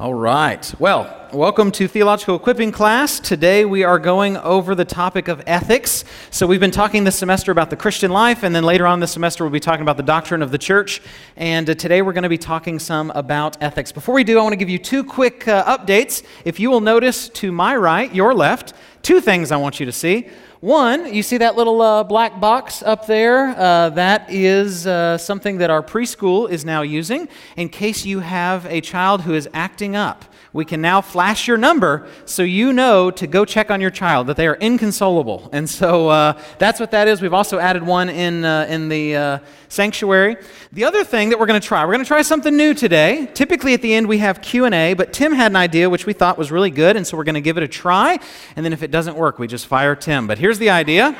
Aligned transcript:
All 0.00 0.14
right. 0.14 0.72
Well, 0.78 1.28
welcome 1.32 1.72
to 1.72 1.88
Theological 1.88 2.36
Equipping 2.36 2.70
class. 2.70 3.18
Today 3.18 3.64
we 3.64 3.82
are 3.82 3.98
going 3.98 4.36
over 4.36 4.76
the 4.76 4.84
topic 4.84 5.26
of 5.26 5.42
ethics. 5.44 6.04
So, 6.30 6.46
we've 6.46 6.60
been 6.60 6.70
talking 6.70 7.02
this 7.02 7.18
semester 7.18 7.50
about 7.50 7.68
the 7.68 7.76
Christian 7.76 8.12
life, 8.12 8.44
and 8.44 8.54
then 8.54 8.62
later 8.62 8.86
on 8.86 9.00
this 9.00 9.10
semester 9.10 9.42
we'll 9.42 9.50
be 9.50 9.58
talking 9.58 9.82
about 9.82 9.96
the 9.96 10.04
doctrine 10.04 10.40
of 10.40 10.52
the 10.52 10.58
church. 10.58 11.02
And 11.34 11.68
uh, 11.68 11.74
today 11.74 12.00
we're 12.00 12.12
going 12.12 12.22
to 12.22 12.28
be 12.28 12.38
talking 12.38 12.78
some 12.78 13.10
about 13.10 13.60
ethics. 13.60 13.90
Before 13.90 14.14
we 14.14 14.22
do, 14.22 14.38
I 14.38 14.42
want 14.42 14.52
to 14.52 14.56
give 14.56 14.70
you 14.70 14.78
two 14.78 15.02
quick 15.02 15.48
uh, 15.48 15.64
updates. 15.76 16.22
If 16.44 16.60
you 16.60 16.70
will 16.70 16.80
notice 16.80 17.28
to 17.30 17.50
my 17.50 17.76
right, 17.76 18.14
your 18.14 18.34
left, 18.34 18.74
two 19.02 19.20
things 19.20 19.50
I 19.50 19.56
want 19.56 19.80
you 19.80 19.86
to 19.86 19.92
see. 19.92 20.28
One, 20.60 21.14
you 21.14 21.22
see 21.22 21.36
that 21.38 21.54
little 21.54 21.80
uh, 21.80 22.02
black 22.02 22.40
box 22.40 22.82
up 22.82 23.06
there? 23.06 23.56
Uh, 23.56 23.90
that 23.90 24.28
is 24.28 24.88
uh, 24.88 25.16
something 25.16 25.58
that 25.58 25.70
our 25.70 25.84
preschool 25.84 26.50
is 26.50 26.64
now 26.64 26.82
using 26.82 27.28
in 27.56 27.68
case 27.68 28.04
you 28.04 28.18
have 28.18 28.66
a 28.66 28.80
child 28.80 29.22
who 29.22 29.34
is 29.34 29.48
acting 29.54 29.94
up 29.94 30.24
we 30.58 30.64
can 30.64 30.80
now 30.80 31.00
flash 31.00 31.46
your 31.46 31.56
number 31.56 32.08
so 32.24 32.42
you 32.42 32.72
know 32.72 33.12
to 33.12 33.28
go 33.28 33.44
check 33.44 33.70
on 33.70 33.80
your 33.80 33.92
child, 33.92 34.26
that 34.26 34.36
they 34.36 34.48
are 34.48 34.56
inconsolable. 34.56 35.48
And 35.52 35.70
so 35.70 36.08
uh, 36.08 36.42
that's 36.58 36.80
what 36.80 36.90
that 36.90 37.06
is. 37.06 37.22
We've 37.22 37.32
also 37.32 37.60
added 37.60 37.84
one 37.84 38.08
in, 38.08 38.44
uh, 38.44 38.66
in 38.68 38.88
the 38.88 39.14
uh, 39.14 39.38
sanctuary. 39.68 40.36
The 40.72 40.82
other 40.82 41.04
thing 41.04 41.28
that 41.28 41.38
we're 41.38 41.46
going 41.46 41.60
to 41.60 41.66
try, 41.66 41.84
we're 41.84 41.92
going 41.92 42.04
to 42.04 42.08
try 42.08 42.22
something 42.22 42.56
new 42.56 42.74
today. 42.74 43.30
Typically 43.34 43.72
at 43.72 43.82
the 43.82 43.94
end 43.94 44.08
we 44.08 44.18
have 44.18 44.42
Q&A, 44.42 44.94
but 44.94 45.12
Tim 45.12 45.32
had 45.32 45.52
an 45.52 45.56
idea 45.56 45.88
which 45.88 46.06
we 46.06 46.12
thought 46.12 46.36
was 46.36 46.50
really 46.50 46.70
good, 46.70 46.96
and 46.96 47.06
so 47.06 47.16
we're 47.16 47.22
going 47.22 47.36
to 47.36 47.40
give 47.40 47.56
it 47.56 47.62
a 47.62 47.68
try. 47.68 48.18
And 48.56 48.64
then 48.64 48.72
if 48.72 48.82
it 48.82 48.90
doesn't 48.90 49.16
work, 49.16 49.38
we 49.38 49.46
just 49.46 49.68
fire 49.68 49.94
Tim. 49.94 50.26
But 50.26 50.38
here's 50.38 50.58
the 50.58 50.70
idea. 50.70 51.16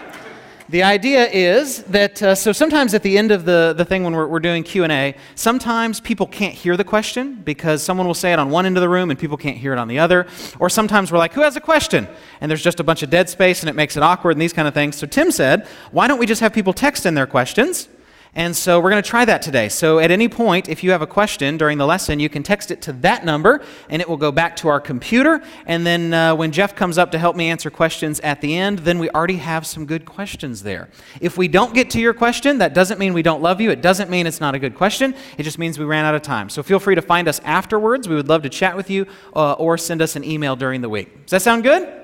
The 0.71 0.83
idea 0.83 1.27
is 1.27 1.83
that, 1.85 2.23
uh, 2.23 2.35
so 2.35 2.53
sometimes 2.53 2.93
at 2.93 3.03
the 3.03 3.17
end 3.17 3.31
of 3.31 3.47
the, 3.47 3.75
the 3.75 3.87
thing 3.87 4.05
when 4.05 4.15
we're, 4.15 4.27
we're 4.27 4.39
doing 4.39 4.63
Q&A, 4.63 5.15
sometimes 5.35 5.99
people 5.99 6.27
can't 6.27 6.53
hear 6.53 6.77
the 6.77 6.85
question 6.85 7.37
because 7.37 7.83
someone 7.83 8.07
will 8.07 8.13
say 8.13 8.35
it 8.35 8.39
on 8.39 8.51
one 8.51 8.67
end 8.67 8.77
of 8.77 8.83
the 8.83 8.89
room 8.89 9.09
and 9.09 9.19
people 9.19 9.39
can't 9.39 9.57
hear 9.57 9.73
it 9.73 9.79
on 9.79 9.89
the 9.89 9.99
other. 9.99 10.27
Or 10.59 10.69
sometimes 10.69 11.11
we're 11.11 11.17
like, 11.17 11.33
who 11.33 11.41
has 11.41 11.57
a 11.57 11.61
question? 11.61 12.07
And 12.43 12.51
there's 12.51 12.63
just 12.63 12.81
a 12.81 12.85
bunch 12.85 13.03
of 13.03 13.09
dead 13.09 13.31
space 13.31 13.61
and 13.61 13.71
it 13.71 13.77
makes 13.77 13.97
it 13.97 14.03
awkward 14.03 14.33
and 14.33 14.43
these 14.43 14.53
kind 14.53 14.69
of 14.69 14.75
things. 14.75 14.97
So 14.97 15.07
Tim 15.07 15.31
said, 15.31 15.67
why 15.91 16.07
don't 16.07 16.19
we 16.19 16.27
just 16.27 16.43
have 16.43 16.53
people 16.53 16.75
text 16.75 17.07
in 17.07 17.15
their 17.15 17.27
questions? 17.27 17.89
And 18.35 18.55
so 18.55 18.81
we're 18.81 18.91
going 18.91 19.03
to 19.03 19.09
try 19.09 19.25
that 19.25 19.43
today. 19.43 19.69
So 19.69 19.99
at 19.99 20.11
any 20.11 20.29
point, 20.29 20.69
if 20.69 20.85
you 20.85 20.91
have 20.91 21.03
a 21.03 21.07
question 21.07 21.57
during 21.57 21.79
the 21.79 21.87
lesson, 21.87 22.21
you 22.21 22.29
can 22.29 22.43
text 22.43 22.71
it 22.71 22.83
to 22.83 22.93
that 22.95 23.25
number 23.25 23.63
and 23.89 24.01
it 24.03 24.09
will 24.09 24.17
go 24.17 24.31
back 24.31 24.57
to 24.57 24.69
our 24.69 24.81
computer. 24.81 25.43
And 25.67 25.87
then 25.87 26.15
uh, 26.15 26.35
when 26.35 26.53
Jeff 26.53 26.77
comes 26.77 26.99
up 26.99 27.11
to 27.13 27.19
help 27.19 27.37
me 27.37 27.49
answer 27.49 27.71
questions 27.71 28.21
at 28.21 28.41
the 28.41 28.57
end, 28.57 28.81
then 28.81 28.99
we 28.99 29.11
already 29.11 29.37
have 29.37 29.67
some 29.67 29.87
good 29.87 30.05
questions 30.05 30.63
there. 30.63 30.89
If 31.21 31.37
we 31.37 31.49
don't 31.49 31.75
get 31.75 31.91
to 31.91 32.01
your 32.01 32.15
question, 32.15 32.59
that 32.59 32.75
doesn't 32.75 32.99
mean 32.99 33.15
we 33.15 33.23
don't 33.23 33.43
love 33.43 33.61
you. 33.61 33.71
It 33.71 33.83
doesn't 33.83 34.11
mean 34.11 34.27
it's 34.27 34.41
not 34.41 34.55
a 34.55 34.59
good 34.59 34.75
question. 34.75 35.15
It 35.37 35.43
just 35.43 35.59
means 35.59 35.79
we 35.79 35.85
ran 35.85 36.05
out 36.05 36.15
of 36.15 36.23
time. 36.23 36.49
So 36.49 36.63
feel 36.63 36.79
free 36.79 36.95
to 36.95 37.03
find 37.03 37.29
us 37.29 37.41
afterwards. 37.45 38.09
We 38.09 38.15
would 38.15 38.29
love 38.29 38.43
to 38.43 38.49
chat 38.49 38.77
with 38.77 38.91
you 38.91 39.07
uh, 39.35 39.53
or 39.55 39.79
send 39.79 40.03
us 40.03 40.17
an 40.17 40.25
email 40.25 40.55
during 40.57 40.81
the 40.81 40.89
week. 40.89 41.27
Does 41.27 41.31
that 41.31 41.43
sound 41.43 41.63
good? 41.63 41.98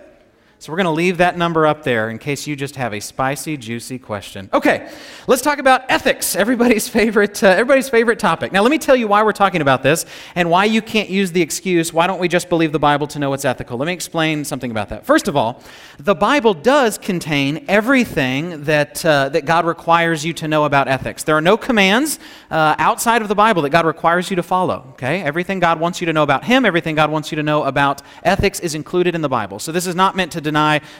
So 0.64 0.72
we're 0.72 0.78
going 0.78 0.86
to 0.86 0.92
leave 0.92 1.18
that 1.18 1.36
number 1.36 1.66
up 1.66 1.82
there 1.82 2.08
in 2.08 2.18
case 2.18 2.46
you 2.46 2.56
just 2.56 2.76
have 2.76 2.94
a 2.94 3.00
spicy, 3.00 3.58
juicy 3.58 3.98
question. 3.98 4.48
Okay, 4.50 4.90
let's 5.26 5.42
talk 5.42 5.58
about 5.58 5.82
ethics, 5.90 6.34
everybody's 6.34 6.88
favorite, 6.94 7.42
uh, 7.42 7.48
everybody's 7.48 7.90
favorite 7.90 8.18
topic. 8.18 8.50
Now, 8.50 8.62
let 8.62 8.70
me 8.70 8.78
tell 8.78 8.96
you 8.96 9.06
why 9.06 9.22
we're 9.22 9.32
talking 9.32 9.60
about 9.60 9.82
this 9.82 10.06
and 10.34 10.48
why 10.48 10.64
you 10.64 10.80
can't 10.80 11.10
use 11.10 11.32
the 11.32 11.42
excuse, 11.42 11.92
why 11.92 12.06
don't 12.06 12.18
we 12.18 12.28
just 12.28 12.48
believe 12.48 12.72
the 12.72 12.78
Bible 12.78 13.06
to 13.08 13.18
know 13.18 13.28
what's 13.28 13.44
ethical? 13.44 13.76
Let 13.76 13.86
me 13.86 13.92
explain 13.92 14.42
something 14.42 14.70
about 14.70 14.88
that. 14.88 15.04
First 15.04 15.28
of 15.28 15.36
all, 15.36 15.62
the 15.98 16.14
Bible 16.14 16.54
does 16.54 16.96
contain 16.96 17.66
everything 17.68 18.64
that, 18.64 19.04
uh, 19.04 19.28
that 19.30 19.44
God 19.44 19.66
requires 19.66 20.24
you 20.24 20.32
to 20.32 20.48
know 20.48 20.64
about 20.64 20.88
ethics. 20.88 21.24
There 21.24 21.36
are 21.36 21.42
no 21.42 21.58
commands 21.58 22.18
uh, 22.50 22.74
outside 22.78 23.20
of 23.20 23.28
the 23.28 23.34
Bible 23.34 23.60
that 23.62 23.70
God 23.70 23.84
requires 23.84 24.30
you 24.30 24.36
to 24.36 24.42
follow, 24.42 24.86
okay? 24.92 25.20
Everything 25.22 25.60
God 25.60 25.78
wants 25.78 26.00
you 26.00 26.06
to 26.06 26.12
know 26.14 26.22
about 26.22 26.44
Him, 26.44 26.64
everything 26.64 26.94
God 26.94 27.10
wants 27.10 27.30
you 27.30 27.36
to 27.36 27.42
know 27.42 27.64
about 27.64 28.00
ethics 28.22 28.60
is 28.60 28.74
included 28.74 29.14
in 29.14 29.20
the 29.20 29.28
Bible. 29.28 29.58
So 29.58 29.70
this 29.70 29.86
is 29.86 29.94
not 29.94 30.16
meant 30.16 30.32
to 30.32 30.40
deny 30.40 30.53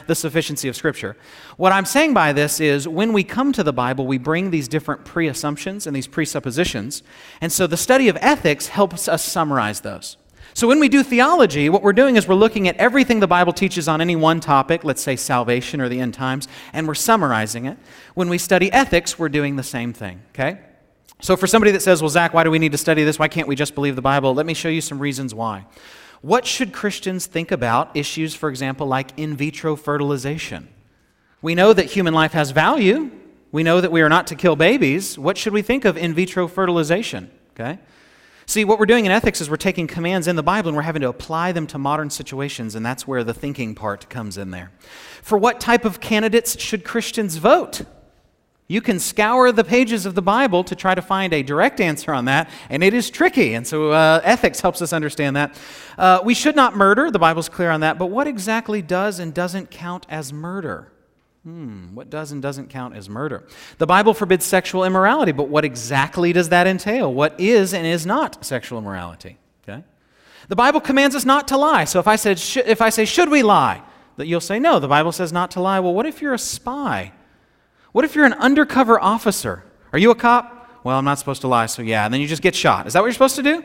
the 0.07 0.15
sufficiency 0.15 0.67
of 0.67 0.75
Scripture. 0.75 1.17
What 1.57 1.71
I'm 1.71 1.85
saying 1.85 2.13
by 2.13 2.33
this 2.33 2.59
is 2.59 2.87
when 2.87 3.13
we 3.13 3.23
come 3.23 3.51
to 3.53 3.63
the 3.63 3.73
Bible, 3.73 4.05
we 4.05 4.17
bring 4.17 4.51
these 4.51 4.67
different 4.67 5.05
pre 5.05 5.27
assumptions 5.27 5.87
and 5.87 5.95
these 5.95 6.07
presuppositions. 6.07 7.01
And 7.41 7.51
so 7.51 7.65
the 7.67 7.77
study 7.77 8.09
of 8.09 8.17
ethics 8.21 8.67
helps 8.67 9.07
us 9.07 9.23
summarize 9.23 9.81
those. 9.81 10.17
So 10.53 10.69
when 10.69 10.79
we 10.79 10.87
do 10.87 11.03
theology, 11.03 11.67
what 11.67 11.83
we're 11.83 11.91
doing 11.91 12.15
is 12.15 12.29
we're 12.29 12.35
looking 12.35 12.69
at 12.69 12.77
everything 12.77 13.19
the 13.19 13.27
Bible 13.27 13.51
teaches 13.51 13.89
on 13.89 13.99
any 13.99 14.15
one 14.15 14.39
topic, 14.39 14.85
let's 14.85 15.01
say 15.01 15.17
salvation 15.17 15.81
or 15.81 15.89
the 15.89 15.99
end 15.99 16.13
times, 16.13 16.47
and 16.71 16.87
we're 16.87 16.95
summarizing 16.95 17.65
it. 17.65 17.77
When 18.13 18.29
we 18.29 18.37
study 18.37 18.71
ethics, 18.71 19.19
we're 19.19 19.27
doing 19.27 19.57
the 19.57 19.63
same 19.63 19.91
thing, 19.91 20.21
okay? 20.29 20.59
So 21.19 21.35
for 21.35 21.45
somebody 21.45 21.71
that 21.71 21.81
says, 21.81 22.01
well, 22.01 22.09
Zach, 22.09 22.33
why 22.33 22.45
do 22.45 22.51
we 22.51 22.59
need 22.59 22.71
to 22.71 22.77
study 22.77 23.03
this? 23.03 23.19
Why 23.19 23.27
can't 23.27 23.49
we 23.49 23.55
just 23.55 23.75
believe 23.75 23.97
the 23.97 24.01
Bible? 24.01 24.33
Let 24.33 24.45
me 24.45 24.53
show 24.53 24.69
you 24.69 24.79
some 24.79 24.99
reasons 24.99 25.33
why. 25.35 25.65
What 26.25 26.47
should 26.47 26.73
Christians 26.73 27.27
think 27.27 27.51
about 27.51 27.95
issues, 27.95 28.33
for 28.33 28.49
example, 28.49 28.87
like 28.87 29.11
in 29.15 29.35
vitro 29.35 29.75
fertilization? 29.75 30.67
We 31.43 31.53
know 31.53 31.71
that 31.71 31.85
human 31.85 32.15
life 32.15 32.31
has 32.31 32.49
value. 32.49 33.11
We 33.51 33.61
know 33.61 33.79
that 33.79 33.91
we 33.91 34.01
are 34.01 34.09
not 34.09 34.25
to 34.27 34.35
kill 34.35 34.55
babies. 34.55 35.19
What 35.19 35.37
should 35.37 35.53
we 35.53 35.61
think 35.61 35.85
of 35.85 35.97
in 35.97 36.15
vitro 36.15 36.47
fertilization? 36.47 37.29
Okay? 37.51 37.77
See, 38.47 38.65
what 38.65 38.79
we're 38.79 38.87
doing 38.87 39.05
in 39.05 39.11
ethics 39.11 39.39
is 39.39 39.51
we're 39.51 39.57
taking 39.57 39.85
commands 39.85 40.27
in 40.27 40.35
the 40.35 40.41
Bible 40.41 40.69
and 40.69 40.75
we're 40.75 40.81
having 40.81 41.03
to 41.03 41.09
apply 41.09 41.51
them 41.51 41.67
to 41.67 41.77
modern 41.77 42.09
situations, 42.09 42.73
and 42.73 42.83
that's 42.83 43.05
where 43.05 43.23
the 43.23 43.35
thinking 43.35 43.75
part 43.75 44.09
comes 44.09 44.35
in 44.35 44.49
there. 44.49 44.71
For 45.21 45.37
what 45.37 45.59
type 45.59 45.85
of 45.85 45.99
candidates 45.99 46.59
should 46.59 46.83
Christians 46.83 47.35
vote? 47.35 47.83
You 48.67 48.81
can 48.81 48.99
scour 48.99 49.51
the 49.51 49.63
pages 49.63 50.07
of 50.07 50.15
the 50.15 50.23
Bible 50.23 50.63
to 50.63 50.75
try 50.75 50.95
to 50.95 51.01
find 51.01 51.33
a 51.33 51.43
direct 51.43 51.79
answer 51.79 52.11
on 52.11 52.25
that, 52.25 52.49
and 52.69 52.83
it 52.83 52.95
is 52.95 53.11
tricky. 53.11 53.53
And 53.53 53.65
so 53.65 53.91
uh, 53.91 54.21
ethics 54.23 54.59
helps 54.59 54.81
us 54.81 54.91
understand 54.91 55.35
that. 55.35 55.59
Uh, 55.99 56.21
we 56.23 56.33
should 56.33 56.55
not 56.55 56.75
murder, 56.75 57.11
the 57.11 57.19
Bible's 57.19 57.47
clear 57.47 57.69
on 57.69 57.81
that, 57.81 57.99
but 57.99 58.07
what 58.07 58.27
exactly 58.27 58.81
does 58.81 59.19
and 59.19 59.33
doesn't 59.33 59.69
count 59.69 60.07
as 60.09 60.33
murder? 60.33 60.91
Hmm, 61.43 61.93
what 61.93 62.09
does 62.09 62.31
and 62.31 62.41
doesn't 62.41 62.71
count 62.71 62.95
as 62.95 63.07
murder? 63.07 63.43
The 63.77 63.85
Bible 63.85 64.15
forbids 64.15 64.43
sexual 64.45 64.83
immorality, 64.83 65.31
but 65.31 65.47
what 65.47 65.63
exactly 65.63 66.33
does 66.33 66.49
that 66.49 66.65
entail? 66.65 67.13
What 67.13 67.39
is 67.39 67.71
and 67.71 67.85
is 67.85 68.03
not 68.03 68.43
sexual 68.43 68.79
immorality? 68.79 69.37
Okay? 69.61 69.83
The 70.47 70.55
Bible 70.55 70.81
commands 70.81 71.15
us 71.15 71.23
not 71.23 71.47
to 71.49 71.57
lie. 71.57 71.83
So 71.83 71.99
if 71.99 72.07
I, 72.07 72.15
said, 72.15 72.39
sh- 72.39 72.57
if 72.57 72.81
I 72.81 72.89
say, 72.89 73.05
should 73.05 73.29
we 73.29 73.43
lie? 73.43 73.83
That 74.17 74.25
you'll 74.25 74.41
say, 74.41 74.57
no, 74.57 74.79
the 74.79 74.87
Bible 74.87 75.11
says 75.11 75.31
not 75.31 75.51
to 75.51 75.59
lie. 75.59 75.79
Well, 75.81 75.93
what 75.93 76.07
if 76.07 76.19
you're 76.19 76.33
a 76.33 76.39
spy? 76.39 77.11
What 77.95 78.03
if 78.03 78.13
you're 78.13 78.25
an 78.25 78.33
undercover 78.33 78.99
officer? 78.99 79.63
Are 79.93 79.97
you 79.97 80.11
a 80.11 80.15
cop? 80.15 80.81
Well, 80.83 80.99
I'm 80.99 81.05
not 81.05 81.17
supposed 81.17 81.39
to 81.43 81.47
lie, 81.47 81.67
so 81.67 81.81
yeah. 81.81 82.03
And 82.03 82.13
then 82.13 82.19
you 82.19 82.27
just 82.27 82.41
get 82.41 82.53
shot. 82.53 82.87
Is 82.87 82.91
that 82.91 82.99
what 82.99 83.05
you're 83.05 83.13
supposed 83.13 83.37
to 83.37 83.41
do? 83.41 83.63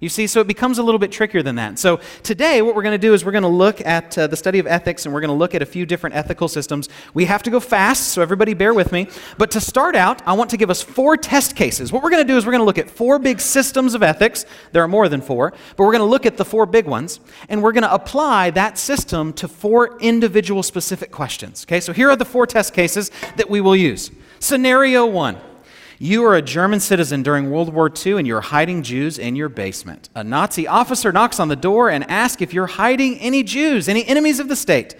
You 0.00 0.08
see, 0.08 0.26
so 0.26 0.40
it 0.40 0.46
becomes 0.46 0.78
a 0.78 0.82
little 0.82 0.98
bit 0.98 1.12
trickier 1.12 1.42
than 1.42 1.56
that. 1.56 1.78
So 1.78 2.00
today, 2.22 2.62
what 2.62 2.74
we're 2.74 2.82
going 2.82 2.98
to 2.98 3.06
do 3.06 3.12
is 3.12 3.22
we're 3.22 3.32
going 3.32 3.42
to 3.42 3.48
look 3.48 3.84
at 3.84 4.16
uh, 4.16 4.28
the 4.28 4.36
study 4.36 4.58
of 4.58 4.66
ethics 4.66 5.04
and 5.04 5.12
we're 5.12 5.20
going 5.20 5.28
to 5.28 5.34
look 5.34 5.54
at 5.54 5.60
a 5.60 5.66
few 5.66 5.84
different 5.84 6.16
ethical 6.16 6.48
systems. 6.48 6.88
We 7.12 7.26
have 7.26 7.42
to 7.42 7.50
go 7.50 7.60
fast, 7.60 8.08
so 8.08 8.22
everybody 8.22 8.54
bear 8.54 8.72
with 8.72 8.92
me. 8.92 9.08
But 9.36 9.50
to 9.50 9.60
start 9.60 9.94
out, 9.94 10.26
I 10.26 10.32
want 10.32 10.48
to 10.50 10.56
give 10.56 10.70
us 10.70 10.80
four 10.80 11.18
test 11.18 11.54
cases. 11.54 11.92
What 11.92 12.02
we're 12.02 12.08
going 12.08 12.26
to 12.26 12.32
do 12.32 12.38
is 12.38 12.46
we're 12.46 12.52
going 12.52 12.62
to 12.62 12.66
look 12.66 12.78
at 12.78 12.88
four 12.88 13.18
big 13.18 13.40
systems 13.40 13.92
of 13.92 14.02
ethics. 14.02 14.46
There 14.72 14.82
are 14.82 14.88
more 14.88 15.06
than 15.10 15.20
four, 15.20 15.52
but 15.76 15.84
we're 15.84 15.92
going 15.92 15.98
to 15.98 16.06
look 16.06 16.24
at 16.24 16.38
the 16.38 16.46
four 16.46 16.64
big 16.64 16.86
ones 16.86 17.20
and 17.50 17.62
we're 17.62 17.72
going 17.72 17.82
to 17.82 17.92
apply 17.92 18.50
that 18.52 18.78
system 18.78 19.34
to 19.34 19.48
four 19.48 19.98
individual 19.98 20.62
specific 20.62 21.10
questions. 21.10 21.66
Okay, 21.66 21.80
so 21.80 21.92
here 21.92 22.08
are 22.08 22.16
the 22.16 22.24
four 22.24 22.46
test 22.46 22.72
cases 22.72 23.10
that 23.36 23.50
we 23.50 23.60
will 23.60 23.76
use. 23.76 24.10
Scenario 24.38 25.04
one. 25.04 25.36
You 26.02 26.24
are 26.24 26.34
a 26.34 26.40
German 26.40 26.80
citizen 26.80 27.22
during 27.22 27.50
World 27.50 27.74
War 27.74 27.92
II 27.94 28.14
and 28.14 28.26
you're 28.26 28.40
hiding 28.40 28.82
Jews 28.82 29.18
in 29.18 29.36
your 29.36 29.50
basement. 29.50 30.08
A 30.14 30.24
Nazi 30.24 30.66
officer 30.66 31.12
knocks 31.12 31.38
on 31.38 31.48
the 31.48 31.56
door 31.56 31.90
and 31.90 32.10
asks 32.10 32.40
if 32.40 32.54
you're 32.54 32.66
hiding 32.66 33.18
any 33.18 33.42
Jews, 33.42 33.86
any 33.86 34.06
enemies 34.06 34.40
of 34.40 34.48
the 34.48 34.56
state. 34.56 34.94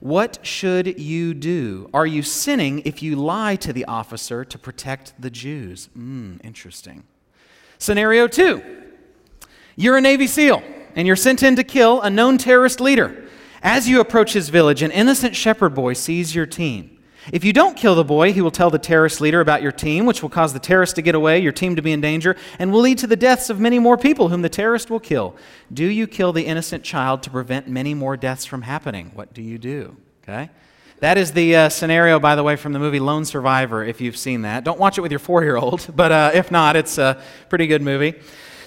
What 0.00 0.40
should 0.42 1.00
you 1.00 1.32
do? 1.32 1.88
Are 1.94 2.04
you 2.04 2.20
sinning 2.20 2.82
if 2.84 3.02
you 3.02 3.16
lie 3.16 3.56
to 3.56 3.72
the 3.72 3.86
officer 3.86 4.44
to 4.44 4.58
protect 4.58 5.14
the 5.18 5.30
Jews? 5.30 5.86
Hmm, 5.94 6.36
interesting. 6.44 7.04
Scenario 7.78 8.28
two 8.28 8.62
You're 9.76 9.96
a 9.96 10.02
Navy 10.02 10.26
SEAL 10.26 10.62
and 10.94 11.06
you're 11.06 11.16
sent 11.16 11.42
in 11.42 11.56
to 11.56 11.64
kill 11.64 12.02
a 12.02 12.10
known 12.10 12.36
terrorist 12.36 12.82
leader. 12.82 13.24
As 13.62 13.88
you 13.88 13.98
approach 13.98 14.34
his 14.34 14.50
village, 14.50 14.82
an 14.82 14.90
innocent 14.90 15.36
shepherd 15.36 15.74
boy 15.74 15.94
sees 15.94 16.34
your 16.34 16.44
team. 16.44 16.93
If 17.32 17.44
you 17.44 17.52
don't 17.52 17.76
kill 17.76 17.94
the 17.94 18.04
boy, 18.04 18.32
he 18.32 18.42
will 18.42 18.50
tell 18.50 18.70
the 18.70 18.78
terrorist 18.78 19.20
leader 19.20 19.40
about 19.40 19.62
your 19.62 19.72
team, 19.72 20.04
which 20.06 20.22
will 20.22 20.28
cause 20.28 20.52
the 20.52 20.58
terrorist 20.58 20.96
to 20.96 21.02
get 21.02 21.14
away, 21.14 21.38
your 21.38 21.52
team 21.52 21.76
to 21.76 21.82
be 21.82 21.92
in 21.92 22.00
danger, 22.00 22.36
and 22.58 22.70
will 22.70 22.80
lead 22.80 22.98
to 22.98 23.06
the 23.06 23.16
deaths 23.16 23.48
of 23.48 23.58
many 23.58 23.78
more 23.78 23.96
people 23.96 24.28
whom 24.28 24.42
the 24.42 24.48
terrorist 24.48 24.90
will 24.90 25.00
kill. 25.00 25.34
Do 25.72 25.84
you 25.84 26.06
kill 26.06 26.32
the 26.32 26.44
innocent 26.44 26.84
child 26.84 27.22
to 27.22 27.30
prevent 27.30 27.68
many 27.68 27.94
more 27.94 28.16
deaths 28.16 28.44
from 28.44 28.62
happening? 28.62 29.10
What 29.14 29.32
do 29.32 29.42
you 29.42 29.58
do? 29.58 29.96
Okay? 30.22 30.50
That 31.00 31.18
is 31.18 31.32
the 31.32 31.56
uh, 31.56 31.68
scenario, 31.70 32.18
by 32.18 32.36
the 32.36 32.42
way, 32.42 32.56
from 32.56 32.72
the 32.72 32.78
movie 32.78 33.00
Lone 33.00 33.24
Survivor, 33.24 33.84
if 33.84 34.00
you've 34.00 34.16
seen 34.16 34.42
that. 34.42 34.64
Don't 34.64 34.78
watch 34.78 34.96
it 34.96 35.00
with 35.00 35.12
your 35.12 35.18
four 35.18 35.42
year 35.42 35.56
old, 35.56 35.86
but 35.96 36.12
uh, 36.12 36.30
if 36.34 36.50
not, 36.50 36.76
it's 36.76 36.98
a 36.98 37.20
pretty 37.48 37.66
good 37.66 37.82
movie. 37.82 38.14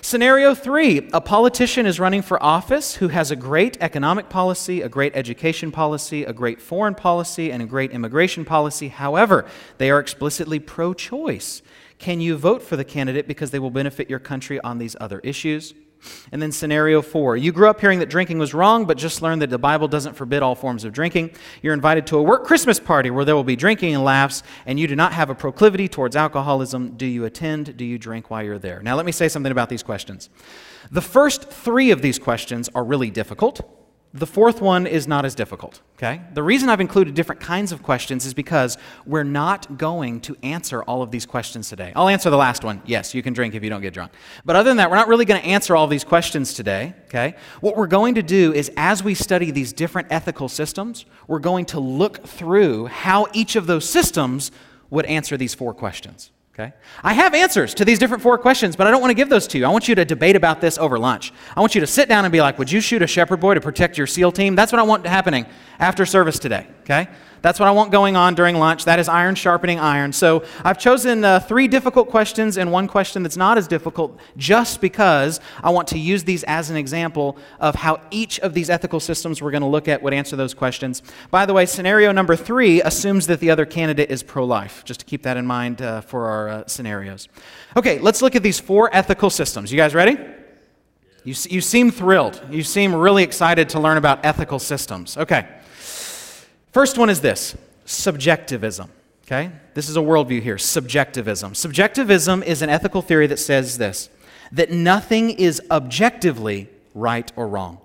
Scenario 0.01 0.53
three 0.53 1.09
a 1.11 1.19
politician 1.19 1.85
is 1.85 1.99
running 1.99 2.21
for 2.21 2.41
office 2.41 2.95
who 2.95 3.07
has 3.09 3.31
a 3.31 3.35
great 3.35 3.77
economic 3.81 4.29
policy, 4.29 4.81
a 4.81 4.89
great 4.89 5.15
education 5.15 5.71
policy, 5.71 6.23
a 6.23 6.33
great 6.33 6.61
foreign 6.61 6.95
policy, 6.95 7.51
and 7.51 7.61
a 7.61 7.65
great 7.65 7.91
immigration 7.91 8.45
policy. 8.45 8.87
However, 8.89 9.45
they 9.77 9.89
are 9.89 9.99
explicitly 9.99 10.59
pro 10.59 10.93
choice. 10.93 11.61
Can 11.97 12.21
you 12.21 12.37
vote 12.37 12.61
for 12.61 12.75
the 12.75 12.85
candidate 12.85 13.27
because 13.27 13.51
they 13.51 13.59
will 13.59 13.71
benefit 13.71 14.09
your 14.09 14.19
country 14.19 14.59
on 14.61 14.77
these 14.77 14.95
other 14.99 15.19
issues? 15.19 15.73
And 16.31 16.41
then 16.41 16.51
scenario 16.51 17.01
four 17.01 17.37
you 17.37 17.51
grew 17.51 17.69
up 17.69 17.79
hearing 17.79 17.99
that 17.99 18.09
drinking 18.09 18.39
was 18.39 18.53
wrong, 18.53 18.85
but 18.85 18.97
just 18.97 19.21
learned 19.21 19.41
that 19.41 19.49
the 19.49 19.57
Bible 19.57 19.87
doesn't 19.87 20.15
forbid 20.15 20.41
all 20.43 20.55
forms 20.55 20.83
of 20.83 20.93
drinking. 20.93 21.31
You're 21.61 21.73
invited 21.73 22.07
to 22.07 22.17
a 22.17 22.23
work 22.23 22.45
Christmas 22.45 22.79
party 22.79 23.09
where 23.09 23.25
there 23.25 23.35
will 23.35 23.43
be 23.43 23.55
drinking 23.55 23.95
and 23.95 24.03
laughs, 24.03 24.43
and 24.65 24.79
you 24.79 24.87
do 24.87 24.95
not 24.95 25.13
have 25.13 25.29
a 25.29 25.35
proclivity 25.35 25.87
towards 25.87 26.15
alcoholism. 26.15 26.91
Do 26.97 27.05
you 27.05 27.25
attend? 27.25 27.77
Do 27.77 27.85
you 27.85 27.97
drink 27.97 28.29
while 28.29 28.43
you're 28.43 28.59
there? 28.59 28.81
Now, 28.81 28.95
let 28.95 29.05
me 29.05 29.11
say 29.11 29.27
something 29.27 29.51
about 29.51 29.69
these 29.69 29.83
questions. 29.83 30.29
The 30.91 31.01
first 31.01 31.49
three 31.49 31.91
of 31.91 32.01
these 32.01 32.19
questions 32.19 32.69
are 32.73 32.83
really 32.83 33.11
difficult. 33.11 33.76
The 34.17 34.25
fourth 34.25 34.61
one 34.61 34.87
is 34.87 35.07
not 35.07 35.25
as 35.25 35.35
difficult, 35.35 35.79
okay? 35.97 36.21
The 36.33 36.41
reason 36.41 36.69
I've 36.69 36.81
included 36.81 37.13
different 37.13 37.39
kinds 37.39 37.71
of 37.71 37.83
questions 37.83 38.25
is 38.25 38.33
because 38.33 38.75
we're 39.05 39.23
not 39.23 39.77
going 39.77 40.21
to 40.21 40.35
answer 40.41 40.81
all 40.81 41.03
of 41.03 41.11
these 41.11 41.27
questions 41.27 41.69
today. 41.69 41.93
I'll 41.95 42.07
answer 42.07 42.31
the 42.31 42.37
last 42.37 42.63
one. 42.63 42.81
Yes, 42.87 43.13
you 43.13 43.21
can 43.21 43.33
drink 43.33 43.53
if 43.53 43.63
you 43.63 43.69
don't 43.69 43.81
get 43.81 43.93
drunk. 43.93 44.13
But 44.43 44.55
other 44.55 44.71
than 44.71 44.77
that, 44.77 44.89
we're 44.89 44.95
not 44.95 45.07
really 45.07 45.25
going 45.25 45.39
to 45.39 45.47
answer 45.47 45.75
all 45.75 45.85
these 45.85 46.03
questions 46.03 46.55
today, 46.55 46.95
okay? 47.05 47.35
What 47.61 47.77
we're 47.77 47.85
going 47.85 48.15
to 48.15 48.23
do 48.23 48.53
is 48.53 48.71
as 48.75 49.03
we 49.03 49.13
study 49.13 49.51
these 49.51 49.71
different 49.71 50.07
ethical 50.09 50.49
systems, 50.49 51.05
we're 51.27 51.37
going 51.37 51.65
to 51.65 51.79
look 51.79 52.25
through 52.25 52.87
how 52.87 53.27
each 53.33 53.55
of 53.55 53.67
those 53.67 53.87
systems 53.87 54.51
would 54.89 55.05
answer 55.05 55.37
these 55.37 55.53
four 55.53 55.75
questions. 55.75 56.31
Okay? 56.59 56.73
I 57.03 57.13
have 57.13 57.35
answers 57.35 57.75
to 57.75 57.85
these 57.85 57.99
different 57.99 58.23
four 58.23 58.35
questions, 58.39 58.75
but 58.75 58.87
I 58.87 58.91
don't 58.91 58.99
want 58.99 59.11
to 59.11 59.15
give 59.15 59.29
those 59.29 59.45
to 59.49 59.59
you. 59.59 59.65
I 59.65 59.69
want 59.69 59.87
you 59.87 59.93
to 59.93 60.03
debate 60.03 60.35
about 60.35 60.59
this 60.59 60.79
over 60.79 60.97
lunch. 60.97 61.31
I 61.55 61.59
want 61.59 61.75
you 61.75 61.81
to 61.81 61.87
sit 61.87 62.09
down 62.09 62.25
and 62.25 62.31
be 62.31 62.41
like, 62.41 62.57
Would 62.57 62.71
you 62.71 62.81
shoot 62.81 63.03
a 63.03 63.07
shepherd 63.07 63.39
boy 63.39 63.53
to 63.53 63.61
protect 63.61 63.95
your 63.95 64.07
SEAL 64.07 64.31
team? 64.31 64.55
That's 64.55 64.71
what 64.71 64.79
I 64.79 64.83
want 64.83 65.05
happening 65.05 65.45
after 65.77 66.03
service 66.03 66.39
today. 66.39 66.65
Okay? 66.81 67.07
That's 67.41 67.59
what 67.59 67.67
I 67.67 67.71
want 67.71 67.91
going 67.91 68.15
on 68.15 68.35
during 68.35 68.57
lunch. 68.57 68.85
That 68.85 68.99
is 68.99 69.07
iron 69.07 69.35
sharpening 69.35 69.79
iron. 69.79 70.13
So 70.13 70.43
I've 70.63 70.77
chosen 70.77 71.23
uh, 71.23 71.39
three 71.39 71.67
difficult 71.67 72.09
questions 72.09 72.57
and 72.57 72.71
one 72.71 72.87
question 72.87 73.23
that's 73.23 73.37
not 73.37 73.57
as 73.57 73.67
difficult 73.67 74.19
just 74.37 74.81
because 74.81 75.39
I 75.63 75.69
want 75.69 75.87
to 75.89 75.99
use 75.99 76.23
these 76.23 76.43
as 76.43 76.69
an 76.69 76.77
example 76.77 77.37
of 77.59 77.75
how 77.75 78.01
each 78.11 78.39
of 78.39 78.53
these 78.53 78.69
ethical 78.69 78.99
systems 78.99 79.41
we're 79.41 79.51
going 79.51 79.61
to 79.61 79.67
look 79.67 79.87
at 79.87 80.01
would 80.01 80.13
answer 80.13 80.35
those 80.35 80.53
questions. 80.53 81.01
By 81.31 81.45
the 81.45 81.53
way, 81.53 81.65
scenario 81.65 82.11
number 82.11 82.35
three 82.35 82.81
assumes 82.81 83.27
that 83.27 83.39
the 83.39 83.49
other 83.49 83.65
candidate 83.65 84.11
is 84.11 84.23
pro 84.23 84.45
life, 84.45 84.83
just 84.85 84.99
to 85.01 85.05
keep 85.05 85.23
that 85.23 85.37
in 85.37 85.45
mind 85.45 85.81
uh, 85.81 86.01
for 86.01 86.25
our 86.27 86.49
uh, 86.49 86.67
scenarios. 86.67 87.27
Okay, 87.75 87.99
let's 87.99 88.21
look 88.21 88.35
at 88.35 88.43
these 88.43 88.59
four 88.59 88.89
ethical 88.93 89.29
systems. 89.29 89.71
You 89.71 89.77
guys 89.77 89.93
ready? 89.93 90.17
You, 91.23 91.35
you 91.49 91.59
seem 91.59 91.91
thrilled. 91.91 92.41
You 92.49 92.63
seem 92.63 92.95
really 92.95 93.23
excited 93.23 93.67
to 93.69 93.81
learn 93.81 93.97
about 93.97 94.25
ethical 94.25 94.59
systems. 94.59 95.17
Okay. 95.17 95.45
First 96.71 96.97
one 96.97 97.09
is 97.09 97.21
this 97.21 97.55
subjectivism. 97.85 98.91
Okay? 99.25 99.51
This 99.73 99.89
is 99.89 99.97
a 99.97 100.01
worldview 100.01 100.41
here 100.41 100.57
subjectivism. 100.57 101.53
Subjectivism 101.53 102.43
is 102.43 102.61
an 102.61 102.69
ethical 102.69 103.01
theory 103.01 103.27
that 103.27 103.37
says 103.37 103.77
this 103.77 104.09
that 104.53 104.71
nothing 104.71 105.29
is 105.31 105.61
objectively 105.69 106.69
right 106.93 107.29
or 107.35 107.47
wrong. 107.47 107.79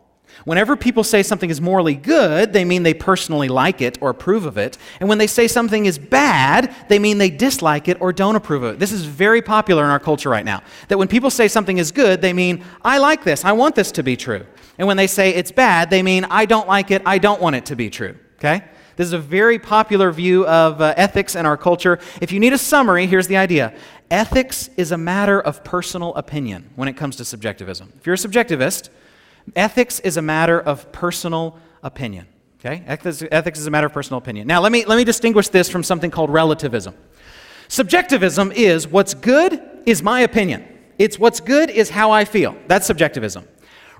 Whenever 0.44 0.76
people 0.76 1.04
say 1.04 1.22
something 1.22 1.50
is 1.50 1.60
morally 1.60 1.94
good, 1.94 2.52
they 2.52 2.64
mean 2.64 2.82
they 2.82 2.94
personally 2.94 3.48
like 3.48 3.80
it 3.80 3.98
or 4.00 4.10
approve 4.10 4.46
of 4.46 4.56
it. 4.56 4.78
And 5.00 5.08
when 5.08 5.18
they 5.18 5.26
say 5.26 5.46
something 5.46 5.86
is 5.86 5.98
bad, 5.98 6.74
they 6.88 6.98
mean 6.98 7.18
they 7.18 7.30
dislike 7.30 7.88
it 7.88 8.00
or 8.00 8.12
don't 8.12 8.36
approve 8.36 8.62
of 8.62 8.74
it. 8.74 8.78
This 8.78 8.92
is 8.92 9.04
very 9.04 9.42
popular 9.42 9.84
in 9.84 9.90
our 9.90 10.00
culture 10.00 10.30
right 10.30 10.44
now. 10.44 10.62
That 10.88 10.98
when 10.98 11.08
people 11.08 11.30
say 11.30 11.48
something 11.48 11.78
is 11.78 11.92
good, 11.92 12.22
they 12.22 12.32
mean, 12.32 12.64
I 12.82 12.98
like 12.98 13.24
this, 13.24 13.44
I 13.44 13.52
want 13.52 13.74
this 13.74 13.92
to 13.92 14.02
be 14.02 14.16
true. 14.16 14.46
And 14.78 14.88
when 14.88 14.96
they 14.96 15.06
say 15.06 15.34
it's 15.34 15.52
bad, 15.52 15.90
they 15.90 16.02
mean, 16.02 16.24
I 16.24 16.46
don't 16.46 16.66
like 16.66 16.90
it, 16.90 17.02
I 17.04 17.18
don't 17.18 17.40
want 17.40 17.56
it 17.56 17.66
to 17.66 17.76
be 17.76 17.90
true. 17.90 18.16
Okay? 18.42 18.64
This 18.96 19.06
is 19.06 19.12
a 19.12 19.18
very 19.18 19.58
popular 19.58 20.10
view 20.10 20.44
of 20.46 20.80
uh, 20.80 20.94
ethics 20.96 21.36
in 21.36 21.46
our 21.46 21.56
culture. 21.56 22.00
If 22.20 22.32
you 22.32 22.40
need 22.40 22.52
a 22.52 22.58
summary, 22.58 23.06
here's 23.06 23.28
the 23.28 23.36
idea 23.36 23.72
ethics 24.10 24.68
is 24.76 24.92
a 24.92 24.98
matter 24.98 25.40
of 25.40 25.64
personal 25.64 26.14
opinion 26.16 26.68
when 26.76 26.88
it 26.88 26.96
comes 26.96 27.16
to 27.16 27.24
subjectivism. 27.24 27.92
If 27.98 28.06
you're 28.06 28.14
a 28.14 28.18
subjectivist, 28.18 28.90
ethics 29.56 30.00
is 30.00 30.18
a 30.18 30.22
matter 30.22 30.60
of 30.60 30.90
personal 30.92 31.56
opinion. 31.82 32.26
Okay? 32.60 32.82
Ethics, 32.86 33.22
ethics 33.30 33.58
is 33.58 33.66
a 33.66 33.70
matter 33.70 33.86
of 33.86 33.92
personal 33.92 34.18
opinion. 34.18 34.46
Now, 34.46 34.60
let 34.60 34.70
me, 34.70 34.84
let 34.84 34.96
me 34.96 35.04
distinguish 35.04 35.48
this 35.48 35.68
from 35.68 35.82
something 35.82 36.10
called 36.10 36.30
relativism. 36.30 36.94
Subjectivism 37.68 38.52
is 38.52 38.86
what's 38.86 39.14
good 39.14 39.62
is 39.86 40.02
my 40.02 40.20
opinion. 40.20 40.68
It's 40.98 41.18
what's 41.18 41.40
good 41.40 41.70
is 41.70 41.90
how 41.90 42.10
I 42.10 42.24
feel. 42.24 42.54
That's 42.66 42.86
subjectivism. 42.86 43.48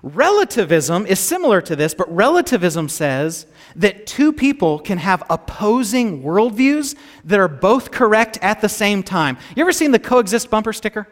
Relativism 0.02 1.06
is 1.06 1.20
similar 1.20 1.60
to 1.60 1.76
this, 1.76 1.94
but 1.94 2.12
relativism 2.12 2.88
says 2.88 3.46
that 3.76 4.04
two 4.04 4.32
people 4.32 4.80
can 4.80 4.98
have 4.98 5.22
opposing 5.30 6.24
worldviews 6.24 6.96
that 7.24 7.38
are 7.38 7.48
both 7.48 7.92
correct 7.92 8.36
at 8.42 8.60
the 8.60 8.68
same 8.68 9.04
time. 9.04 9.38
You 9.54 9.62
ever 9.62 9.72
seen 9.72 9.92
the 9.92 10.00
coexist 10.00 10.50
bumper 10.50 10.72
sticker? 10.72 11.06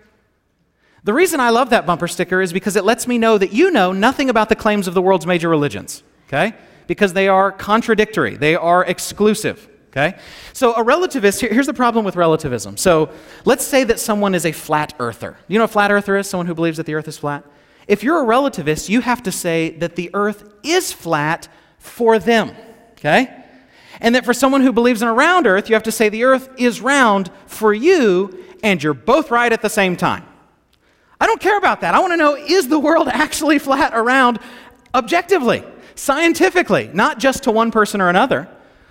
The 1.05 1.15
reason 1.15 1.39
I 1.39 1.51
love 1.51 1.71
that 1.71 1.87
bumper 1.87 2.09
sticker 2.09 2.43
is 2.43 2.53
because 2.53 2.75
it 2.75 2.85
lets 2.85 3.07
me 3.07 3.17
know 3.17 3.39
that 3.39 3.53
you 3.53 3.71
know 3.71 3.93
nothing 3.93 4.29
about 4.29 4.49
the 4.49 4.57
claims 4.57 4.89
of 4.89 4.95
the 4.95 5.01
world's 5.01 5.25
major 5.25 5.49
religions, 5.49 6.03
okay? 6.27 6.55
Because 6.89 7.13
they 7.13 7.29
are 7.29 7.53
contradictory, 7.53 8.37
they 8.37 8.57
are 8.57 8.85
exclusive. 8.85 9.69
Okay? 9.91 10.17
So, 10.53 10.73
a 10.75 10.85
relativist, 10.85 11.41
here's 11.41 11.67
the 11.67 11.75
problem 11.75 12.05
with 12.05 12.15
relativism. 12.15 12.77
So, 12.77 13.11
let's 13.45 13.65
say 13.65 13.83
that 13.83 13.99
someone 13.99 14.37
is 14.37 14.47
a 14.47 14.53
flat 14.53 14.95
earther. 15.01 15.37
You 15.49 15.59
know 15.59 15.65
what 15.65 15.71
a 15.71 15.73
flat 15.73 15.91
earther 15.91 16.17
is? 16.17 16.31
Someone 16.31 16.47
who 16.47 16.55
believes 16.55 16.77
that 16.77 16.87
the 16.87 16.95
earth 16.95 17.09
is 17.09 17.19
flat? 17.19 17.45
If 17.91 18.05
you're 18.05 18.23
a 18.23 18.25
relativist, 18.25 18.89
you 18.89 19.01
have 19.01 19.25
to 19.25 19.33
say 19.33 19.71
that 19.79 19.97
the 19.97 20.11
earth 20.15 20.49
is 20.63 20.93
flat 20.93 21.49
for 21.81 22.21
them, 22.21 22.53
okay? 22.93 23.45
And 24.01 24.15
that 24.15 24.25
for 24.25 24.33
someone 24.33 24.61
who 24.61 24.73
believes 24.73 25.03
in 25.03 25.09
a 25.09 25.13
round 25.13 25.49
earth, 25.49 25.69
you 25.69 25.75
have 25.75 25.83
to 25.83 25.91
say 25.91 26.09
the 26.09 26.23
earth 26.23 26.51
is 26.57 26.81
round 26.81 27.33
for 27.47 27.75
you, 27.75 28.45
and 28.63 28.81
you're 28.81 28.95
both 28.95 29.33
right 29.33 29.53
at 29.53 29.61
the 29.61 29.69
same 29.69 29.97
time. 29.97 30.25
I 31.21 31.27
don't 31.27 31.41
care 31.41 31.59
about 31.59 31.81
that. 31.81 31.97
I 31.97 31.99
want 31.99 32.13
to 32.13 32.17
know 32.17 32.37
is 32.37 32.69
the 32.69 32.79
world 32.79 33.09
actually 33.13 33.59
flat 33.59 33.93
around 33.93 34.39
objectively, 34.95 35.65
scientifically, 35.97 36.93
not 36.95 37.19
just 37.19 37.43
to 37.43 37.51
one 37.51 37.73
person 37.73 38.01
or 38.01 38.09
another? 38.09 38.49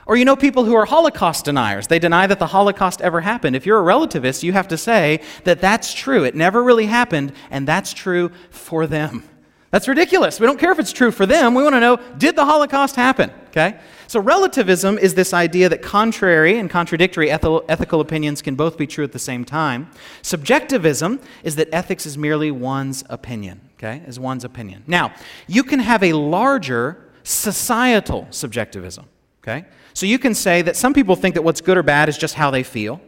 Or 0.10 0.18
you 0.18 0.26
know 0.26 0.36
people 0.36 0.66
who 0.66 0.74
are 0.74 0.86
Holocaust 0.86 1.46
deniers. 1.46 1.86
They 1.86 2.00
deny 2.00 2.26
that 2.26 2.40
the 2.40 2.48
Holocaust 2.48 3.00
ever 3.00 3.22
happened. 3.22 3.56
If 3.56 3.68
you're 3.68 3.80
a 3.80 3.84
relativist, 3.84 4.42
you 4.42 4.54
have 4.54 4.68
to 4.70 4.78
say 4.78 5.22
that 5.44 5.62
that's 5.62 5.94
true. 5.94 6.24
It 6.24 6.34
never 6.34 6.64
really 6.64 6.88
happened, 6.88 7.32
and 7.52 7.68
that's 7.68 7.94
true 7.94 8.32
for 8.50 8.88
them. 8.88 9.24
That's 9.70 9.88
ridiculous. 9.88 10.40
We 10.40 10.48
don't 10.48 10.60
care 10.60 10.72
if 10.72 10.80
it's 10.80 10.92
true 10.92 11.12
for 11.12 11.28
them. 11.28 11.54
We 11.54 11.62
want 11.62 11.76
to 11.76 11.80
know 11.80 11.98
did 12.18 12.36
the 12.36 12.44
Holocaust 12.44 12.96
happen? 12.96 13.32
Okay? 13.50 13.80
So, 14.08 14.20
relativism 14.20 14.98
is 14.98 15.14
this 15.14 15.32
idea 15.32 15.70
that 15.70 15.84
contrary 15.84 16.58
and 16.58 16.72
contradictory 16.72 17.30
ethical 17.30 18.02
opinions 18.02 18.42
can 18.42 18.56
both 18.56 18.80
be 18.80 18.88
true 18.88 19.04
at 19.04 19.12
the 19.12 19.20
same 19.20 19.46
time. 19.46 19.92
Subjectivism 20.24 21.20
is 21.44 21.56
that 21.58 21.70
ethics 21.72 22.08
is 22.08 22.18
merely 22.18 22.50
one's 22.50 23.04
opinion, 23.12 23.62
okay? 23.78 24.02
Is 24.08 24.20
one's 24.20 24.44
opinion. 24.44 24.86
Now, 24.88 25.14
you 25.46 25.62
can 25.64 25.80
have 25.80 26.02
a 26.02 26.14
larger 26.14 27.12
societal 27.22 28.26
subjectivism, 28.32 29.06
okay? 29.44 29.68
So 30.00 30.06
you 30.06 30.18
can 30.18 30.34
say 30.34 30.62
that 30.62 30.78
some 30.78 30.94
people 30.94 31.18
think 31.18 31.36
that 31.36 31.42
what's 31.42 31.60
good 31.60 31.78
or 31.78 31.84
bad 31.84 32.08
is 32.08 32.18
just 32.18 32.36
how 32.36 32.52
they 32.52 32.64
feel. 32.64 33.02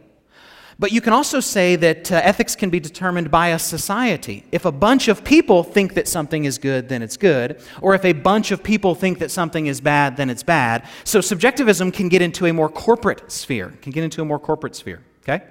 But 0.78 0.92
you 0.92 1.00
can 1.00 1.14
also 1.14 1.40
say 1.40 1.74
that 1.76 2.12
uh, 2.12 2.20
ethics 2.22 2.54
can 2.54 2.68
be 2.68 2.80
determined 2.80 3.30
by 3.30 3.48
a 3.48 3.58
society. 3.58 4.44
If 4.52 4.66
a 4.66 4.72
bunch 4.72 5.08
of 5.08 5.24
people 5.24 5.62
think 5.62 5.94
that 5.94 6.06
something 6.06 6.44
is 6.44 6.58
good, 6.58 6.90
then 6.90 7.00
it's 7.00 7.16
good. 7.16 7.62
Or 7.80 7.94
if 7.94 8.04
a 8.04 8.12
bunch 8.12 8.50
of 8.50 8.62
people 8.62 8.94
think 8.94 9.20
that 9.20 9.30
something 9.30 9.68
is 9.68 9.80
bad, 9.80 10.18
then 10.18 10.28
it's 10.28 10.42
bad. 10.42 10.86
So 11.04 11.22
subjectivism 11.22 11.92
can 11.92 12.10
get 12.10 12.20
into 12.20 12.44
a 12.44 12.52
more 12.52 12.68
corporate 12.68 13.32
sphere, 13.32 13.72
can 13.80 13.92
get 13.92 14.04
into 14.04 14.20
a 14.20 14.26
more 14.26 14.38
corporate 14.38 14.76
sphere. 14.76 15.00
Okay? 15.22 15.46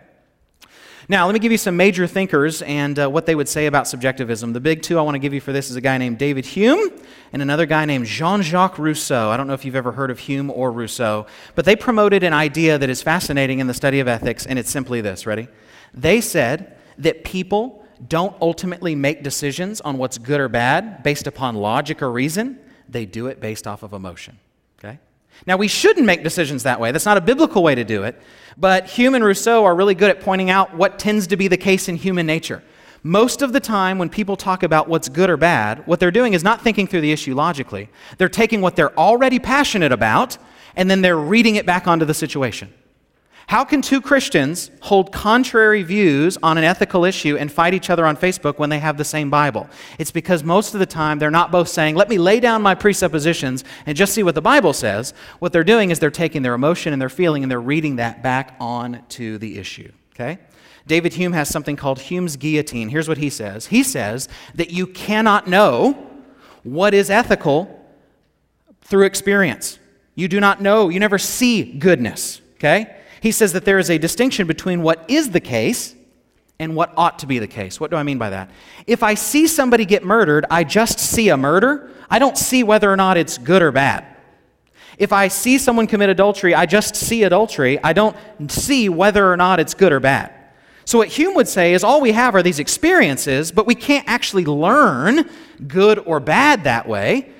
Now, 1.11 1.25
let 1.25 1.33
me 1.33 1.39
give 1.39 1.51
you 1.51 1.57
some 1.57 1.75
major 1.75 2.07
thinkers 2.07 2.61
and 2.61 2.97
uh, 2.97 3.09
what 3.09 3.25
they 3.25 3.35
would 3.35 3.49
say 3.49 3.65
about 3.65 3.85
subjectivism. 3.85 4.53
The 4.53 4.61
big 4.61 4.81
two 4.81 4.97
I 4.97 5.01
want 5.01 5.15
to 5.15 5.19
give 5.19 5.33
you 5.33 5.41
for 5.41 5.51
this 5.51 5.69
is 5.69 5.75
a 5.75 5.81
guy 5.81 5.97
named 5.97 6.17
David 6.17 6.45
Hume 6.45 6.89
and 7.33 7.41
another 7.41 7.65
guy 7.65 7.83
named 7.83 8.05
Jean 8.05 8.41
Jacques 8.41 8.79
Rousseau. 8.79 9.29
I 9.29 9.35
don't 9.35 9.45
know 9.45 9.53
if 9.53 9.65
you've 9.65 9.75
ever 9.75 9.91
heard 9.91 10.09
of 10.09 10.19
Hume 10.19 10.49
or 10.49 10.71
Rousseau, 10.71 11.25
but 11.53 11.65
they 11.65 11.75
promoted 11.75 12.23
an 12.23 12.31
idea 12.31 12.77
that 12.77 12.89
is 12.89 13.01
fascinating 13.01 13.59
in 13.59 13.67
the 13.67 13.73
study 13.73 13.99
of 13.99 14.07
ethics, 14.07 14.45
and 14.45 14.57
it's 14.57 14.71
simply 14.71 15.01
this 15.01 15.25
ready? 15.25 15.49
They 15.93 16.21
said 16.21 16.77
that 16.97 17.25
people 17.25 17.85
don't 18.07 18.37
ultimately 18.39 18.95
make 18.95 19.21
decisions 19.21 19.81
on 19.81 19.97
what's 19.97 20.17
good 20.17 20.39
or 20.39 20.47
bad 20.47 21.03
based 21.03 21.27
upon 21.27 21.55
logic 21.55 22.01
or 22.01 22.09
reason, 22.09 22.57
they 22.87 23.05
do 23.05 23.27
it 23.27 23.41
based 23.41 23.67
off 23.67 23.83
of 23.83 23.91
emotion. 23.91 24.39
Now, 25.47 25.57
we 25.57 25.67
shouldn't 25.67 26.05
make 26.05 26.23
decisions 26.23 26.63
that 26.63 26.79
way. 26.79 26.91
That's 26.91 27.05
not 27.05 27.17
a 27.17 27.21
biblical 27.21 27.63
way 27.63 27.75
to 27.75 27.83
do 27.83 28.03
it. 28.03 28.21
But 28.57 28.85
Hume 28.87 29.15
and 29.15 29.23
Rousseau 29.23 29.65
are 29.65 29.75
really 29.75 29.95
good 29.95 30.09
at 30.09 30.21
pointing 30.21 30.49
out 30.49 30.75
what 30.75 30.99
tends 30.99 31.27
to 31.27 31.37
be 31.37 31.47
the 31.47 31.57
case 31.57 31.87
in 31.87 31.95
human 31.95 32.25
nature. 32.25 32.63
Most 33.03 33.41
of 33.41 33.51
the 33.51 33.59
time, 33.59 33.97
when 33.97 34.09
people 34.09 34.37
talk 34.37 34.61
about 34.61 34.87
what's 34.87 35.09
good 35.09 35.29
or 35.29 35.37
bad, 35.37 35.87
what 35.87 35.99
they're 35.99 36.11
doing 36.11 36.33
is 36.33 36.43
not 36.43 36.61
thinking 36.61 36.85
through 36.85 37.01
the 37.01 37.11
issue 37.11 37.33
logically. 37.33 37.89
They're 38.17 38.29
taking 38.29 38.61
what 38.61 38.75
they're 38.75 38.97
already 38.97 39.39
passionate 39.39 39.91
about 39.91 40.37
and 40.75 40.89
then 40.89 41.01
they're 41.01 41.17
reading 41.17 41.55
it 41.55 41.65
back 41.65 41.87
onto 41.87 42.05
the 42.05 42.13
situation. 42.13 42.71
How 43.51 43.65
can 43.65 43.81
two 43.81 43.99
Christians 43.99 44.71
hold 44.81 45.11
contrary 45.11 45.83
views 45.83 46.37
on 46.41 46.57
an 46.57 46.63
ethical 46.63 47.03
issue 47.03 47.35
and 47.35 47.51
fight 47.51 47.73
each 47.73 47.89
other 47.89 48.05
on 48.05 48.15
Facebook 48.15 48.57
when 48.59 48.69
they 48.69 48.79
have 48.79 48.95
the 48.95 49.03
same 49.03 49.29
Bible? 49.29 49.69
It's 49.99 50.09
because 50.09 50.41
most 50.41 50.73
of 50.73 50.79
the 50.79 50.85
time 50.85 51.19
they're 51.19 51.29
not 51.29 51.51
both 51.51 51.67
saying, 51.67 51.95
let 51.95 52.07
me 52.07 52.17
lay 52.17 52.39
down 52.39 52.61
my 52.61 52.75
presuppositions 52.75 53.65
and 53.85 53.97
just 53.97 54.13
see 54.13 54.23
what 54.23 54.35
the 54.35 54.41
Bible 54.41 54.71
says. 54.71 55.13
What 55.39 55.51
they're 55.51 55.65
doing 55.65 55.91
is 55.91 55.99
they're 55.99 56.09
taking 56.09 56.43
their 56.43 56.53
emotion 56.53 56.93
and 56.93 57.01
their 57.01 57.09
feeling 57.09 57.43
and 57.43 57.51
they're 57.51 57.59
reading 57.59 57.97
that 57.97 58.23
back 58.23 58.55
on 58.57 59.03
to 59.09 59.37
the 59.37 59.57
issue. 59.57 59.91
Okay? 60.15 60.39
David 60.87 61.15
Hume 61.15 61.33
has 61.33 61.49
something 61.49 61.75
called 61.75 61.99
Hume's 61.99 62.37
guillotine. 62.37 62.87
Here's 62.87 63.09
what 63.09 63.17
he 63.17 63.29
says 63.29 63.65
He 63.65 63.83
says 63.83 64.29
that 64.55 64.71
you 64.71 64.87
cannot 64.87 65.47
know 65.47 66.09
what 66.63 66.93
is 66.93 67.09
ethical 67.09 67.85
through 68.79 69.07
experience. 69.07 69.77
You 70.15 70.29
do 70.29 70.39
not 70.39 70.61
know, 70.61 70.87
you 70.87 71.01
never 71.01 71.17
see 71.17 71.63
goodness, 71.63 72.39
okay? 72.55 72.95
He 73.21 73.31
says 73.31 73.53
that 73.53 73.65
there 73.65 73.79
is 73.79 73.89
a 73.89 73.99
distinction 73.99 74.47
between 74.47 74.81
what 74.81 75.05
is 75.07 75.29
the 75.29 75.39
case 75.39 75.95
and 76.59 76.75
what 76.75 76.91
ought 76.97 77.19
to 77.19 77.27
be 77.27 77.37
the 77.39 77.47
case. 77.47 77.79
What 77.79 77.91
do 77.91 77.97
I 77.97 78.03
mean 78.03 78.17
by 78.17 78.31
that? 78.31 78.49
If 78.87 79.03
I 79.03 79.13
see 79.13 79.45
somebody 79.47 79.85
get 79.85 80.03
murdered, 80.03 80.45
I 80.49 80.63
just 80.63 80.99
see 80.99 81.29
a 81.29 81.37
murder. 81.37 81.91
I 82.09 82.17
don't 82.17 82.37
see 82.37 82.63
whether 82.63 82.91
or 82.91 82.95
not 82.95 83.17
it's 83.17 83.37
good 83.37 83.61
or 83.61 83.71
bad. 83.71 84.05
If 84.97 85.13
I 85.13 85.27
see 85.27 85.59
someone 85.59 85.85
commit 85.85 86.09
adultery, 86.09 86.55
I 86.55 86.65
just 86.65 86.95
see 86.95 87.23
adultery. 87.23 87.81
I 87.83 87.93
don't 87.93 88.15
see 88.49 88.89
whether 88.89 89.31
or 89.31 89.37
not 89.37 89.59
it's 89.59 89.75
good 89.75 89.91
or 89.91 89.99
bad. 89.99 90.33
So, 90.85 90.97
what 90.97 91.07
Hume 91.07 91.35
would 91.35 91.47
say 91.47 91.73
is 91.73 91.83
all 91.83 92.01
we 92.01 92.11
have 92.11 92.33
are 92.35 92.43
these 92.43 92.59
experiences, 92.59 93.51
but 93.51 93.67
we 93.67 93.75
can't 93.75 94.07
actually 94.07 94.45
learn 94.45 95.29
good 95.67 95.99
or 95.99 96.19
bad 96.19 96.63
that 96.63 96.87
way. 96.87 97.31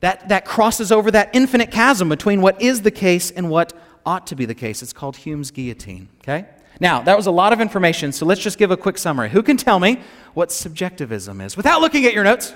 That, 0.00 0.28
that 0.28 0.44
crosses 0.44 0.92
over 0.92 1.10
that 1.12 1.30
infinite 1.32 1.70
chasm 1.70 2.08
between 2.08 2.40
what 2.40 2.60
is 2.60 2.82
the 2.82 2.90
case 2.90 3.30
and 3.30 3.50
what 3.50 3.72
ought 4.08 4.26
to 4.26 4.34
be 4.34 4.46
the 4.46 4.54
case. 4.54 4.82
It's 4.82 4.94
called 4.94 5.18
Hume's 5.18 5.50
guillotine, 5.50 6.08
okay? 6.22 6.46
Now, 6.80 7.02
that 7.02 7.14
was 7.14 7.26
a 7.26 7.30
lot 7.30 7.52
of 7.52 7.60
information, 7.60 8.10
so 8.10 8.24
let's 8.24 8.40
just 8.40 8.56
give 8.56 8.70
a 8.70 8.76
quick 8.76 8.96
summary. 8.96 9.28
Who 9.28 9.42
can 9.42 9.58
tell 9.58 9.78
me 9.78 10.00
what 10.32 10.50
subjectivism 10.50 11.42
is 11.42 11.58
without 11.58 11.82
looking 11.82 12.06
at 12.06 12.14
your 12.14 12.24
notes? 12.24 12.54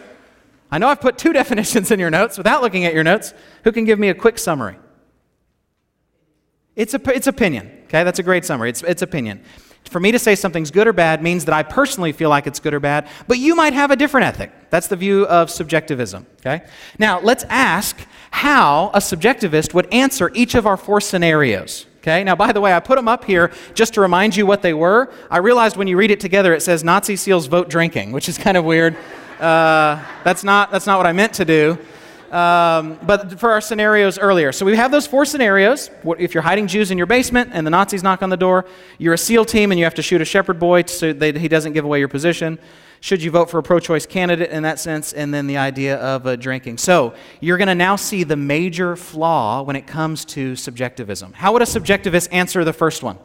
I 0.71 0.79
know 0.79 0.89
I've 0.89 1.03
put 1.03 1.19
two 1.19 1.33
definitions 1.41 1.91
in 1.91 2.01
your 2.01 2.09
notes 2.09 2.39
without 2.39 2.63
looking 2.63 2.87
at 2.87 2.95
your 2.95 3.05
notes. 3.05 3.35
Who 3.65 3.73
can 3.73 3.85
give 3.85 3.99
me 3.99 4.09
a 4.09 4.15
quick 4.15 4.39
summary? 4.39 4.77
It's, 6.75 6.95
a, 6.95 7.15
it's 7.15 7.27
opinion, 7.27 7.71
okay? 7.85 8.03
That's 8.03 8.19
a 8.19 8.23
great 8.23 8.47
summary. 8.47 8.71
It's, 8.71 8.83
it's 8.83 9.03
opinion. 9.03 9.43
For 9.91 10.01
me 10.01 10.11
to 10.13 10.19
say 10.19 10.35
something's 10.35 10.71
good 10.71 10.87
or 10.87 10.95
bad 10.95 11.23
means 11.23 11.45
that 11.45 11.55
I 11.55 11.65
personally 11.65 12.13
feel 12.13 12.31
like 12.31 12.47
it's 12.47 12.61
good 12.61 12.73
or 12.73 12.81
bad, 12.81 13.09
but 13.29 13.39
you 13.39 13.55
might 13.55 13.75
have 13.75 13.91
a 13.91 13.97
different 13.97 14.27
ethic. 14.27 14.71
That's 14.71 14.87
the 14.87 14.97
view 14.97 15.27
of 15.27 15.51
subjectivism, 15.51 16.27
okay? 16.41 16.65
Now, 16.99 17.21
let's 17.21 17.45
ask 17.51 18.01
how 18.33 18.91
a 18.93 18.99
subjectivist 18.99 19.73
would 19.73 19.87
answer 19.93 20.31
each 20.35 20.55
of 20.57 20.67
our 20.67 20.77
four 20.77 21.01
scenarios. 21.01 21.87
Okay, 21.99 22.25
now 22.25 22.35
by 22.35 22.51
the 22.51 22.61
way, 22.61 22.73
I 22.73 22.81
put 22.81 22.97
them 22.97 23.07
up 23.07 23.25
here 23.25 23.53
just 23.75 23.95
to 23.95 24.01
remind 24.01 24.35
you 24.35 24.45
what 24.45 24.63
they 24.63 24.75
were. 24.75 25.13
I 25.31 25.39
realized 25.39 25.77
when 25.77 25.87
you 25.87 25.97
read 25.97 26.11
it 26.11 26.19
together, 26.19 26.53
it 26.53 26.61
says 26.63 26.83
Nazi 26.83 27.15
SEALs 27.15 27.47
vote 27.47 27.69
drinking, 27.71 28.11
which 28.11 28.29
is 28.29 28.39
kind 28.39 28.57
of 28.57 28.65
weird. 28.65 28.97
Uh, 29.39 30.03
that's, 30.25 30.43
not, 30.43 30.73
that's 30.73 30.87
not 30.87 30.99
what 30.99 31.07
I 31.07 31.13
meant 31.13 31.35
to 31.35 31.45
do. 31.45 31.79
Um, 32.33 32.99
but 33.03 33.39
for 33.39 33.51
our 33.51 33.61
scenarios 33.61 34.19
earlier. 34.19 34.51
So 34.53 34.65
we 34.65 34.75
have 34.75 34.91
those 34.91 35.07
four 35.07 35.27
scenarios. 35.27 35.91
If 36.19 36.33
you're 36.33 36.43
hiding 36.43 36.67
Jews 36.67 36.91
in 36.91 36.97
your 36.97 37.07
basement 37.07 37.51
and 37.53 37.67
the 37.67 37.71
Nazis 37.71 38.03
knock 38.03 38.23
on 38.23 38.31
the 38.31 38.37
door, 38.37 38.65
you're 38.99 39.15
a 39.15 39.19
SEAL 39.19 39.45
team 39.45 39.71
and 39.71 39.79
you 39.79 39.85
have 39.85 39.95
to 39.97 40.03
shoot 40.03 40.23
a 40.23 40.25
shepherd 40.25 40.59
boy 40.59 40.85
so 40.87 41.13
that 41.13 41.37
he 41.37 41.47
doesn't 41.47 41.75
give 41.75 41.85
away 41.85 41.99
your 41.99 42.09
position. 42.09 42.59
Should 43.03 43.21
you 43.21 43.33
vote 43.33 43.51
for 43.51 43.59
a 43.59 43.65
pro 43.65 43.81
choice 43.81 44.07
candidate 44.07 44.51
in 44.51 44.63
that 44.63 44.79
sense? 44.79 45.13
And 45.13 45.35
then 45.35 45.49
the 45.49 45.57
idea 45.57 45.97
of 45.97 46.25
uh, 46.25 46.37
drinking. 46.37 46.79
So 46.79 47.15
you're 47.41 47.59
going 47.59 47.67
to 47.67 47.75
now 47.75 47.97
see 47.97 48.23
the 48.23 48.37
major 48.37 48.95
flaw 48.95 49.63
when 49.63 49.75
it 49.75 49.89
comes 49.89 50.25
to 50.27 50.55
subjectivism. 50.55 51.33
How 51.33 51.53
would 51.53 51.63
a 51.63 51.65
subjectivist 51.65 52.29
answer 52.31 52.63
the 52.63 52.73
first 52.73 53.03
one? 53.03 53.19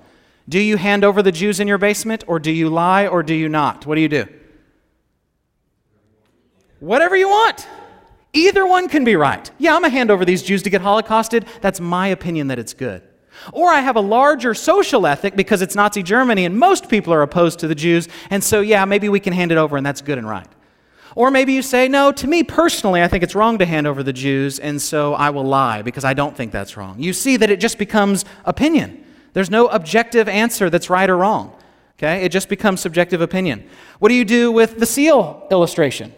Do 0.49 0.59
you 0.59 0.77
hand 0.77 1.03
over 1.03 1.21
the 1.21 1.31
Jews 1.31 1.59
in 1.59 1.67
your 1.67 1.77
basement, 1.77 2.23
or 2.25 2.39
do 2.39 2.49
you 2.49 2.69
lie, 2.69 3.05
or 3.05 3.21
do 3.21 3.35
you 3.35 3.49
not? 3.49 3.85
What 3.85 3.93
do 3.93 4.01
you 4.01 4.09
do? 4.09 4.25
Whatever 6.79 7.15
you 7.15 7.29
want. 7.29 7.67
Either 8.33 8.65
one 8.65 8.89
can 8.89 9.03
be 9.03 9.15
right. 9.15 9.51
Yeah, 9.59 9.75
I'm 9.75 9.81
going 9.81 9.91
to 9.91 9.95
hand 9.95 10.09
over 10.09 10.25
these 10.25 10.41
Jews 10.41 10.63
to 10.63 10.71
get 10.71 10.81
Holocausted. 10.81 11.45
That's 11.61 11.79
my 11.79 12.07
opinion 12.07 12.47
that 12.47 12.57
it's 12.57 12.73
good. 12.73 13.06
Or 13.51 13.69
I 13.69 13.79
have 13.79 13.95
a 13.95 14.01
larger 14.01 14.53
social 14.53 15.07
ethic 15.07 15.35
because 15.35 15.61
it's 15.61 15.75
Nazi 15.75 16.03
Germany 16.03 16.45
and 16.45 16.57
most 16.57 16.89
people 16.89 17.13
are 17.13 17.21
opposed 17.21 17.59
to 17.59 17.67
the 17.67 17.75
Jews, 17.75 18.07
and 18.29 18.43
so 18.43 18.61
yeah, 18.61 18.85
maybe 18.85 19.09
we 19.09 19.19
can 19.19 19.33
hand 19.33 19.51
it 19.51 19.57
over 19.57 19.77
and 19.77 19.85
that's 19.85 20.01
good 20.01 20.17
and 20.17 20.27
right. 20.27 20.47
Or 21.15 21.31
maybe 21.31 21.53
you 21.53 21.63
say, 21.63 21.87
no, 21.87 22.11
to 22.11 22.27
me 22.27 22.43
personally, 22.43 23.01
I 23.01 23.07
think 23.07 23.23
it's 23.23 23.33
wrong 23.33 23.57
to 23.57 23.65
hand 23.65 23.87
over 23.87 24.03
the 24.03 24.13
Jews, 24.13 24.59
and 24.59 24.79
so 24.79 25.15
I 25.15 25.31
will 25.31 25.45
lie 25.45 25.81
because 25.81 26.05
I 26.05 26.13
don't 26.13 26.37
think 26.37 26.51
that's 26.51 26.77
wrong. 26.77 26.99
You 26.99 27.11
see 27.11 27.37
that 27.37 27.49
it 27.49 27.59
just 27.59 27.79
becomes 27.79 28.23
opinion. 28.45 29.03
There's 29.33 29.49
no 29.49 29.67
objective 29.67 30.29
answer 30.29 30.69
that's 30.69 30.89
right 30.89 31.09
or 31.09 31.17
wrong. 31.17 31.55
Okay? 31.97 32.23
It 32.23 32.31
just 32.31 32.49
becomes 32.49 32.81
subjective 32.81 33.21
opinion. 33.21 33.67
What 33.97 34.09
do 34.09 34.15
you 34.15 34.25
do 34.25 34.51
with 34.51 34.79
the 34.79 34.85
seal 34.85 35.47
illustration? 35.49 36.13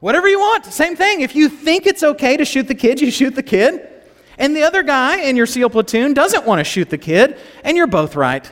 Whatever 0.00 0.28
you 0.28 0.38
want, 0.38 0.66
same 0.66 0.94
thing. 0.94 1.22
If 1.22 1.34
you 1.34 1.48
think 1.48 1.86
it's 1.86 2.02
okay 2.02 2.36
to 2.36 2.44
shoot 2.44 2.68
the 2.68 2.74
kid, 2.74 3.00
you 3.00 3.10
shoot 3.10 3.34
the 3.34 3.42
kid. 3.42 3.88
And 4.38 4.56
the 4.56 4.62
other 4.62 4.82
guy 4.82 5.20
in 5.20 5.36
your 5.36 5.46
SEAL 5.46 5.70
platoon 5.70 6.14
doesn't 6.14 6.44
want 6.44 6.60
to 6.60 6.64
shoot 6.64 6.90
the 6.90 6.98
kid, 6.98 7.38
and 7.62 7.76
you're 7.76 7.86
both 7.86 8.16
right. 8.16 8.50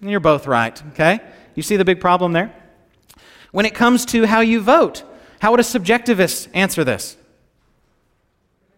You're 0.00 0.20
both 0.20 0.46
right, 0.46 0.80
okay? 0.88 1.20
You 1.54 1.62
see 1.62 1.76
the 1.76 1.84
big 1.84 2.00
problem 2.00 2.32
there? 2.32 2.54
When 3.52 3.66
it 3.66 3.74
comes 3.74 4.04
to 4.06 4.26
how 4.26 4.40
you 4.40 4.60
vote, 4.60 5.04
how 5.40 5.50
would 5.50 5.60
a 5.60 5.64
subjectivist 5.64 6.48
answer 6.54 6.84
this? 6.84 7.16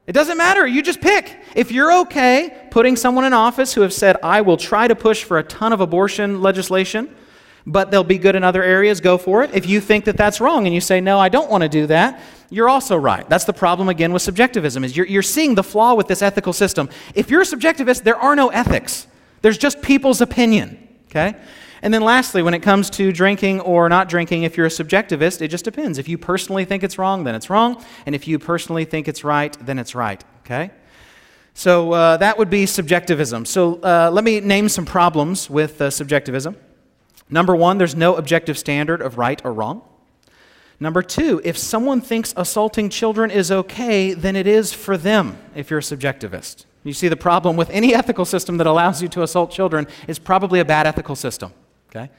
It 0.07 0.13
doesn't 0.13 0.37
matter. 0.37 0.67
You 0.67 0.83
just 0.83 1.01
pick. 1.01 1.41
If 1.55 1.73
you're 1.73 2.01
okay 2.01 2.69
putting 2.71 2.97
someone 2.97 3.25
in 3.25 3.33
office 3.33 3.73
who 3.73 3.81
have 3.81 3.93
said, 3.93 4.17
I 4.23 4.43
will 4.43 4.59
try 4.59 4.87
to 4.87 4.95
push 4.95 5.25
for 5.25 5.39
a 5.39 5.43
ton 5.43 5.73
of 5.73 5.81
abortion 5.81 6.43
legislation, 6.43 7.15
but 7.67 7.91
they'll 7.91 8.05
be 8.05 8.19
good 8.19 8.37
in 8.37 8.45
other 8.45 8.63
areas, 8.63 9.01
go 9.01 9.17
for 9.17 9.43
it. 9.43 9.51
If 9.55 9.67
you 9.67 9.81
think 9.81 10.05
that 10.05 10.17
that's 10.17 10.41
wrong 10.41 10.67
and 10.67 10.75
you 10.75 10.81
say, 10.81 11.01
no, 11.01 11.19
I 11.19 11.29
don't 11.29 11.51
want 11.51 11.63
to 11.63 11.69
do 11.69 11.87
that, 11.87 12.21
you're 12.51 12.69
also 12.69 12.97
right. 12.97 13.29
That's 13.29 13.45
the 13.45 13.53
problem 13.53 13.89
again 13.89 14.13
with 14.13 14.23
subjectivism 14.23 14.85
is 14.85 14.97
you're, 14.97 15.07
you're 15.07 15.23
seeing 15.23 15.55
the 15.55 15.63
flaw 15.63 15.95
with 15.95 16.07
this 16.07 16.21
ethical 16.21 16.53
system. 16.53 16.91
If 17.15 17.31
you're 17.31 17.41
a 17.41 17.47
subjectivist, 17.47 18.03
there 18.03 18.17
are 18.17 18.37
no 18.37 18.49
ethics. 18.49 19.07
There's 19.41 19.59
just 19.59 19.81
people's 19.83 20.21
opinion, 20.21 20.89
okay? 21.11 21.35
And 21.81 21.93
then 21.93 22.03
lastly, 22.03 22.43
when 22.43 22.55
it 22.55 22.61
comes 22.61 22.89
to 22.91 23.13
drinking 23.13 23.61
or 23.61 23.89
not 23.89 24.09
drinking, 24.09 24.45
if 24.45 24.57
you're 24.57 24.67
a 24.67 24.71
subjectivist, 24.71 25.43
it 25.43 25.49
just 25.49 25.65
depends. 25.65 25.99
If 25.99 26.09
you 26.09 26.17
personally 26.17 26.65
think 26.65 26.83
it's 26.83 26.99
wrong, 26.99 27.25
then 27.25 27.35
it's 27.35 27.51
wrong. 27.51 27.83
And 28.07 28.15
if 28.15 28.27
you 28.29 28.39
personally 28.39 28.85
think 28.85 29.09
it's 29.09 29.25
right, 29.25 29.55
then 29.61 29.79
it's 29.79 29.95
right, 29.95 30.23
okay? 30.45 30.71
So 31.55 31.93
uh, 31.93 32.17
that 32.19 32.39
would 32.39 32.51
be 32.51 32.67
subjectivism. 32.67 33.45
So 33.45 33.81
uh, 33.83 34.11
let 34.13 34.25
me 34.25 34.41
name 34.41 34.69
some 34.69 34.85
problems 34.85 35.49
with 35.49 35.81
uh, 35.81 35.91
subjectivism. 35.91 36.57
Number 37.31 37.57
one, 37.57 37.79
there's 37.79 37.95
no 37.95 38.17
objective 38.17 38.59
standard 38.59 39.01
of 39.01 39.19
right 39.19 39.41
or 39.45 39.53
wrong. 39.53 39.83
Number 40.81 41.03
two, 41.03 41.41
if 41.45 41.57
someone 41.57 42.01
thinks 42.01 42.35
assaulting 42.37 42.91
children 42.91 43.31
is 43.31 43.51
okay, 43.51 44.13
then 44.13 44.37
it 44.37 44.47
is 44.47 44.73
for 44.73 44.97
them 44.97 45.39
if 45.55 45.71
you're 45.71 45.79
a 45.79 45.83
subjectivist. 45.83 46.67
You 46.83 46.93
see, 46.93 47.09
the 47.09 47.17
problem 47.17 47.57
with 47.57 47.71
any 47.71 47.95
ethical 48.01 48.25
system 48.25 48.59
that 48.59 48.67
allows 48.67 49.01
you 49.01 49.09
to 49.09 49.23
assault 49.23 49.51
children 49.51 49.87
is 50.07 50.19
probably 50.19 50.61
a 50.61 50.65
bad 50.65 50.87
ethical 50.87 51.17
system. 51.17 51.53
Okay? 51.89 52.11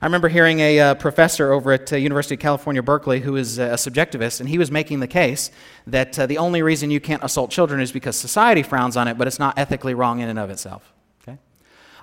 I 0.00 0.04
remember 0.04 0.28
hearing 0.28 0.60
a 0.60 0.78
uh, 0.78 0.94
professor 0.94 1.52
over 1.52 1.72
at 1.72 1.92
uh, 1.92 1.96
University 1.96 2.34
of 2.34 2.40
California, 2.40 2.82
Berkeley, 2.82 3.20
who 3.20 3.36
is 3.36 3.58
uh, 3.58 3.62
a 3.62 3.74
subjectivist, 3.74 4.40
and 4.40 4.48
he 4.48 4.58
was 4.58 4.70
making 4.70 5.00
the 5.00 5.06
case 5.06 5.50
that 5.86 6.18
uh, 6.18 6.26
the 6.26 6.38
only 6.38 6.62
reason 6.62 6.90
you 6.90 7.00
can't 7.00 7.24
assault 7.24 7.50
children 7.50 7.80
is 7.80 7.92
because 7.92 8.16
society 8.16 8.62
frowns 8.62 8.96
on 8.96 9.08
it, 9.08 9.16
but 9.16 9.26
it's 9.26 9.38
not 9.38 9.58
ethically 9.58 9.94
wrong 9.94 10.20
in 10.20 10.28
and 10.28 10.38
of 10.38 10.50
itself. 10.50 10.92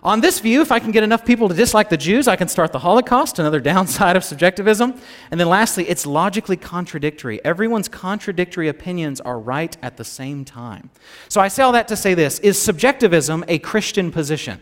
On 0.04 0.20
this 0.20 0.42
view, 0.42 0.62
if 0.62 0.70
I 0.70 0.80
can 0.80 0.92
get 0.92 1.04
enough 1.04 1.26
people 1.26 1.48
to 1.48 1.56
dislike 1.56 1.88
the 1.88 1.96
Jews, 1.96 2.28
I 2.28 2.36
can 2.36 2.50
start 2.50 2.74
the 2.74 2.80
Holocaust, 2.80 3.40
another 3.40 3.60
downside 3.72 4.18
of 4.18 4.24
subjectivism. 4.24 5.00
And 5.32 5.40
then 5.40 5.48
lastly, 5.48 5.88
it's 5.88 6.06
logically 6.06 6.58
contradictory. 6.58 7.44
Everyone's 7.46 7.88
contradictory 7.88 8.68
opinions 8.68 9.22
are 9.22 9.40
right 9.40 9.76
at 9.82 9.96
the 9.96 10.04
same 10.04 10.44
time. 10.44 10.90
So 11.30 11.40
I 11.40 11.48
say 11.48 11.64
all 11.64 11.72
that 11.72 11.88
to 11.88 11.96
say 11.96 12.14
this 12.14 12.40
Is 12.40 12.62
subjectivism 12.62 13.46
a 13.48 13.60
Christian 13.60 14.12
position? 14.12 14.60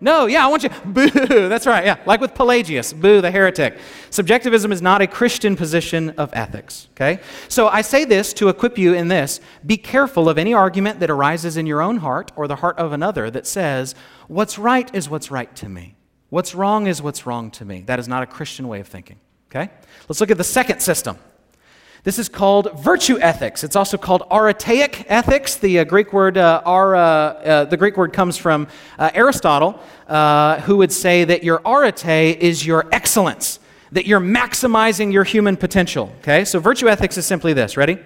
No, 0.00 0.26
yeah, 0.26 0.44
I 0.44 0.48
want 0.48 0.62
you. 0.62 0.70
Boo. 0.86 1.10
That's 1.48 1.66
right. 1.66 1.84
Yeah, 1.84 1.96
like 2.06 2.20
with 2.20 2.34
Pelagius, 2.34 2.92
boo, 2.92 3.20
the 3.20 3.30
heretic. 3.30 3.78
Subjectivism 4.08 4.72
is 4.72 4.80
not 4.80 5.02
a 5.02 5.06
Christian 5.06 5.56
position 5.56 6.10
of 6.10 6.30
ethics. 6.32 6.88
Okay? 6.92 7.20
So 7.48 7.68
I 7.68 7.82
say 7.82 8.04
this 8.04 8.32
to 8.34 8.48
equip 8.48 8.78
you 8.78 8.94
in 8.94 9.08
this 9.08 9.40
be 9.64 9.76
careful 9.76 10.28
of 10.28 10.38
any 10.38 10.54
argument 10.54 11.00
that 11.00 11.10
arises 11.10 11.56
in 11.56 11.66
your 11.66 11.82
own 11.82 11.98
heart 11.98 12.32
or 12.34 12.48
the 12.48 12.56
heart 12.56 12.78
of 12.78 12.92
another 12.92 13.30
that 13.30 13.46
says, 13.46 13.94
what's 14.26 14.58
right 14.58 14.92
is 14.94 15.10
what's 15.10 15.30
right 15.30 15.54
to 15.56 15.68
me. 15.68 15.96
What's 16.30 16.54
wrong 16.54 16.86
is 16.86 17.02
what's 17.02 17.26
wrong 17.26 17.50
to 17.52 17.64
me. 17.64 17.82
That 17.82 17.98
is 17.98 18.08
not 18.08 18.22
a 18.22 18.26
Christian 18.26 18.68
way 18.68 18.80
of 18.80 18.88
thinking. 18.88 19.18
Okay? 19.50 19.70
Let's 20.08 20.20
look 20.20 20.30
at 20.30 20.38
the 20.38 20.44
second 20.44 20.80
system 20.80 21.18
this 22.02 22.18
is 22.18 22.28
called 22.28 22.78
virtue 22.78 23.18
ethics. 23.20 23.62
It's 23.62 23.76
also 23.76 23.98
called 23.98 24.22
aretaic 24.30 25.04
ethics. 25.08 25.56
The 25.56 25.80
uh, 25.80 25.84
Greek 25.84 26.12
word 26.12 26.38
uh, 26.38 26.62
are, 26.64 26.96
uh, 26.96 27.00
uh, 27.00 27.64
the 27.66 27.76
Greek 27.76 27.96
word 27.96 28.12
comes 28.12 28.38
from 28.38 28.68
uh, 28.98 29.10
Aristotle, 29.12 29.78
uh, 30.08 30.60
who 30.62 30.78
would 30.78 30.92
say 30.92 31.24
that 31.24 31.44
your 31.44 31.60
arete 31.64 32.38
is 32.40 32.64
your 32.64 32.86
excellence, 32.90 33.60
that 33.92 34.06
you're 34.06 34.20
maximizing 34.20 35.12
your 35.12 35.24
human 35.24 35.56
potential. 35.58 36.10
Okay, 36.20 36.44
so 36.46 36.58
virtue 36.58 36.88
ethics 36.88 37.18
is 37.18 37.26
simply 37.26 37.52
this. 37.52 37.76
Ready? 37.76 37.98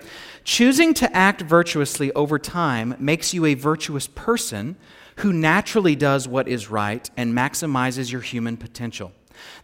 Choosing 0.43 0.93
to 0.95 1.17
act 1.17 1.43
virtuously 1.43 2.13
over 2.13 2.39
time 2.39 2.97
makes 2.99 3.33
you 3.33 3.47
a 3.47 3.55
virtuous 3.55 4.09
person 4.09 4.77
who 5.19 5.33
naturally 5.33 5.95
does 5.95 6.27
what 6.27 6.49
is 6.49 6.69
right 6.69 7.09
and 7.17 7.33
maximizes 7.33 8.11
your 8.11 8.21
human 8.21 8.57
potential. 8.57 9.13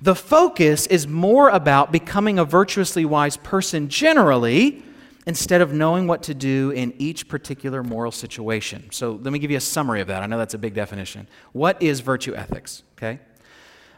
The 0.00 0.14
focus 0.14 0.86
is 0.86 1.06
more 1.06 1.48
about 1.48 1.92
becoming 1.92 2.38
a 2.38 2.44
virtuously 2.44 3.04
wise 3.04 3.36
person 3.36 3.88
generally 3.88 4.82
instead 5.26 5.60
of 5.60 5.72
knowing 5.72 6.06
what 6.06 6.22
to 6.24 6.34
do 6.34 6.70
in 6.70 6.94
each 6.98 7.28
particular 7.28 7.82
moral 7.82 8.10
situation. 8.10 8.88
So 8.90 9.12
let 9.22 9.32
me 9.32 9.38
give 9.38 9.50
you 9.50 9.58
a 9.58 9.60
summary 9.60 10.00
of 10.00 10.08
that. 10.08 10.22
I 10.22 10.26
know 10.26 10.38
that's 10.38 10.54
a 10.54 10.58
big 10.58 10.74
definition. 10.74 11.28
What 11.52 11.82
is 11.82 12.00
virtue 12.00 12.34
ethics? 12.34 12.82
Okay? 12.96 13.20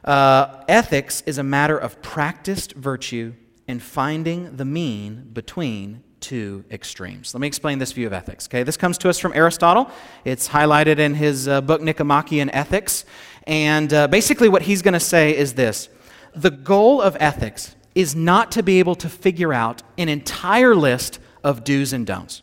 Uh, 0.04 0.64
ethics 0.68 1.22
is 1.26 1.38
a 1.38 1.42
matter 1.42 1.78
of 1.78 2.02
practiced 2.02 2.72
virtue 2.74 3.34
and 3.68 3.80
finding 3.80 4.56
the 4.56 4.64
mean 4.64 5.30
between 5.32 6.02
two 6.22 6.64
extremes. 6.70 7.34
Let 7.34 7.40
me 7.40 7.46
explain 7.46 7.78
this 7.78 7.92
view 7.92 8.06
of 8.06 8.12
ethics. 8.12 8.46
Okay, 8.46 8.62
this 8.62 8.76
comes 8.76 8.96
to 8.98 9.08
us 9.08 9.18
from 9.18 9.32
Aristotle. 9.34 9.90
It's 10.24 10.48
highlighted 10.48 10.98
in 10.98 11.14
his 11.14 11.48
uh, 11.48 11.60
book 11.60 11.82
Nicomachean 11.82 12.48
Ethics, 12.50 13.04
and 13.46 13.92
uh, 13.92 14.08
basically 14.08 14.48
what 14.48 14.62
he's 14.62 14.82
going 14.82 14.94
to 14.94 15.00
say 15.00 15.36
is 15.36 15.54
this: 15.54 15.88
the 16.34 16.50
goal 16.50 17.00
of 17.00 17.16
ethics 17.20 17.74
is 17.94 18.14
not 18.14 18.52
to 18.52 18.62
be 18.62 18.78
able 18.78 18.94
to 18.96 19.08
figure 19.08 19.52
out 19.52 19.82
an 19.98 20.08
entire 20.08 20.74
list 20.74 21.18
of 21.44 21.64
do's 21.64 21.92
and 21.92 22.06
don'ts. 22.06 22.42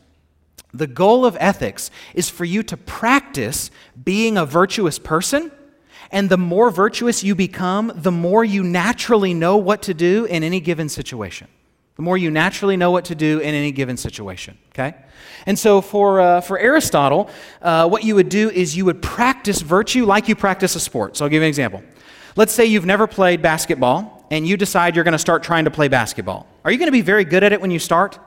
The 0.73 0.87
goal 0.87 1.25
of 1.25 1.35
ethics 1.39 1.89
is 2.13 2.29
for 2.29 2.45
you 2.45 2.61
to 2.63 2.77
practice 2.77 3.71
being 4.03 4.37
a 4.37 4.45
virtuous 4.45 4.99
person. 4.99 5.51
And 6.11 6.29
the 6.29 6.37
more 6.37 6.71
virtuous 6.71 7.23
you 7.23 7.35
become, 7.35 7.91
the 7.95 8.11
more 8.11 8.43
you 8.43 8.63
naturally 8.63 9.33
know 9.33 9.57
what 9.57 9.83
to 9.83 9.93
do 9.93 10.25
in 10.25 10.43
any 10.43 10.59
given 10.59 10.89
situation. 10.89 11.47
The 11.99 12.03
more 12.03 12.17
you 12.17 12.31
naturally 12.31 12.77
know 12.77 12.91
what 12.91 13.03
to 13.05 13.15
do 13.15 13.39
in 13.39 13.53
any 13.53 13.73
given 13.73 13.97
situation, 13.97 14.57
okay? 14.69 14.95
And 15.45 15.59
so 15.59 15.81
for, 15.81 16.21
uh, 16.21 16.39
for 16.39 16.57
Aristotle, 16.57 17.29
uh, 17.61 17.89
what 17.89 18.05
you 18.05 18.15
would 18.15 18.29
do 18.29 18.49
is 18.49 18.77
you 18.77 18.85
would 18.85 19.01
practice 19.01 19.59
virtue 19.59 20.05
like 20.05 20.29
you 20.29 20.35
practice 20.37 20.75
a 20.75 20.79
sport. 20.79 21.17
So 21.17 21.25
I'll 21.25 21.29
give 21.29 21.41
you 21.41 21.47
an 21.47 21.49
example. 21.49 21.83
Let's 22.37 22.53
say 22.53 22.67
you've 22.67 22.85
never 22.85 23.05
played 23.05 23.41
basketball 23.41 24.25
and 24.31 24.47
you 24.47 24.55
decide 24.55 24.95
you're 24.95 25.03
going 25.03 25.11
to 25.11 25.19
start 25.19 25.43
trying 25.43 25.65
to 25.65 25.71
play 25.71 25.89
basketball. 25.89 26.47
Are 26.63 26.71
you 26.71 26.77
going 26.77 26.87
to 26.87 26.93
be 26.93 27.01
very 27.01 27.25
good 27.25 27.43
at 27.43 27.51
it 27.51 27.59
when 27.59 27.69
you 27.69 27.79
start? 27.79 28.17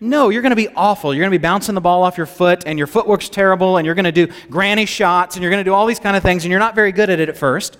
No, 0.00 0.30
you're 0.30 0.42
going 0.42 0.50
to 0.50 0.56
be 0.56 0.70
awful. 0.70 1.14
You're 1.14 1.22
going 1.22 1.30
to 1.30 1.38
be 1.38 1.42
bouncing 1.42 1.76
the 1.76 1.80
ball 1.80 2.02
off 2.02 2.16
your 2.16 2.26
foot, 2.26 2.64
and 2.66 2.78
your 2.78 2.88
footwork's 2.88 3.28
terrible, 3.28 3.76
and 3.76 3.86
you're 3.86 3.94
going 3.94 4.06
to 4.06 4.26
do 4.26 4.26
granny 4.50 4.86
shots, 4.86 5.36
and 5.36 5.42
you're 5.44 5.52
going 5.52 5.64
to 5.64 5.70
do 5.70 5.72
all 5.72 5.86
these 5.86 6.00
kind 6.00 6.16
of 6.16 6.24
things, 6.24 6.42
and 6.44 6.50
you're 6.50 6.58
not 6.58 6.74
very 6.74 6.90
good 6.90 7.10
at 7.10 7.20
it 7.20 7.28
at 7.28 7.36
first. 7.36 7.78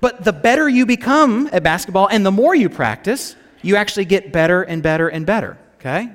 But 0.00 0.22
the 0.22 0.32
better 0.32 0.68
you 0.68 0.86
become 0.86 1.50
at 1.50 1.64
basketball 1.64 2.06
and 2.06 2.24
the 2.24 2.30
more 2.30 2.54
you 2.54 2.68
practice, 2.68 3.34
you 3.62 3.76
actually 3.76 4.04
get 4.04 4.32
better 4.32 4.62
and 4.62 4.82
better 4.82 5.08
and 5.08 5.26
better, 5.26 5.58
okay? 5.76 6.10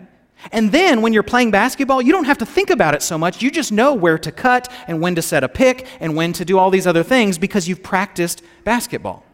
And 0.51 0.71
then 0.71 1.01
when 1.01 1.13
you're 1.13 1.23
playing 1.23 1.51
basketball, 1.51 2.01
you 2.01 2.11
don't 2.11 2.25
have 2.25 2.39
to 2.39 2.45
think 2.45 2.69
about 2.69 2.95
it 2.95 3.01
so 3.01 3.17
much. 3.17 3.41
You 3.41 3.49
just 3.49 3.71
know 3.71 3.93
where 3.93 4.17
to 4.17 4.31
cut 4.31 4.71
and 4.87 5.01
when 5.01 5.15
to 5.15 5.21
set 5.21 5.43
a 5.43 5.49
pick 5.49 5.87
and 5.99 6.15
when 6.15 6.33
to 6.33 6.45
do 6.45 6.57
all 6.57 6.69
these 6.69 6.87
other 6.87 7.03
things 7.03 7.37
because 7.37 7.67
you've 7.67 7.83
practiced 7.83 8.41
basketball. 8.63 9.25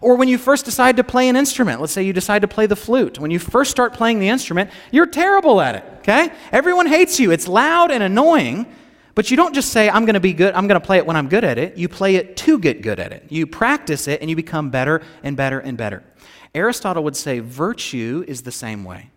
Or 0.00 0.16
when 0.16 0.28
you 0.28 0.38
first 0.38 0.64
decide 0.64 0.96
to 0.98 1.04
play 1.04 1.28
an 1.28 1.36
instrument, 1.36 1.80
let's 1.80 1.92
say 1.92 2.02
you 2.02 2.12
decide 2.12 2.42
to 2.42 2.48
play 2.48 2.66
the 2.66 2.76
flute. 2.76 3.18
When 3.18 3.30
you 3.30 3.38
first 3.38 3.70
start 3.70 3.94
playing 3.94 4.18
the 4.18 4.28
instrument, 4.28 4.70
you're 4.90 5.06
terrible 5.06 5.60
at 5.60 5.76
it, 5.76 5.84
okay? 6.00 6.30
Everyone 6.52 6.86
hates 6.86 7.18
you. 7.18 7.30
It's 7.30 7.48
loud 7.48 7.90
and 7.90 8.02
annoying, 8.02 8.66
but 9.14 9.30
you 9.30 9.36
don't 9.36 9.54
just 9.54 9.70
say, 9.70 9.88
I'm 9.88 10.04
going 10.04 10.14
to 10.14 10.20
be 10.20 10.32
good, 10.32 10.54
I'm 10.54 10.66
going 10.66 10.80
to 10.80 10.86
play 10.86 10.98
it 10.98 11.06
when 11.06 11.16
I'm 11.16 11.28
good 11.28 11.44
at 11.44 11.56
it. 11.56 11.78
You 11.78 11.88
play 11.88 12.16
it 12.16 12.36
to 12.38 12.58
get 12.58 12.82
good 12.82 13.00
at 13.00 13.12
it. 13.12 13.24
You 13.30 13.46
practice 13.46 14.06
it 14.06 14.20
and 14.20 14.28
you 14.28 14.36
become 14.36 14.70
better 14.70 15.00
and 15.22 15.36
better 15.36 15.60
and 15.60 15.78
better. 15.78 16.02
Aristotle 16.54 17.04
would 17.04 17.16
say 17.16 17.40
virtue 17.40 18.24
is 18.28 18.42
the 18.42 18.52
same 18.52 18.84
way 18.84 19.10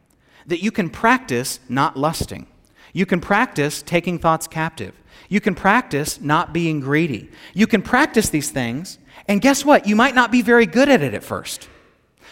that 0.48 0.64
you 0.64 0.72
can 0.72 0.90
practice 0.90 1.60
not 1.70 1.98
lusting. 1.98 2.48
You 2.94 3.06
can 3.06 3.20
practice 3.20 3.82
taking 3.82 4.18
thoughts 4.18 4.48
captive. 4.48 4.96
You 5.30 5.42
can 5.42 5.56
practice 5.56 6.22
not 6.22 6.54
being 6.54 6.80
greedy. 6.80 7.30
You 7.54 7.68
can 7.68 7.82
practice 7.82 8.30
these 8.30 8.50
things 8.50 8.98
and 9.28 9.42
guess 9.42 9.66
what? 9.66 9.88
You 9.88 9.96
might 9.96 10.16
not 10.16 10.32
be 10.32 10.42
very 10.42 10.66
good 10.66 10.90
at 10.90 11.02
it 11.02 11.14
at 11.14 11.24
first. 11.24 11.68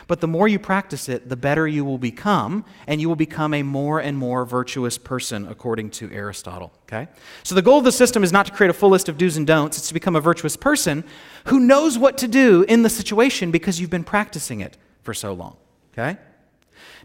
But 0.08 0.22
the 0.22 0.28
more 0.28 0.48
you 0.48 0.60
practice 0.60 1.10
it, 1.10 1.30
the 1.30 1.36
better 1.36 1.68
you 1.68 1.84
will 1.84 1.98
become, 1.98 2.64
and 2.86 3.02
you 3.02 3.10
will 3.10 3.16
become 3.16 3.56
a 3.56 3.64
more 3.64 4.00
and 4.00 4.16
more 4.16 4.46
virtuous 4.46 5.00
person, 5.00 5.48
according 5.48 5.90
to 5.92 6.12
Aristotle. 6.12 6.72
Okay? 6.84 7.08
So 7.44 7.56
the 7.56 7.64
goal 7.64 7.80
of 7.80 7.86
the 7.86 7.92
system 7.92 8.24
is 8.24 8.32
not 8.32 8.46
to 8.46 8.52
create 8.52 8.70
a 8.70 8.74
full 8.74 8.90
list 8.90 9.10
of 9.10 9.18
do's 9.18 9.36
and 9.36 9.48
don'ts, 9.48 9.78
it's 9.78 9.88
to 9.88 9.96
become 9.96 10.16
a 10.16 10.22
virtuous 10.22 10.56
person 10.56 11.04
who 11.46 11.60
knows 11.60 11.98
what 11.98 12.20
to 12.20 12.28
do 12.28 12.64
in 12.68 12.84
the 12.84 12.90
situation 12.90 13.50
because 13.50 13.80
you've 13.80 13.90
been 13.90 14.04
practicing 14.04 14.62
it 14.62 14.78
for 15.06 15.14
so 15.14 15.34
long. 15.34 15.56
Okay? 15.94 16.18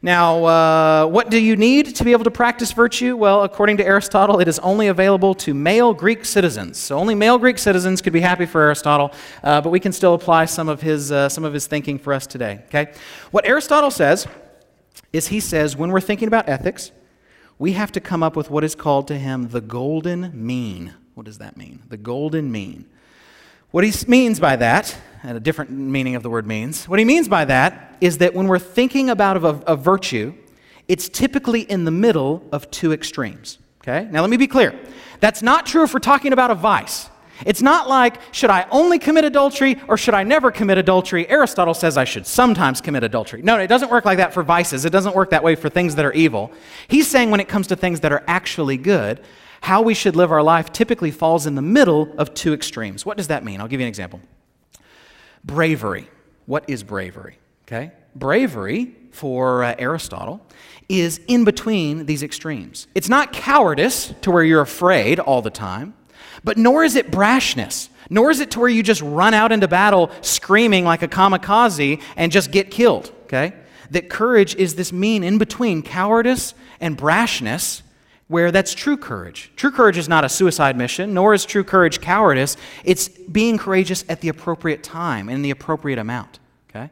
Now, 0.02 0.44
uh, 0.44 1.06
what 1.06 1.28
do 1.28 1.38
you 1.38 1.56
need 1.56 1.94
to 1.96 2.04
be 2.04 2.12
able 2.12 2.24
to 2.24 2.30
practice 2.30 2.72
virtue? 2.72 3.16
Well, 3.16 3.42
according 3.42 3.76
to 3.76 3.86
Aristotle, 3.86 4.40
it 4.40 4.48
is 4.48 4.58
only 4.60 4.88
available 4.88 5.34
to 5.34 5.52
male 5.52 5.92
Greek 5.92 6.24
citizens. 6.24 6.78
So 6.78 6.98
only 6.98 7.14
male 7.14 7.38
Greek 7.38 7.58
citizens 7.58 8.00
could 8.00 8.14
be 8.14 8.20
happy 8.20 8.46
for 8.46 8.62
Aristotle, 8.62 9.12
uh, 9.44 9.60
but 9.60 9.68
we 9.68 9.78
can 9.78 9.92
still 9.92 10.14
apply 10.14 10.46
some 10.46 10.70
of 10.70 10.80
his 10.80 11.12
uh, 11.12 11.28
some 11.28 11.44
of 11.44 11.52
his 11.52 11.66
thinking 11.66 11.98
for 11.98 12.14
us 12.14 12.26
today. 12.26 12.62
Okay, 12.68 12.92
what 13.30 13.46
Aristotle 13.46 13.90
says 13.90 14.26
is 15.12 15.28
he 15.28 15.38
says 15.38 15.76
when 15.76 15.90
we're 15.90 16.00
thinking 16.00 16.28
about 16.28 16.48
ethics, 16.48 16.92
we 17.58 17.72
have 17.74 17.92
to 17.92 18.00
come 18.00 18.22
up 18.22 18.36
with 18.36 18.50
what 18.50 18.64
is 18.64 18.74
called 18.74 19.06
to 19.08 19.18
him 19.18 19.48
the 19.48 19.60
golden 19.60 20.32
mean. 20.34 20.94
What 21.14 21.26
does 21.26 21.38
that 21.38 21.58
mean? 21.58 21.82
The 21.90 21.98
golden 21.98 22.50
mean. 22.50 22.86
What 23.70 23.84
he 23.84 23.92
means 24.08 24.40
by 24.40 24.56
that, 24.56 24.96
and 25.22 25.36
a 25.36 25.40
different 25.40 25.70
meaning 25.70 26.14
of 26.14 26.22
the 26.22 26.30
word 26.30 26.46
means, 26.46 26.88
what 26.88 26.98
he 26.98 27.04
means 27.04 27.28
by 27.28 27.44
that 27.44 27.96
is 28.00 28.18
that 28.18 28.34
when 28.34 28.46
we're 28.46 28.58
thinking 28.58 29.10
about 29.10 29.36
a, 29.36 29.72
a 29.72 29.76
virtue, 29.76 30.34
it's 30.88 31.08
typically 31.08 31.62
in 31.62 31.84
the 31.84 31.90
middle 31.90 32.42
of 32.52 32.70
two 32.70 32.92
extremes. 32.92 33.58
Okay? 33.82 34.08
Now 34.10 34.20
let 34.20 34.30
me 34.30 34.36
be 34.36 34.46
clear. 34.46 34.78
That's 35.20 35.42
not 35.42 35.66
true 35.66 35.84
if 35.84 35.94
we're 35.94 36.00
talking 36.00 36.32
about 36.32 36.50
a 36.50 36.54
vice. 36.54 37.08
It's 37.46 37.62
not 37.62 37.88
like, 37.88 38.16
should 38.32 38.50
I 38.50 38.66
only 38.70 38.98
commit 38.98 39.24
adultery 39.24 39.80
or 39.88 39.96
should 39.96 40.14
I 40.14 40.24
never 40.24 40.50
commit 40.50 40.76
adultery? 40.76 41.28
Aristotle 41.28 41.72
says 41.72 41.96
I 41.96 42.04
should 42.04 42.26
sometimes 42.26 42.80
commit 42.80 43.02
adultery. 43.02 43.40
No, 43.40 43.58
it 43.58 43.68
doesn't 43.68 43.90
work 43.90 44.04
like 44.04 44.18
that 44.18 44.34
for 44.34 44.42
vices. 44.42 44.84
It 44.84 44.90
doesn't 44.90 45.16
work 45.16 45.30
that 45.30 45.42
way 45.42 45.54
for 45.54 45.70
things 45.70 45.94
that 45.94 46.04
are 46.04 46.12
evil. 46.12 46.52
He's 46.88 47.08
saying 47.08 47.30
when 47.30 47.40
it 47.40 47.48
comes 47.48 47.66
to 47.68 47.76
things 47.76 48.00
that 48.00 48.12
are 48.12 48.22
actually 48.26 48.76
good, 48.76 49.20
how 49.62 49.80
we 49.82 49.94
should 49.94 50.16
live 50.16 50.32
our 50.32 50.42
life 50.42 50.72
typically 50.72 51.10
falls 51.10 51.46
in 51.46 51.54
the 51.54 51.62
middle 51.62 52.12
of 52.18 52.34
two 52.34 52.52
extremes. 52.52 53.06
What 53.06 53.16
does 53.16 53.28
that 53.28 53.44
mean? 53.44 53.60
I'll 53.60 53.68
give 53.68 53.80
you 53.80 53.86
an 53.86 53.90
example. 53.90 54.20
Bravery. 55.44 56.08
What 56.46 56.64
is 56.68 56.82
bravery? 56.82 57.38
Okay? 57.66 57.92
Bravery, 58.14 58.94
for 59.12 59.64
uh, 59.64 59.74
Aristotle, 59.78 60.44
is 60.88 61.20
in 61.28 61.44
between 61.44 62.06
these 62.06 62.22
extremes. 62.22 62.88
It's 62.94 63.08
not 63.08 63.32
cowardice 63.32 64.12
to 64.22 64.30
where 64.30 64.42
you're 64.42 64.60
afraid 64.60 65.20
all 65.20 65.42
the 65.42 65.50
time, 65.50 65.94
but 66.42 66.58
nor 66.58 66.82
is 66.82 66.96
it 66.96 67.10
brashness, 67.10 67.88
nor 68.08 68.30
is 68.30 68.40
it 68.40 68.50
to 68.52 68.60
where 68.60 68.68
you 68.68 68.82
just 68.82 69.02
run 69.02 69.34
out 69.34 69.52
into 69.52 69.68
battle 69.68 70.10
screaming 70.20 70.84
like 70.84 71.02
a 71.02 71.08
kamikaze 71.08 72.02
and 72.16 72.32
just 72.32 72.50
get 72.50 72.70
killed. 72.70 73.12
Okay? 73.24 73.54
That 73.90 74.08
courage 74.08 74.54
is 74.56 74.74
this 74.74 74.92
mean 74.92 75.22
in 75.22 75.38
between 75.38 75.82
cowardice 75.82 76.54
and 76.80 76.98
brashness 76.98 77.82
where 78.30 78.52
that's 78.52 78.72
true 78.74 78.96
courage. 78.96 79.50
True 79.56 79.72
courage 79.72 79.98
is 79.98 80.08
not 80.08 80.24
a 80.24 80.28
suicide 80.28 80.76
mission, 80.76 81.12
nor 81.12 81.34
is 81.34 81.44
true 81.44 81.64
courage 81.64 82.00
cowardice. 82.00 82.56
It's 82.84 83.08
being 83.08 83.58
courageous 83.58 84.04
at 84.08 84.20
the 84.20 84.28
appropriate 84.28 84.84
time 84.84 85.28
and 85.28 85.44
the 85.44 85.50
appropriate 85.50 85.98
amount. 85.98 86.38
Okay? 86.70 86.90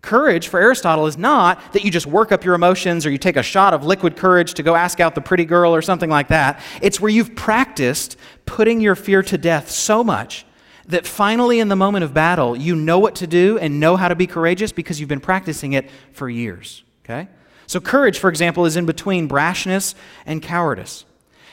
Courage 0.00 0.48
for 0.48 0.58
Aristotle 0.58 1.06
is 1.06 1.18
not 1.18 1.74
that 1.74 1.84
you 1.84 1.90
just 1.90 2.06
work 2.06 2.32
up 2.32 2.46
your 2.46 2.54
emotions 2.54 3.04
or 3.04 3.10
you 3.10 3.18
take 3.18 3.36
a 3.36 3.42
shot 3.42 3.74
of 3.74 3.84
liquid 3.84 4.16
courage 4.16 4.54
to 4.54 4.62
go 4.62 4.74
ask 4.74 5.00
out 5.00 5.14
the 5.14 5.20
pretty 5.20 5.44
girl 5.44 5.74
or 5.74 5.82
something 5.82 6.08
like 6.08 6.28
that. 6.28 6.62
It's 6.80 6.98
where 6.98 7.10
you've 7.10 7.36
practiced 7.36 8.16
putting 8.46 8.80
your 8.80 8.94
fear 8.94 9.22
to 9.24 9.36
death 9.36 9.70
so 9.70 10.02
much 10.02 10.46
that 10.86 11.06
finally, 11.06 11.60
in 11.60 11.68
the 11.68 11.76
moment 11.76 12.04
of 12.04 12.14
battle, 12.14 12.56
you 12.56 12.74
know 12.74 12.98
what 12.98 13.16
to 13.16 13.26
do 13.26 13.58
and 13.58 13.80
know 13.80 13.96
how 13.96 14.08
to 14.08 14.14
be 14.14 14.26
courageous 14.26 14.72
because 14.72 14.98
you've 14.98 15.10
been 15.10 15.20
practicing 15.20 15.74
it 15.74 15.90
for 16.12 16.30
years. 16.30 16.84
Okay? 17.04 17.28
So, 17.70 17.78
courage, 17.78 18.18
for 18.18 18.28
example, 18.28 18.66
is 18.66 18.76
in 18.76 18.84
between 18.84 19.28
brashness 19.28 19.94
and 20.26 20.42
cowardice. 20.42 21.04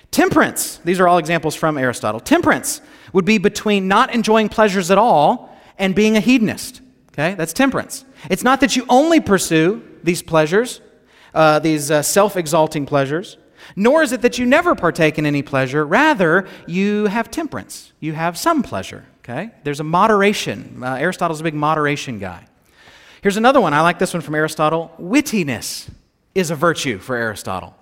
Temperance, 0.09 0.77
these 0.77 0.99
are 0.99 1.07
all 1.07 1.19
examples 1.19 1.53
from 1.53 1.77
Aristotle. 1.77 2.19
Temperance 2.19 2.81
would 3.13 3.23
be 3.23 3.37
between 3.37 3.87
not 3.87 4.11
enjoying 4.15 4.49
pleasures 4.49 4.89
at 4.89 4.97
all 4.97 5.55
and 5.77 5.93
being 5.93 6.17
a 6.17 6.19
hedonist. 6.19 6.81
Okay, 7.11 7.35
that's 7.35 7.53
temperance. 7.53 8.03
It's 8.31 8.41
not 8.41 8.61
that 8.61 8.75
you 8.75 8.83
only 8.89 9.19
pursue 9.19 9.83
these 10.01 10.23
pleasures, 10.23 10.81
uh, 11.35 11.59
these 11.59 11.91
uh, 11.91 12.01
self 12.01 12.35
exalting 12.35 12.87
pleasures, 12.87 13.37
nor 13.75 14.01
is 14.01 14.11
it 14.11 14.23
that 14.23 14.39
you 14.39 14.47
never 14.47 14.73
partake 14.73 15.19
in 15.19 15.25
any 15.27 15.43
pleasure. 15.43 15.85
Rather, 15.85 16.47
you 16.65 17.05
have 17.05 17.29
temperance. 17.29 17.93
You 17.99 18.13
have 18.13 18.39
some 18.39 18.63
pleasure. 18.63 19.05
Okay, 19.19 19.51
there's 19.63 19.81
a 19.81 19.83
moderation. 19.83 20.81
Uh, 20.81 20.95
Aristotle's 20.95 21.41
a 21.41 21.43
big 21.43 21.53
moderation 21.53 22.17
guy. 22.17 22.43
Here's 23.21 23.37
another 23.37 23.61
one. 23.61 23.75
I 23.75 23.81
like 23.81 23.99
this 23.99 24.15
one 24.15 24.21
from 24.21 24.33
Aristotle 24.33 24.91
wittiness 24.99 25.87
is 26.37 26.51
a 26.51 26.55
virtue 26.55 26.99
for 26.99 27.15
Aristotle. 27.15 27.75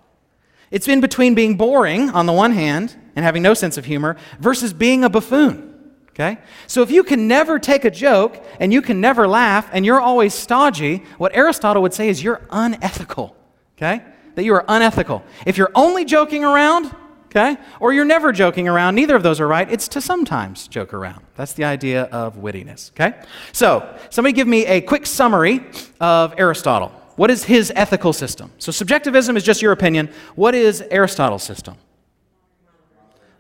It's 0.72 0.88
in 0.88 1.02
between 1.02 1.36
being 1.36 1.58
boring 1.58 2.10
on 2.10 2.26
the 2.26 2.34
one 2.34 2.54
hand 2.54 2.96
and 3.16 3.24
having 3.24 3.44
no 3.44 3.54
sense 3.54 3.78
of 3.78 3.86
humor 3.86 4.16
versus 4.40 4.74
being 4.74 5.04
a 5.04 5.10
buffoon. 5.10 5.74
Okay? 6.10 6.38
So 6.68 6.82
if 6.82 6.90
you 6.90 7.04
can 7.04 7.28
never 7.28 7.60
take 7.60 7.84
a 7.84 7.92
joke 7.92 8.42
and 8.60 8.72
you 8.72 8.82
can 8.82 9.02
never 9.02 9.28
laugh 9.28 9.70
and 9.74 9.86
you're 9.86 10.00
always 10.00 10.34
stodgy, 10.34 11.04
what 11.18 11.36
Aristotle 11.36 11.82
would 11.82 11.94
say 11.94 12.08
is 12.08 12.24
you're 12.24 12.42
unethical. 12.50 13.36
Okay? 13.78 14.02
That 14.36 14.44
you 14.46 14.54
are 14.54 14.64
unethical. 14.68 15.24
If 15.46 15.58
you're 15.58 15.72
only 15.76 16.06
joking 16.06 16.46
around, 16.46 16.96
okay, 17.26 17.58
or 17.82 17.92
you're 17.92 18.06
never 18.06 18.32
joking 18.32 18.70
around, 18.70 18.96
neither 18.96 19.16
of 19.16 19.24
those 19.24 19.42
are 19.42 19.48
right. 19.48 19.70
It's 19.70 19.90
to 19.90 20.02
sometimes 20.02 20.70
joke 20.70 20.94
around. 20.94 21.26
That's 21.36 21.54
the 21.54 21.66
idea 21.66 22.04
of 22.04 22.38
wittiness. 22.38 22.92
Okay? 22.92 23.18
So, 23.52 23.98
somebody 24.10 24.32
give 24.34 24.48
me 24.48 24.66
a 24.66 24.80
quick 24.80 25.06
summary 25.06 25.66
of 26.00 26.34
Aristotle. 26.38 26.94
What 27.16 27.32
is 27.32 27.46
his 27.46 27.72
ethical 27.76 28.14
system? 28.14 28.52
So, 28.58 28.72
subjectivism 28.72 29.38
is 29.38 29.44
just 29.44 29.62
your 29.62 29.72
opinion. 29.72 30.10
What 30.36 30.54
is 30.54 30.82
Aristotle's 30.92 31.44
system? 31.44 31.76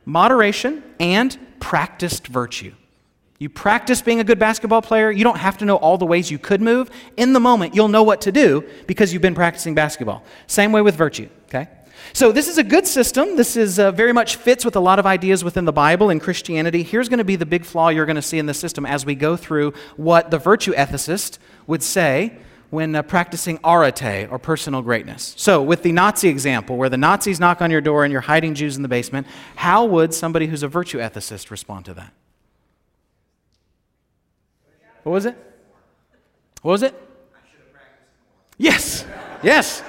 Moderation 0.05 0.83
and 0.99 1.37
practiced 1.59 2.27
virtue. 2.27 2.73
You 3.37 3.49
practice 3.49 4.01
being 4.01 4.21
a 4.21 4.23
good 4.23 4.39
basketball 4.39 4.81
player. 4.81 5.11
You 5.11 5.25
don't 5.25 5.37
have 5.37 5.57
to 5.57 5.65
know 5.65 5.75
all 5.75 5.97
the 5.97 6.05
ways 6.05 6.31
you 6.31 6.39
could 6.39 6.61
move. 6.61 6.89
In 7.17 7.33
the 7.33 7.39
moment, 7.41 7.75
you'll 7.75 7.89
know 7.89 8.03
what 8.03 8.21
to 8.21 8.31
do 8.31 8.63
because 8.87 9.11
you've 9.11 9.21
been 9.21 9.35
practicing 9.35 9.75
basketball. 9.75 10.23
Same 10.47 10.71
way 10.71 10.81
with 10.81 10.95
virtue, 10.95 11.27
okay? 11.47 11.67
So, 12.13 12.31
this 12.31 12.47
is 12.47 12.57
a 12.57 12.63
good 12.63 12.87
system. 12.87 13.35
This 13.35 13.57
is 13.57 13.77
uh, 13.77 13.91
very 13.91 14.13
much 14.13 14.37
fits 14.37 14.63
with 14.63 14.77
a 14.77 14.79
lot 14.79 14.99
of 14.99 15.05
ideas 15.05 15.43
within 15.43 15.65
the 15.65 15.73
Bible 15.73 16.11
and 16.11 16.21
Christianity. 16.21 16.81
Here's 16.81 17.09
going 17.09 17.17
to 17.17 17.25
be 17.25 17.35
the 17.35 17.45
big 17.45 17.65
flaw 17.65 17.89
you're 17.89 18.05
going 18.05 18.15
to 18.15 18.21
see 18.21 18.39
in 18.39 18.45
the 18.45 18.53
system 18.53 18.85
as 18.85 19.05
we 19.05 19.15
go 19.15 19.35
through 19.35 19.73
what 19.97 20.31
the 20.31 20.37
virtue 20.37 20.71
ethicist 20.73 21.39
would 21.67 21.83
say 21.83 22.37
when 22.69 22.95
uh, 22.95 23.01
practicing 23.01 23.59
arete 23.63 24.27
or 24.29 24.39
personal 24.39 24.81
greatness. 24.81 25.33
So, 25.37 25.61
with 25.61 25.83
the 25.83 25.91
Nazi 25.91 26.29
example, 26.29 26.77
where 26.77 26.89
the 26.89 26.97
Nazis 26.97 27.39
knock 27.39 27.61
on 27.61 27.71
your 27.71 27.81
door 27.81 28.03
and 28.03 28.11
you're 28.11 28.21
hiding 28.21 28.55
Jews 28.55 28.75
in 28.75 28.81
the 28.81 28.87
basement, 28.87 29.27
how 29.55 29.85
would 29.85 30.13
somebody 30.13 30.47
who's 30.47 30.63
a 30.63 30.67
virtue 30.67 30.99
ethicist 30.99 31.51
respond 31.51 31.85
to 31.85 31.93
that? 31.93 32.11
What 35.03 35.11
was 35.11 35.25
it? 35.25 35.37
What 36.61 36.71
was 36.71 36.83
it? 36.83 36.95
Yes. 38.57 39.05
Yes. 39.43 39.83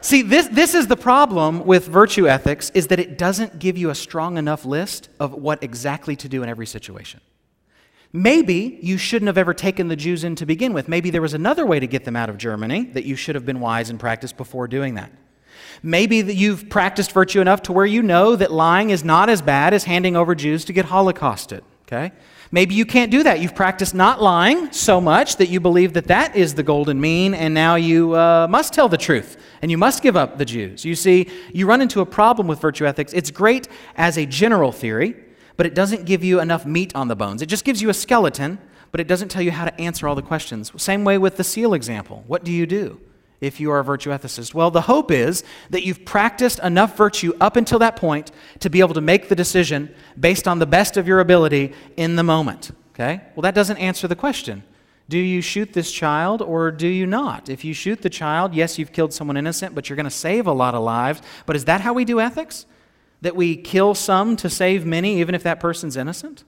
See, 0.00 0.22
this, 0.22 0.46
this 0.48 0.74
is 0.74 0.86
the 0.86 0.96
problem 0.96 1.66
with 1.66 1.86
virtue 1.86 2.28
ethics 2.28 2.70
is 2.70 2.86
that 2.86 3.00
it 3.00 3.18
doesn't 3.18 3.58
give 3.58 3.76
you 3.76 3.90
a 3.90 3.94
strong 3.94 4.38
enough 4.38 4.64
list 4.64 5.08
of 5.18 5.34
what 5.34 5.62
exactly 5.62 6.14
to 6.16 6.28
do 6.28 6.42
in 6.42 6.48
every 6.48 6.66
situation. 6.66 7.20
Maybe 8.16 8.78
you 8.80 8.96
shouldn't 8.96 9.26
have 9.26 9.36
ever 9.36 9.52
taken 9.52 9.88
the 9.88 9.94
Jews 9.94 10.24
in 10.24 10.36
to 10.36 10.46
begin 10.46 10.72
with. 10.72 10.88
Maybe 10.88 11.10
there 11.10 11.20
was 11.20 11.34
another 11.34 11.66
way 11.66 11.78
to 11.78 11.86
get 11.86 12.06
them 12.06 12.16
out 12.16 12.30
of 12.30 12.38
Germany 12.38 12.84
that 12.94 13.04
you 13.04 13.14
should 13.14 13.34
have 13.34 13.44
been 13.44 13.60
wise 13.60 13.90
and 13.90 14.00
practiced 14.00 14.38
before 14.38 14.66
doing 14.66 14.94
that. 14.94 15.12
Maybe 15.82 16.22
that 16.22 16.32
you've 16.32 16.70
practiced 16.70 17.12
virtue 17.12 17.42
enough 17.42 17.60
to 17.64 17.74
where 17.74 17.84
you 17.84 18.02
know 18.02 18.34
that 18.34 18.50
lying 18.50 18.88
is 18.88 19.04
not 19.04 19.28
as 19.28 19.42
bad 19.42 19.74
as 19.74 19.84
handing 19.84 20.16
over 20.16 20.34
Jews 20.34 20.64
to 20.64 20.72
get 20.72 20.86
holocausted, 20.86 21.62
okay? 21.82 22.10
Maybe 22.50 22.74
you 22.74 22.86
can't 22.86 23.10
do 23.10 23.22
that. 23.22 23.40
You've 23.40 23.54
practiced 23.54 23.94
not 23.94 24.22
lying 24.22 24.72
so 24.72 24.98
much 24.98 25.36
that 25.36 25.50
you 25.50 25.60
believe 25.60 25.92
that 25.92 26.06
that 26.06 26.34
is 26.34 26.54
the 26.54 26.62
golden 26.62 26.98
mean, 26.98 27.34
and 27.34 27.52
now 27.52 27.74
you 27.74 28.14
uh, 28.14 28.46
must 28.48 28.72
tell 28.72 28.88
the 28.88 28.96
truth 28.96 29.36
and 29.60 29.70
you 29.70 29.76
must 29.76 30.02
give 30.02 30.16
up 30.16 30.38
the 30.38 30.46
Jews. 30.46 30.86
You 30.86 30.94
see, 30.94 31.28
you 31.52 31.66
run 31.66 31.82
into 31.82 32.00
a 32.00 32.06
problem 32.06 32.46
with 32.46 32.60
virtue 32.62 32.86
ethics. 32.86 33.12
It's 33.12 33.30
great 33.30 33.68
as 33.94 34.16
a 34.16 34.24
general 34.24 34.72
theory, 34.72 35.16
but 35.56 35.66
it 35.66 35.74
doesn't 35.74 36.04
give 36.04 36.22
you 36.22 36.40
enough 36.40 36.66
meat 36.66 36.94
on 36.94 37.08
the 37.08 37.16
bones. 37.16 37.42
It 37.42 37.46
just 37.46 37.64
gives 37.64 37.82
you 37.82 37.88
a 37.88 37.94
skeleton, 37.94 38.58
but 38.92 39.00
it 39.00 39.08
doesn't 39.08 39.28
tell 39.28 39.42
you 39.42 39.52
how 39.52 39.64
to 39.64 39.80
answer 39.80 40.08
all 40.08 40.14
the 40.14 40.22
questions. 40.22 40.70
Same 40.80 41.04
way 41.04 41.18
with 41.18 41.36
the 41.36 41.44
seal 41.44 41.74
example. 41.74 42.24
What 42.26 42.44
do 42.44 42.52
you 42.52 42.66
do? 42.66 43.00
if 43.40 43.60
you 43.60 43.70
are 43.70 43.78
a 43.78 43.84
virtue 43.84 44.10
ethicist? 44.10 44.54
Well, 44.54 44.70
the 44.70 44.82
hope 44.82 45.10
is 45.10 45.44
that 45.70 45.84
you've 45.84 46.04
practiced 46.04 46.58
enough 46.60 46.96
virtue 46.96 47.32
up 47.40 47.56
until 47.56 47.78
that 47.80 47.96
point 47.96 48.30
to 48.60 48.70
be 48.70 48.80
able 48.80 48.94
to 48.94 49.00
make 49.00 49.28
the 49.28 49.36
decision 49.36 49.94
based 50.18 50.48
on 50.48 50.58
the 50.58 50.66
best 50.66 50.96
of 50.96 51.06
your 51.06 51.20
ability 51.20 51.72
in 51.96 52.16
the 52.16 52.22
moment. 52.22 52.70
Okay? 52.94 53.20
Well, 53.34 53.42
that 53.42 53.54
doesn't 53.54 53.76
answer 53.76 54.08
the 54.08 54.16
question. 54.16 54.62
Do 55.08 55.18
you 55.18 55.40
shoot 55.40 55.72
this 55.72 55.92
child 55.92 56.42
or 56.42 56.70
do 56.72 56.88
you 56.88 57.06
not? 57.06 57.48
If 57.48 57.64
you 57.64 57.74
shoot 57.74 58.02
the 58.02 58.10
child, 58.10 58.54
yes, 58.54 58.78
you've 58.78 58.92
killed 58.92 59.12
someone 59.12 59.36
innocent, 59.36 59.74
but 59.74 59.88
you're 59.88 59.96
going 59.96 60.04
to 60.04 60.10
save 60.10 60.46
a 60.46 60.52
lot 60.52 60.74
of 60.74 60.82
lives. 60.82 61.22
But 61.44 61.56
is 61.56 61.66
that 61.66 61.80
how 61.80 61.92
we 61.92 62.04
do 62.04 62.20
ethics? 62.20 62.66
That 63.26 63.34
we 63.34 63.56
kill 63.56 63.96
some 63.96 64.36
to 64.36 64.48
save 64.48 64.86
many, 64.86 65.18
even 65.18 65.34
if 65.34 65.42
that 65.42 65.58
person's 65.58 65.96
innocent? 65.96 66.44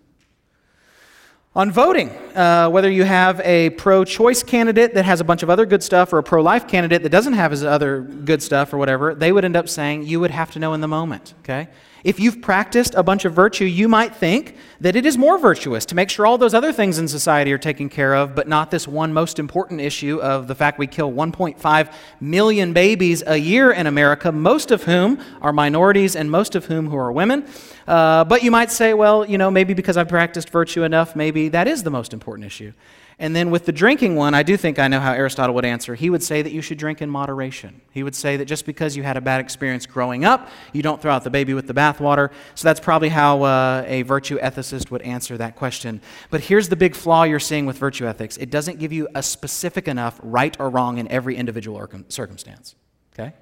On 1.57 1.73
voting, 1.73 2.11
uh, 2.37 2.71
whether 2.71 2.89
you 2.89 3.03
have 3.03 3.41
a 3.41 3.71
pro 3.71 4.05
choice 4.05 4.45
candidate 4.45 4.95
that 4.95 5.05
has 5.05 5.21
a 5.21 5.25
bunch 5.25 5.43
of 5.43 5.51
other 5.51 5.67
good 5.67 5.83
stuff 5.83 6.13
or 6.13 6.19
a 6.19 6.23
pro 6.23 6.41
life 6.41 6.69
candidate 6.69 7.03
that 7.03 7.09
doesn't 7.09 7.33
have 7.33 7.51
his 7.51 7.65
other 7.65 8.03
good 8.03 8.45
stuff 8.45 8.73
or 8.73 8.79
whatever, 8.79 9.13
they 9.13 9.33
would 9.33 9.45
end 9.45 9.57
up 9.57 9.69
saying 9.69 10.05
you 10.05 10.21
would 10.21 10.31
have 10.31 10.53
to 10.53 10.61
know 10.61 10.73
in 10.73 10.81
the 10.81 10.87
moment, 10.87 11.35
okay? 11.41 11.67
If 12.09 12.19
you've 12.19 12.41
practiced 12.41 12.95
a 12.95 13.03
bunch 13.03 13.27
of 13.27 13.35
virtue, 13.35 13.67
you 13.67 13.87
might 13.87 14.17
think 14.17 14.57
that 14.81 14.97
it 14.97 15.05
is 15.05 15.19
more 15.19 15.37
virtuous 15.37 15.85
to 15.85 15.95
make 15.95 16.09
sure 16.09 16.25
all 16.25 16.39
those 16.39 16.55
other 16.55 16.73
things 16.73 16.99
in 16.99 17.07
society 17.07 17.53
are 17.53 17.59
taken 17.59 17.91
care 17.91 18.15
of, 18.15 18.35
but 18.35 18.49
not 18.49 18.71
this 18.71 18.89
one 18.89 19.13
most 19.13 19.39
important 19.39 19.83
issue 19.83 20.19
of 20.23 20.49
the 20.49 20.55
fact 20.55 20.79
we 20.79 20.87
kill 20.87 21.13
1.5 21.13 21.93
million 22.19 22.73
babies 22.73 23.23
a 23.27 23.37
year 23.37 23.73
in 23.73 23.87
America, 23.87 24.33
most 24.33 24.71
of 24.71 24.85
whom 24.85 25.23
are 25.43 25.53
minorities 25.53 26.17
and 26.17 26.31
most 26.31 26.55
of 26.55 26.65
whom 26.65 26.89
who 26.89 26.97
are 26.97 27.13
women. 27.13 27.47
Uh, 27.87 28.25
but 28.25 28.43
you 28.43 28.51
might 28.51 28.71
say, 28.71 28.95
well, 28.95 29.27
you 29.27 29.37
know, 29.37 29.51
maybe 29.51 29.75
because 29.75 29.99
I've 29.99 30.09
practiced 30.09 30.49
virtue 30.49 30.85
enough, 30.85 31.15
maybe 31.15 31.51
that 31.51 31.69
is 31.69 31.83
the 31.83 31.91
most 31.91 32.15
important 32.15 32.47
issue. 32.47 32.73
And 33.21 33.35
then 33.35 33.51
with 33.51 33.67
the 33.67 33.73
drinking 33.73 34.15
one, 34.15 34.33
I 34.33 34.45
do 34.45 34.57
think 34.57 34.79
I 34.79 34.87
know 34.87 35.01
how 35.01 35.13
Aristotle 35.13 35.53
would 35.57 35.65
answer. 35.65 35.97
He 35.97 36.09
would 36.09 36.23
say 36.23 36.41
that 36.41 36.53
you 36.53 36.63
should 36.63 36.79
drink 36.79 37.03
in 37.03 37.11
moderation. 37.11 37.81
He 37.91 38.05
would 38.05 38.15
say 38.15 38.37
that 38.37 38.45
just 38.45 38.65
because 38.65 38.97
you 38.97 39.03
had 39.03 39.17
a 39.17 39.21
bad 39.21 39.41
experience 39.41 39.87
growing 39.87 40.25
up, 40.25 40.49
you 40.73 40.83
don't 40.83 41.03
throw 41.03 41.13
out 41.13 41.25
the 41.25 41.31
baby 41.31 41.53
with 41.53 41.67
the 41.67 41.75
bathwater. 41.75 42.31
So 42.55 42.69
that's 42.69 42.79
probably 42.79 43.09
how 43.09 43.43
uh, 43.43 43.85
a 43.89 44.03
virtue 44.03 44.39
ethicist 44.39 44.93
would 44.93 45.03
answer 45.03 45.37
that 45.37 45.57
question. 45.57 46.01
But 46.31 46.43
here's 46.43 46.69
the 46.69 46.77
big 46.77 46.95
flaw 46.95 47.25
you're 47.25 47.41
seeing 47.41 47.67
with 47.67 47.77
virtue 47.77 48.07
ethics 48.07 48.37
it 48.37 48.51
doesn't 48.51 48.79
give 48.79 48.93
you 48.93 49.09
a 49.17 49.23
specific 49.23 49.89
enough 49.89 50.21
right 50.23 50.57
or 50.61 50.71
wrong 50.71 50.99
in 50.99 51.09
every 51.09 51.35
individual 51.35 51.85
circumstance. 52.09 52.77
Okay? 53.15 53.35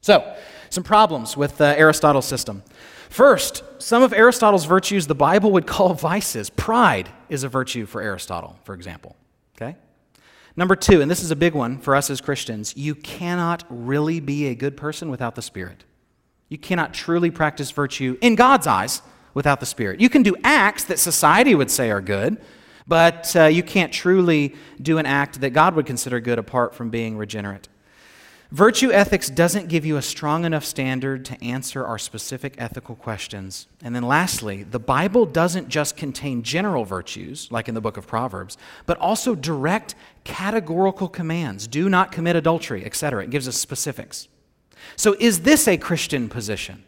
So, 0.00 0.34
some 0.70 0.82
problems 0.82 1.36
with 1.36 1.60
uh, 1.60 1.74
Aristotle's 1.76 2.26
system. 2.26 2.64
First, 3.14 3.62
some 3.78 4.02
of 4.02 4.12
Aristotle's 4.12 4.64
virtues 4.64 5.06
the 5.06 5.14
Bible 5.14 5.52
would 5.52 5.68
call 5.68 5.94
vices. 5.94 6.50
Pride 6.50 7.08
is 7.28 7.44
a 7.44 7.48
virtue 7.48 7.86
for 7.86 8.02
Aristotle, 8.02 8.58
for 8.64 8.74
example. 8.74 9.14
Okay? 9.54 9.76
Number 10.56 10.74
two, 10.74 11.00
and 11.00 11.08
this 11.08 11.22
is 11.22 11.30
a 11.30 11.36
big 11.36 11.54
one 11.54 11.78
for 11.78 11.94
us 11.94 12.10
as 12.10 12.20
Christians, 12.20 12.76
you 12.76 12.96
cannot 12.96 13.62
really 13.68 14.18
be 14.18 14.48
a 14.48 14.54
good 14.56 14.76
person 14.76 15.12
without 15.12 15.36
the 15.36 15.42
Spirit. 15.42 15.84
You 16.48 16.58
cannot 16.58 16.92
truly 16.92 17.30
practice 17.30 17.70
virtue 17.70 18.18
in 18.20 18.34
God's 18.34 18.66
eyes 18.66 19.00
without 19.32 19.60
the 19.60 19.66
Spirit. 19.66 20.00
You 20.00 20.08
can 20.08 20.24
do 20.24 20.34
acts 20.42 20.82
that 20.82 20.98
society 20.98 21.54
would 21.54 21.70
say 21.70 21.92
are 21.92 22.00
good, 22.00 22.38
but 22.88 23.36
uh, 23.36 23.44
you 23.44 23.62
can't 23.62 23.92
truly 23.92 24.56
do 24.82 24.98
an 24.98 25.06
act 25.06 25.40
that 25.40 25.50
God 25.50 25.76
would 25.76 25.86
consider 25.86 26.18
good 26.18 26.40
apart 26.40 26.74
from 26.74 26.90
being 26.90 27.16
regenerate. 27.16 27.68
Virtue 28.54 28.92
ethics 28.92 29.28
doesn't 29.30 29.68
give 29.68 29.84
you 29.84 29.96
a 29.96 30.02
strong 30.02 30.44
enough 30.44 30.64
standard 30.64 31.24
to 31.24 31.44
answer 31.44 31.84
our 31.84 31.98
specific 31.98 32.54
ethical 32.56 32.94
questions. 32.94 33.66
And 33.82 33.96
then 33.96 34.04
lastly, 34.04 34.62
the 34.62 34.78
Bible 34.78 35.26
doesn't 35.26 35.68
just 35.68 35.96
contain 35.96 36.44
general 36.44 36.84
virtues, 36.84 37.48
like 37.50 37.66
in 37.66 37.74
the 37.74 37.80
book 37.80 37.96
of 37.96 38.06
Proverbs, 38.06 38.56
but 38.86 38.96
also 38.98 39.34
direct 39.34 39.96
categorical 40.22 41.08
commands 41.08 41.66
do 41.66 41.88
not 41.88 42.12
commit 42.12 42.36
adultery, 42.36 42.86
etc. 42.86 43.24
It 43.24 43.30
gives 43.30 43.48
us 43.48 43.56
specifics. 43.56 44.28
So, 44.94 45.16
is 45.18 45.40
this 45.40 45.66
a 45.66 45.76
Christian 45.76 46.28
position? 46.28 46.84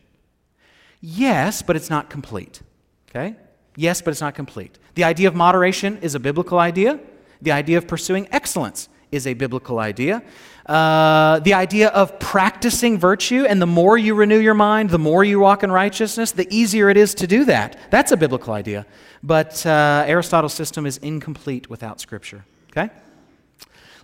Yes, 1.00 1.62
but 1.62 1.74
it's 1.74 1.90
not 1.90 2.09
complete. 2.09 2.62
Okay? 3.11 3.35
Yes, 3.74 4.00
but 4.00 4.12
it's 4.12 4.20
not 4.20 4.37
complete. 4.37 4.79
The 4.94 5.02
idea 5.02 5.26
of 5.26 5.35
moderation 5.35 5.98
is 6.00 6.14
a 6.14 6.20
biblical 6.20 6.61
idea. 6.61 7.00
The 7.42 7.50
idea 7.50 7.76
of 7.76 7.88
pursuing 7.88 8.29
excellence 8.31 8.88
is 9.11 9.26
a 9.26 9.35
biblical 9.35 9.79
idea. 9.79 10.22
Uh, 10.66 11.38
the 11.40 11.55
idea 11.55 11.88
of 11.88 12.18
practicing 12.18 12.98
virtue, 12.98 13.44
and 13.44 13.62
the 13.62 13.66
more 13.66 13.96
you 13.96 14.14
renew 14.14 14.38
your 14.38 14.55
mind, 14.55 14.90
the 14.90 14.98
more 14.98 15.22
you 15.22 15.38
walk 15.38 15.62
in 15.62 15.70
righteousness, 15.70 16.33
the 16.33 16.46
easier 16.55 16.90
it 16.90 16.96
is 16.96 17.14
to 17.14 17.26
do 17.29 17.44
that. 17.44 17.79
That's 17.90 18.11
a 18.11 18.16
biblical 18.16 18.52
idea. 18.52 18.85
But 19.22 19.64
uh, 19.64 20.05
Aristotle's 20.07 20.55
system 20.55 20.85
is 20.85 20.98
incomplete 20.98 21.70
without 21.70 22.00
Scripture. 22.00 22.44
Okay? 22.70 22.92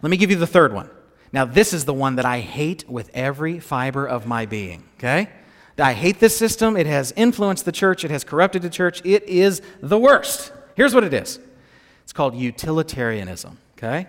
Let 0.03 0.11
me 0.11 0.17
give 0.17 0.31
you 0.31 0.37
the 0.37 0.47
third 0.47 0.73
one. 0.73 0.89
Now, 1.33 1.45
this 1.47 1.73
is 1.73 1.85
the 1.85 1.95
one 1.95 2.17
that 2.17 2.25
I 2.25 2.41
hate 2.41 2.89
with 2.89 3.11
every 3.13 3.59
fiber 3.59 4.07
of 4.07 4.27
my 4.27 4.47
being. 4.47 4.85
Okay? 4.99 5.31
I 5.79 5.95
hate 5.95 6.21
this 6.21 6.37
system. 6.37 6.77
It 6.77 6.87
has 6.87 7.13
influenced 7.17 7.65
the 7.65 7.73
church, 7.73 8.05
it 8.05 8.11
has 8.11 8.23
corrupted 8.23 8.63
the 8.63 8.71
church. 8.71 9.01
It 9.05 9.25
is 9.25 9.63
the 9.81 9.99
worst. 9.99 10.53
Here's 10.77 10.95
what 10.95 11.03
it 11.03 11.13
is 11.13 11.41
it's 12.05 12.13
called 12.13 12.37
utilitarianism. 12.37 13.59
Okay? 13.77 14.07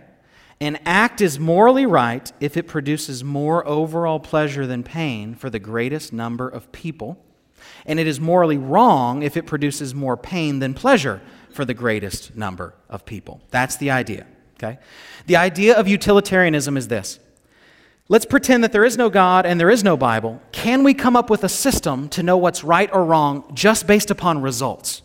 An 0.64 0.80
act 0.86 1.20
is 1.20 1.42
morally 1.42 1.86
right 1.86 2.32
if 2.40 2.56
it 2.56 2.70
produces 2.70 3.22
more 3.22 3.68
overall 3.68 4.18
pleasure 4.18 4.66
than 4.66 4.82
pain 4.82 5.36
for 5.36 5.50
the 5.50 5.60
greatest 5.60 6.14
number 6.14 6.48
of 6.48 6.72
people, 6.72 7.22
and 7.86 8.00
it 8.00 8.08
is 8.08 8.22
morally 8.22 8.58
wrong 8.58 9.24
if 9.24 9.36
it 9.36 9.46
produces 9.46 9.94
more 9.94 10.16
pain 10.16 10.60
than 10.60 10.74
pleasure 10.74 11.22
for 11.52 11.66
the 11.66 11.74
greatest 11.74 12.38
number 12.38 12.76
of 12.90 13.06
people. 13.06 13.42
That's 13.52 13.76
the 13.76 13.92
idea, 13.92 14.26
okay? 14.56 14.80
The 15.26 15.36
idea 15.36 15.78
of 15.78 15.90
utilitarianism 15.90 16.78
is 16.78 16.88
this. 16.88 17.20
Let's 18.08 18.26
pretend 18.26 18.64
that 18.64 18.72
there 18.72 18.86
is 18.86 18.96
no 18.96 19.10
God 19.10 19.46
and 19.46 19.60
there 19.60 19.70
is 19.70 19.84
no 19.84 19.98
Bible. 19.98 20.42
Can 20.54 20.86
we 20.86 20.94
come 20.94 21.18
up 21.18 21.30
with 21.30 21.44
a 21.44 21.50
system 21.50 22.08
to 22.08 22.24
know 22.24 22.38
what's 22.38 22.64
right 22.64 22.90
or 22.94 23.04
wrong 23.04 23.52
just 23.54 23.86
based 23.86 24.10
upon 24.10 24.42
results? 24.42 25.02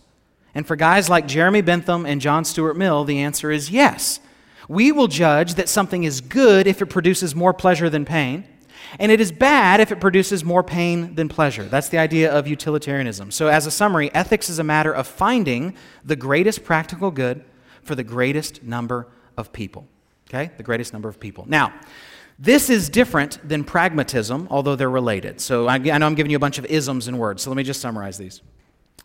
And 0.54 0.64
for 0.64 0.76
guys 0.76 1.10
like 1.10 1.26
Jeremy 1.26 1.62
Bentham 1.62 2.06
and 2.06 2.20
John 2.20 2.44
Stuart 2.44 2.74
Mill, 2.74 3.02
the 3.02 3.18
answer 3.18 3.50
is 3.50 3.72
yes. 3.72 4.20
We 4.68 4.92
will 4.92 5.09
judge 5.09 5.54
that 5.54 5.68
something 5.68 6.04
is 6.04 6.20
good 6.20 6.66
if 6.66 6.83
it 6.83 6.87
produces 6.87 7.35
more 7.35 7.54
pleasure 7.54 7.88
than 7.90 8.04
pain, 8.04 8.44
and 8.98 9.11
it 9.11 9.20
is 9.20 9.33
bad 9.33 9.81
if 9.81 9.90
it 9.90 10.00
produces 10.00 10.44
more 10.44 10.62
pain 10.62 11.14
than 11.14 11.28
pleasure. 11.28 11.64
That's 11.64 11.88
the 11.88 11.98
idea 11.98 12.31
of 12.31 12.46
utilitarianism. 12.46 13.31
So, 13.31 13.48
as 13.48 13.66
a 13.66 13.70
summary, 13.70 14.14
ethics 14.14 14.48
is 14.48 14.59
a 14.59 14.64
matter 14.64 14.92
of 14.92 15.07
finding 15.07 15.74
the 16.04 16.16
greatest 16.16 16.64
practical 16.64 17.11
good 17.11 17.44
for 17.83 17.94
the 17.94 18.04
greatest 18.04 18.62
number 18.62 19.09
of 19.37 19.52
people. 19.52 19.88
Okay? 20.28 20.50
The 20.57 20.62
greatest 20.62 20.92
number 20.92 21.09
of 21.09 21.18
people. 21.18 21.44
Now, 21.48 21.72
This 22.38 22.70
is 22.70 22.88
different 22.88 23.40
than 23.46 23.64
pragmatism, 23.64 24.46
although 24.48 24.76
they're 24.76 24.88
related. 24.88 25.40
So 25.40 25.66
I, 25.66 25.74
I 25.74 25.98
know 25.98 26.07
I'm 26.07 26.14
giving 26.14 26.31
you 26.31 26.37
a 26.37 26.40
bunch 26.40 26.59
of 26.59 26.64
isms 26.66 27.09
and 27.09 27.18
words, 27.18 27.42
so 27.42 27.50
let 27.50 27.57
me 27.57 27.64
just 27.64 27.81
summarize 27.81 28.16
these. 28.16 28.42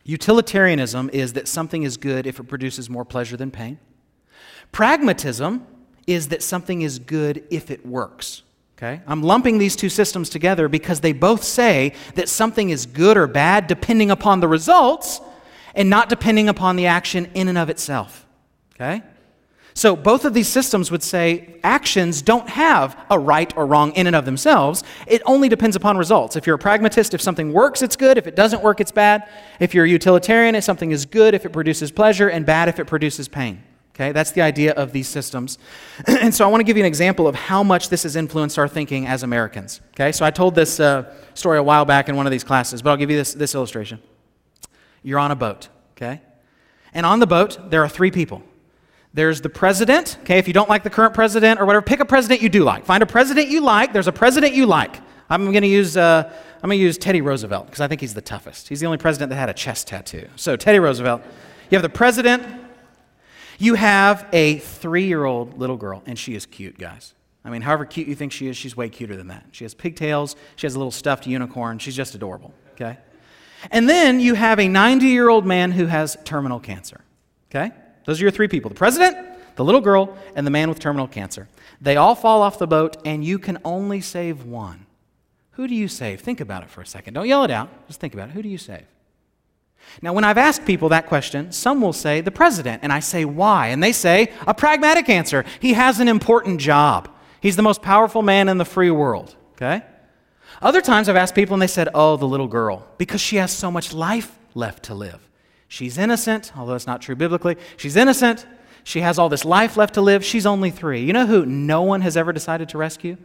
Utilitarianism 0.03 1.09
is 1.11 1.33
that 1.33 1.47
something 1.47 1.81
is 1.81 1.97
good 1.97 2.27
if 2.27 2.39
it 2.39 2.43
produces 2.43 2.91
more 2.91 3.03
pleasure 3.03 3.35
than 3.35 3.49
pain. 3.49 3.79
Pragmatism 4.73 5.65
is 6.05 6.27
that 6.29 6.43
something 6.43 6.81
is 6.81 6.99
good 6.99 7.45
if 7.49 7.71
it 7.71 7.85
works. 7.85 8.41
Okay? 8.77 9.01
I'm 9.07 9.23
lumping 9.23 9.59
these 9.59 9.77
two 9.77 9.87
systems 9.87 10.29
together 10.29 10.67
because 10.67 10.99
they 10.99 11.13
both 11.13 11.43
say 11.43 11.93
that 12.15 12.27
something 12.27 12.69
is 12.69 12.85
good 12.85 13.15
or 13.15 13.27
bad 13.27 13.67
depending 13.67 14.11
upon 14.11 14.41
the 14.41 14.47
results 14.47 15.21
and 15.75 15.89
not 15.89 16.09
depending 16.09 16.49
upon 16.49 16.75
the 16.75 16.87
action 16.87 17.29
in 17.33 17.47
and 17.47 17.57
of 17.57 17.69
itself. 17.69 18.25
Okay? 18.75 19.01
So 19.75 19.95
both 19.95 20.25
of 20.25 20.33
these 20.33 20.47
systems 20.47 20.91
would 20.91 21.01
say 21.01 21.59
actions 21.63 22.21
don't 22.21 22.49
have 22.49 22.97
a 23.09 23.17
right 23.17 23.55
or 23.55 23.65
wrong 23.65 23.91
in 23.93 24.07
and 24.07 24.15
of 24.15 24.25
themselves. 24.25 24.83
It 25.07 25.21
only 25.25 25.49
depends 25.49 25.75
upon 25.75 25.97
results. 25.97 26.35
If 26.35 26.45
you're 26.45 26.57
a 26.57 26.59
pragmatist, 26.59 27.13
if 27.13 27.21
something 27.21 27.53
works, 27.53 27.81
it's 27.81 27.95
good. 27.95 28.17
If 28.17 28.27
it 28.27 28.35
doesn't 28.35 28.61
work, 28.61 28.81
it's 28.81 28.91
bad. 28.91 29.29
If 29.59 29.73
you're 29.73 29.85
a 29.85 29.89
utilitarian, 29.89 30.55
if 30.55 30.63
something 30.63 30.91
is 30.91 31.05
good 31.05 31.33
if 31.33 31.45
it 31.45 31.49
produces 31.49 31.91
pleasure, 31.91 32.27
and 32.27 32.45
bad 32.45 32.69
if 32.69 32.79
it 32.79 32.85
produces 32.85 33.27
pain. 33.27 33.63
Okay, 33.95 34.11
that's 34.11 34.31
the 34.31 34.41
idea 34.41 34.73
of 34.73 34.91
these 34.91 35.07
systems. 35.07 35.59
and 36.07 36.33
so 36.33 36.43
I 36.43 36.47
want 36.47 36.61
to 36.61 36.63
give 36.63 36.77
you 36.77 36.83
an 36.83 36.87
example 36.87 37.27
of 37.27 37.35
how 37.35 37.61
much 37.61 37.89
this 37.89 38.03
has 38.03 38.15
influenced 38.15 38.57
our 38.57 38.67
thinking 38.67 39.05
as 39.05 39.21
Americans. 39.21 39.81
Okay, 39.91 40.11
so 40.11 40.25
I 40.25 40.31
told 40.31 40.55
this 40.55 40.79
uh, 40.79 41.13
story 41.35 41.59
a 41.59 41.63
while 41.63 41.85
back 41.85 42.09
in 42.09 42.15
one 42.15 42.25
of 42.25 42.31
these 42.31 42.43
classes, 42.43 42.81
but 42.81 42.89
I'll 42.89 42.97
give 42.97 43.11
you 43.11 43.17
this, 43.17 43.35
this 43.35 43.53
illustration. 43.53 44.01
You're 45.03 45.19
on 45.19 45.29
a 45.29 45.35
boat, 45.35 45.69
okay? 45.95 46.21
And 46.93 47.05
on 47.05 47.19
the 47.19 47.27
boat, 47.27 47.69
there 47.69 47.83
are 47.83 47.89
three 47.89 48.09
people. 48.09 48.41
There's 49.13 49.41
the 49.41 49.49
president, 49.49 50.17
okay? 50.21 50.39
If 50.39 50.47
you 50.47 50.55
don't 50.55 50.69
like 50.69 50.81
the 50.81 50.89
current 50.89 51.13
president 51.13 51.59
or 51.59 51.65
whatever, 51.65 51.83
pick 51.83 51.99
a 51.99 52.05
president 52.05 52.41
you 52.41 52.49
do 52.49 52.63
like. 52.63 52.85
Find 52.85 53.03
a 53.03 53.05
president 53.05 53.49
you 53.49 53.61
like. 53.61 53.93
There's 53.93 54.07
a 54.07 54.11
president 54.11 54.55
you 54.55 54.65
like. 54.65 55.01
I'm 55.29 55.43
going 55.51 55.61
to 55.61 55.67
use, 55.67 55.97
uh, 55.97 56.31
I'm 56.55 56.69
going 56.69 56.79
to 56.79 56.83
use 56.83 56.97
Teddy 56.97 57.21
Roosevelt 57.21 57.67
because 57.67 57.81
I 57.81 57.87
think 57.87 58.01
he's 58.01 58.15
the 58.15 58.21
toughest. 58.21 58.69
He's 58.69 58.79
the 58.79 58.87
only 58.87 58.97
president 58.97 59.29
that 59.29 59.35
had 59.35 59.49
a 59.49 59.53
chest 59.53 59.87
tattoo. 59.87 60.27
So, 60.35 60.55
Teddy 60.55 60.79
Roosevelt. 60.79 61.21
You 61.69 61.75
have 61.75 61.83
the 61.83 61.89
president, 61.89 62.43
you 63.63 63.75
have 63.75 64.27
a 64.33 64.57
three 64.57 65.05
year 65.05 65.23
old 65.23 65.57
little 65.57 65.77
girl, 65.77 66.03
and 66.05 66.19
she 66.19 66.35
is 66.35 66.45
cute, 66.45 66.77
guys. 66.77 67.13
I 67.45 67.49
mean, 67.49 67.61
however 67.61 67.85
cute 67.85 68.09
you 68.09 68.15
think 68.15 68.33
she 68.33 68.47
is, 68.47 68.57
she's 68.57 68.75
way 68.75 68.89
cuter 68.89 69.15
than 69.15 69.27
that. 69.27 69.45
She 69.51 69.63
has 69.63 69.73
pigtails, 69.73 70.35
she 70.57 70.67
has 70.67 70.75
a 70.75 70.77
little 70.77 70.91
stuffed 70.91 71.25
unicorn, 71.27 71.79
she's 71.79 71.95
just 71.95 72.13
adorable, 72.13 72.53
okay? 72.73 72.97
And 73.71 73.87
then 73.87 74.19
you 74.19 74.33
have 74.33 74.59
a 74.59 74.67
90 74.67 75.05
year 75.07 75.29
old 75.29 75.45
man 75.45 75.71
who 75.71 75.85
has 75.85 76.17
terminal 76.25 76.59
cancer, 76.59 77.01
okay? 77.49 77.71
Those 78.05 78.19
are 78.19 78.23
your 78.23 78.31
three 78.31 78.49
people 78.49 78.67
the 78.67 78.75
president, 78.75 79.17
the 79.55 79.63
little 79.63 79.81
girl, 79.81 80.17
and 80.35 80.45
the 80.45 80.51
man 80.51 80.67
with 80.67 80.79
terminal 80.79 81.07
cancer. 81.07 81.47
They 81.79 81.95
all 81.95 82.15
fall 82.15 82.41
off 82.41 82.59
the 82.59 82.67
boat, 82.67 82.97
and 83.05 83.23
you 83.23 83.39
can 83.39 83.59
only 83.63 84.01
save 84.01 84.43
one. 84.43 84.87
Who 85.51 85.69
do 85.69 85.75
you 85.75 85.87
save? 85.87 86.19
Think 86.19 86.41
about 86.41 86.63
it 86.63 86.69
for 86.69 86.81
a 86.81 86.85
second. 86.85 87.13
Don't 87.13 87.27
yell 87.27 87.45
it 87.45 87.51
out. 87.51 87.69
Just 87.87 88.01
think 88.01 88.13
about 88.13 88.29
it. 88.29 88.31
Who 88.33 88.41
do 88.41 88.49
you 88.49 88.57
save? 88.57 88.85
Now, 90.01 90.13
when 90.13 90.23
I've 90.23 90.37
asked 90.37 90.65
people 90.65 90.89
that 90.89 91.07
question, 91.07 91.51
some 91.51 91.81
will 91.81 91.93
say 91.93 92.21
the 92.21 92.31
president, 92.31 92.83
and 92.83 92.91
I 92.91 92.99
say 92.99 93.25
why? 93.25 93.67
And 93.67 93.81
they 93.81 93.91
say 93.91 94.33
a 94.47 94.53
pragmatic 94.53 95.07
answer. 95.09 95.45
He 95.59 95.73
has 95.73 95.99
an 95.99 96.07
important 96.07 96.59
job. 96.59 97.09
He's 97.41 97.55
the 97.55 97.61
most 97.61 97.81
powerful 97.81 98.21
man 98.21 98.49
in 98.49 98.57
the 98.57 98.65
free 98.65 98.91
world, 98.91 99.35
okay? 99.53 99.83
Other 100.61 100.81
times 100.81 101.09
I've 101.09 101.15
asked 101.15 101.35
people 101.35 101.53
and 101.53 101.61
they 101.61 101.67
said, 101.67 101.89
oh, 101.93 102.17
the 102.17 102.27
little 102.27 102.47
girl, 102.47 102.87
because 102.97 103.21
she 103.21 103.35
has 103.37 103.51
so 103.51 103.69
much 103.69 103.93
life 103.93 104.37
left 104.55 104.83
to 104.83 104.93
live. 104.93 105.29
She's 105.67 105.97
innocent, 105.97 106.53
although 106.55 106.75
it's 106.75 106.87
not 106.87 107.01
true 107.01 107.15
biblically. 107.15 107.57
She's 107.77 107.95
innocent. 107.95 108.45
She 108.83 109.01
has 109.01 109.17
all 109.17 109.29
this 109.29 109.45
life 109.45 109.75
left 109.77 109.95
to 109.95 110.01
live. 110.01 110.23
She's 110.23 110.45
only 110.45 110.69
three. 110.69 111.03
You 111.03 111.13
know 111.13 111.25
who 111.25 111.45
no 111.45 111.81
one 111.81 112.01
has 112.01 112.15
ever 112.15 112.31
decided 112.31 112.69
to 112.69 112.77
rescue? 112.77 113.17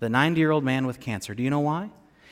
The 0.00 0.08
90 0.08 0.38
year 0.38 0.50
old 0.50 0.64
man 0.64 0.86
with 0.86 1.00
cancer. 1.00 1.34
Do 1.34 1.42
you 1.42 1.50
know 1.50 1.60
why? 1.60 1.90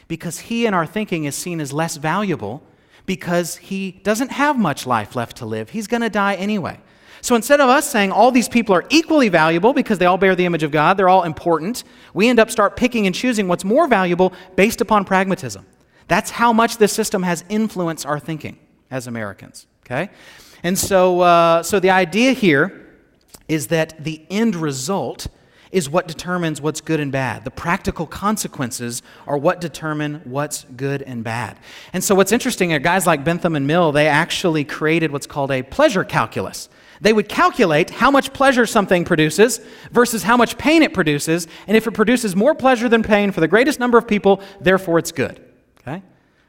Because 0.08 0.40
he 0.40 0.66
in 0.66 0.74
our 0.74 0.86
thinking 0.86 1.24
is 1.24 1.34
seen 1.34 1.60
as 1.60 1.72
less 1.72 1.96
valuable 1.96 2.62
because 3.06 3.56
he 3.56 3.92
doesn't 4.02 4.30
have 4.30 4.58
much 4.58 4.86
life 4.86 5.16
left 5.16 5.38
to 5.38 5.46
live. 5.46 5.70
He's 5.70 5.86
going 5.86 6.02
to 6.02 6.10
die 6.10 6.34
anyway. 6.34 6.78
So 7.20 7.36
instead 7.36 7.60
of 7.60 7.68
us 7.68 7.88
saying 7.88 8.10
all 8.10 8.32
these 8.32 8.48
people 8.48 8.74
are 8.74 8.84
equally 8.90 9.28
valuable 9.28 9.72
because 9.72 9.98
they 9.98 10.06
all 10.06 10.18
bear 10.18 10.34
the 10.34 10.44
image 10.44 10.64
of 10.64 10.72
God, 10.72 10.96
they're 10.96 11.08
all 11.08 11.22
important, 11.22 11.84
we 12.14 12.28
end 12.28 12.40
up 12.40 12.50
start 12.50 12.76
picking 12.76 13.06
and 13.06 13.14
choosing 13.14 13.46
what's 13.46 13.64
more 13.64 13.86
valuable 13.86 14.32
based 14.56 14.80
upon 14.80 15.04
pragmatism. 15.04 15.64
That's 16.08 16.30
how 16.30 16.52
much 16.52 16.78
this 16.78 16.92
system 16.92 17.22
has 17.22 17.44
influenced 17.48 18.04
our 18.06 18.18
thinking 18.18 18.58
as 18.90 19.06
Americans. 19.06 19.66
Okay? 19.86 20.10
And 20.64 20.76
so, 20.76 21.20
uh, 21.20 21.62
so 21.62 21.78
the 21.78 21.90
idea 21.90 22.32
here 22.32 22.88
is 23.46 23.68
that 23.68 24.02
the 24.02 24.26
end 24.28 24.56
result 24.56 25.28
is 25.72 25.88
what 25.90 26.06
determines 26.06 26.60
what's 26.60 26.80
good 26.80 27.00
and 27.00 27.10
bad. 27.10 27.44
The 27.44 27.50
practical 27.50 28.06
consequences 28.06 29.02
are 29.26 29.36
what 29.38 29.60
determine 29.60 30.20
what's 30.24 30.64
good 30.76 31.02
and 31.02 31.24
bad. 31.24 31.58
And 31.92 32.04
so, 32.04 32.14
what's 32.14 32.30
interesting 32.30 32.72
are 32.72 32.78
guys 32.78 33.06
like 33.06 33.24
Bentham 33.24 33.56
and 33.56 33.66
Mill, 33.66 33.90
they 33.90 34.06
actually 34.06 34.64
created 34.64 35.10
what's 35.10 35.26
called 35.26 35.50
a 35.50 35.62
pleasure 35.62 36.04
calculus. 36.04 36.68
They 37.00 37.12
would 37.12 37.28
calculate 37.28 37.90
how 37.90 38.12
much 38.12 38.32
pleasure 38.32 38.64
something 38.64 39.04
produces 39.04 39.60
versus 39.90 40.22
how 40.22 40.36
much 40.36 40.56
pain 40.56 40.82
it 40.82 40.94
produces, 40.94 41.48
and 41.66 41.76
if 41.76 41.88
it 41.88 41.92
produces 41.92 42.36
more 42.36 42.54
pleasure 42.54 42.88
than 42.88 43.02
pain 43.02 43.32
for 43.32 43.40
the 43.40 43.48
greatest 43.48 43.80
number 43.80 43.98
of 43.98 44.06
people, 44.06 44.40
therefore 44.60 44.98
it's 44.98 45.10
good. 45.10 45.42
Okay? 45.80 46.02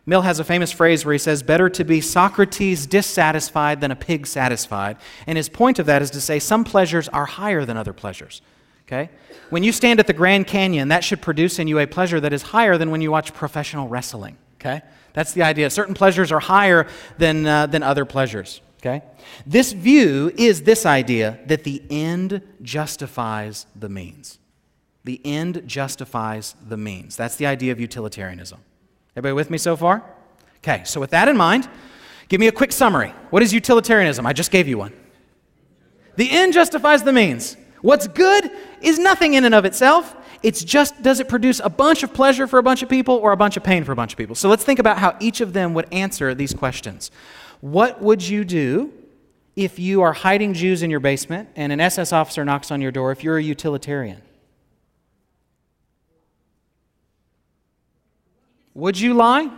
Mill 0.06 0.22
has 0.22 0.40
a 0.40 0.44
famous 0.44 0.72
phrase 0.72 1.06
where 1.06 1.14
he 1.14 1.20
says, 1.20 1.42
Better 1.42 1.70
to 1.70 1.84
be 1.84 2.02
Socrates 2.02 2.86
dissatisfied 2.86 3.80
than 3.80 3.90
a 3.90 3.96
pig 3.96 4.28
satisfied. 4.28 4.98
And 5.26 5.38
his 5.38 5.50
point 5.50 5.80
of 5.80 5.86
that 5.86 6.02
is 6.02 6.12
to 6.12 6.22
say 6.22 6.40
some 6.40 6.64
pleasures 6.64 7.08
are 7.10 7.26
higher 7.26 7.64
than 7.64 7.78
other 7.78 7.94
pleasures. 7.94 8.42
Okay? 8.88 9.10
When 9.50 9.64
you 9.64 9.72
stand 9.72 10.00
at 10.00 10.08
the 10.08 10.14
Grand 10.14 10.48
Canyon, 10.48 10.90
that 10.90 11.04
should 11.04 11.22
produce 11.22 11.60
in 11.60 11.68
you 11.68 11.80
a 11.80 11.88
pleasure 11.88 12.20
that 12.20 12.34
is 12.34 12.42
higher 12.42 12.78
than 12.78 12.92
when 12.92 13.02
you 13.02 13.12
watch 13.12 13.34
professional 13.34 13.88
wrestling. 13.88 14.38
Okay? 14.56 14.82
That's 15.14 15.34
the 15.34 15.44
idea. 15.44 15.70
Certain 15.70 15.94
pleasures 15.94 16.32
are 16.32 16.40
higher 16.40 16.88
than, 17.18 17.46
uh, 17.46 17.68
than 17.68 17.84
other 17.84 18.06
pleasures. 18.06 18.62
Okay? 18.82 19.02
This 19.46 19.72
view 19.72 20.32
is 20.36 20.64
this 20.64 20.86
idea 20.86 21.40
that 21.46 21.64
the 21.64 21.82
end 21.90 22.42
justifies 22.62 23.66
the 23.76 23.88
means. 23.90 24.40
The 25.06 25.22
end 25.24 25.64
justifies 25.66 26.56
the 26.68 26.78
means. 26.78 27.16
That's 27.16 27.36
the 27.36 27.46
idea 27.46 27.72
of 27.72 27.80
utilitarianism. 27.80 28.60
Everybody 29.16 29.34
with 29.34 29.50
me 29.50 29.58
so 29.58 29.76
far? 29.76 30.04
Okay, 30.58 30.84
so 30.86 31.00
with 31.00 31.12
that 31.12 31.28
in 31.28 31.38
mind, 31.38 31.70
give 32.30 32.40
me 32.40 32.48
a 32.48 32.52
quick 32.52 32.72
summary. 32.72 33.14
What 33.30 33.44
is 33.44 33.54
utilitarianism? 33.54 34.26
I 34.26 34.34
just 34.34 34.50
gave 34.50 34.68
you 34.68 34.78
one. 34.78 34.94
The 36.16 36.30
end 36.30 36.54
justifies 36.54 37.04
the 37.04 37.14
means. 37.14 37.58
What's 37.84 38.08
good 38.08 38.50
is 38.82 38.98
nothing 38.98 39.34
in 39.34 39.44
and 39.44 39.54
of 39.54 39.66
itself. 39.66 40.16
It's 40.42 40.64
just 40.64 41.04
does 41.04 41.20
it 41.20 41.28
produce 41.28 41.60
a 41.62 41.70
bunch 41.70 42.02
of 42.02 42.14
pleasure 42.14 42.48
for 42.48 42.58
a 42.58 42.64
bunch 42.64 42.82
of 42.82 42.88
people 42.88 43.16
or 43.16 43.34
a 43.34 43.38
bunch 43.38 43.58
of 43.58 43.64
pain 43.64 43.84
for 43.84 43.92
a 43.92 43.96
bunch 43.96 44.14
of 44.14 44.18
people? 44.18 44.36
So 44.36 44.48
let's 44.48 44.64
think 44.64 44.80
about 44.80 45.00
how 45.00 45.18
each 45.20 45.42
of 45.42 45.52
them 45.52 45.74
would 45.74 45.88
answer 45.92 46.34
these 46.34 46.54
questions. 46.54 47.12
What 47.60 48.02
would 48.02 48.26
you 48.26 48.46
do 48.46 48.94
if 49.58 49.80
you 49.80 50.02
are 50.02 50.14
hiding 50.14 50.54
Jews 50.54 50.82
in 50.82 50.90
your 50.90 51.02
basement 51.02 51.50
and 51.58 51.74
an 51.74 51.82
SS 51.82 52.14
officer 52.14 52.46
knocks 52.46 52.72
on 52.72 52.80
your 52.80 52.92
door 52.92 53.12
if 53.12 53.22
you're 53.22 53.38
a 53.38 53.44
utilitarian? 53.44 54.22
Would 58.76 58.98
you 58.98 59.14
lie? 59.14 59.52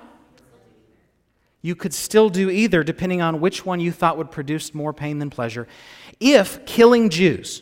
You 1.62 1.76
could 1.76 1.94
still 1.94 2.30
do 2.30 2.50
either, 2.50 2.84
depending 2.84 3.22
on 3.22 3.40
which 3.40 3.68
one 3.68 3.80
you 3.80 3.92
thought 3.92 4.18
would 4.18 4.32
produce 4.32 4.74
more 4.74 4.94
pain 4.94 5.20
than 5.20 5.30
pleasure. 5.30 5.68
If 6.20 6.66
killing 6.66 7.10
Jews 7.12 7.62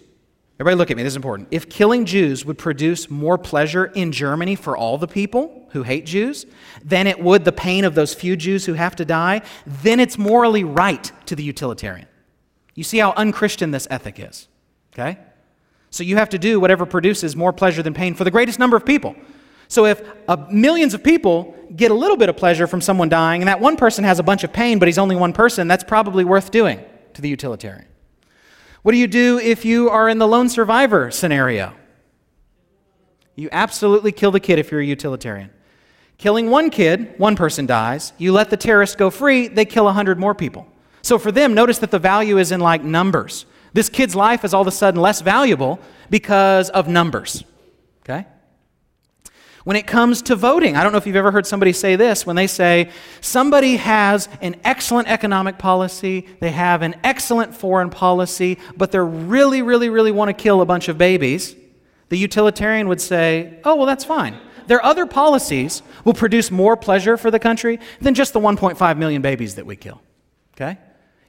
Everybody, 0.59 0.77
look 0.77 0.91
at 0.91 0.97
me, 0.97 1.03
this 1.03 1.13
is 1.13 1.17
important. 1.17 1.47
If 1.49 1.67
killing 1.67 2.05
Jews 2.05 2.45
would 2.45 2.59
produce 2.59 3.09
more 3.09 3.39
pleasure 3.39 3.85
in 3.85 4.11
Germany 4.11 4.55
for 4.55 4.77
all 4.77 4.99
the 4.99 5.07
people 5.07 5.67
who 5.71 5.81
hate 5.81 6.05
Jews 6.05 6.45
than 6.83 7.07
it 7.07 7.19
would 7.19 7.43
the 7.43 7.51
pain 7.51 7.85
of 7.85 7.95
those 7.95 8.13
few 8.13 8.35
Jews 8.35 8.65
who 8.65 8.73
have 8.73 8.95
to 8.97 9.05
die, 9.05 9.41
then 9.65 9.99
it's 9.99 10.17
morally 10.17 10.63
right 10.63 11.11
to 11.25 11.35
the 11.35 11.43
utilitarian. 11.43 12.07
You 12.75 12.83
see 12.83 12.99
how 12.99 13.13
unchristian 13.17 13.71
this 13.71 13.87
ethic 13.89 14.19
is, 14.19 14.47
okay? 14.93 15.17
So 15.89 16.03
you 16.03 16.17
have 16.17 16.29
to 16.29 16.39
do 16.39 16.59
whatever 16.59 16.85
produces 16.85 17.35
more 17.35 17.51
pleasure 17.51 17.81
than 17.81 17.95
pain 17.95 18.13
for 18.13 18.23
the 18.23 18.31
greatest 18.31 18.59
number 18.59 18.77
of 18.77 18.85
people. 18.85 19.15
So 19.67 19.85
if 19.85 20.03
uh, 20.27 20.37
millions 20.51 20.93
of 20.93 21.03
people 21.03 21.55
get 21.75 21.89
a 21.89 21.95
little 21.95 22.17
bit 22.17 22.29
of 22.29 22.37
pleasure 22.37 22.67
from 22.67 22.79
someone 22.79 23.09
dying, 23.09 23.41
and 23.41 23.47
that 23.47 23.59
one 23.59 23.75
person 23.75 24.03
has 24.03 24.19
a 24.19 24.23
bunch 24.23 24.43
of 24.43 24.53
pain, 24.53 24.77
but 24.77 24.87
he's 24.87 24.99
only 24.99 25.15
one 25.15 25.33
person, 25.33 25.67
that's 25.67 25.83
probably 25.83 26.23
worth 26.23 26.51
doing 26.51 26.79
to 27.15 27.23
the 27.23 27.29
utilitarian. 27.29 27.87
What 28.83 28.91
do 28.91 28.97
you 28.97 29.07
do 29.07 29.39
if 29.39 29.63
you 29.63 29.89
are 29.89 30.09
in 30.09 30.19
the 30.19 30.27
lone 30.27 30.49
survivor 30.49 31.09
scenario? 31.09 31.73
You 33.35 33.49
absolutely 33.51 34.11
kill 34.11 34.31
the 34.31 34.41
kid 34.41 34.59
if 34.59 34.71
you're 34.71 34.81
a 34.81 34.85
utilitarian. 34.85 35.49
Killing 36.17 36.49
one 36.49 36.69
kid, 36.69 37.15
one 37.17 37.35
person 37.35 37.65
dies. 37.65 38.13
You 38.17 38.33
let 38.33 38.49
the 38.49 38.57
terrorists 38.57 38.95
go 38.95 39.09
free, 39.09 39.47
they 39.47 39.65
kill 39.65 39.85
100 39.85 40.19
more 40.19 40.35
people. 40.35 40.67
So 41.01 41.17
for 41.17 41.31
them, 41.31 41.53
notice 41.53 41.79
that 41.79 41.91
the 41.91 41.99
value 41.99 42.37
is 42.37 42.51
in 42.51 42.59
like 42.59 42.83
numbers. 42.83 43.45
This 43.71 43.89
kid's 43.89 44.15
life 44.15 44.45
is 44.45 44.53
all 44.53 44.61
of 44.61 44.67
a 44.67 44.71
sudden 44.71 45.01
less 45.01 45.21
valuable 45.21 45.79
because 46.09 46.69
of 46.69 46.87
numbers. 46.87 47.43
Okay? 48.03 48.25
When 49.63 49.78
it 49.78 49.88
comes 49.88 50.21
to 50.23 50.36
voting, 50.36 50.76
I 50.76 50.84
don't 50.84 50.91
know 50.91 50.97
if 50.97 51.08
you've 51.08 51.15
ever 51.15 51.32
heard 51.32 51.47
somebody 51.47 51.71
say 51.71 51.95
this 51.95 52.26
when 52.26 52.36
they 52.36 52.47
say 52.47 52.89
somebody 53.21 53.78
has 53.78 54.28
an 54.41 54.58
excellent 54.65 55.08
economic 55.08 55.58
policy, 55.58 56.28
they 56.41 56.52
have 56.52 56.82
an 56.82 56.95
excellent 57.04 57.56
foreign 57.56 57.89
policy, 57.89 58.58
but 58.76 58.91
they 58.91 58.99
really, 58.99 59.62
really, 59.62 59.89
really 59.89 60.12
want 60.12 60.30
to 60.30 60.34
kill 60.34 60.60
a 60.60 60.65
bunch 60.65 60.89
of 60.89 60.97
babies. 60.97 61.56
The 62.10 62.17
utilitarian 62.17 62.89
would 62.89 62.99
say, 62.99 63.60
oh, 63.63 63.76
well, 63.76 63.86
that's 63.86 64.04
fine. 64.04 64.38
Their 64.67 64.84
other 64.84 65.06
policies 65.06 65.82
will 66.04 66.13
produce 66.13 66.52
more 66.52 66.76
pleasure 66.76 67.17
for 67.17 67.32
the 67.32 67.39
country 67.39 67.80
than 68.02 68.13
just 68.13 68.34
the 68.34 68.39
1.5 68.39 68.97
million 68.97 69.21
babies 69.21 69.56
that 69.56 69.65
we 69.65 69.76
kill. 69.76 70.02
Okay? 70.56 70.78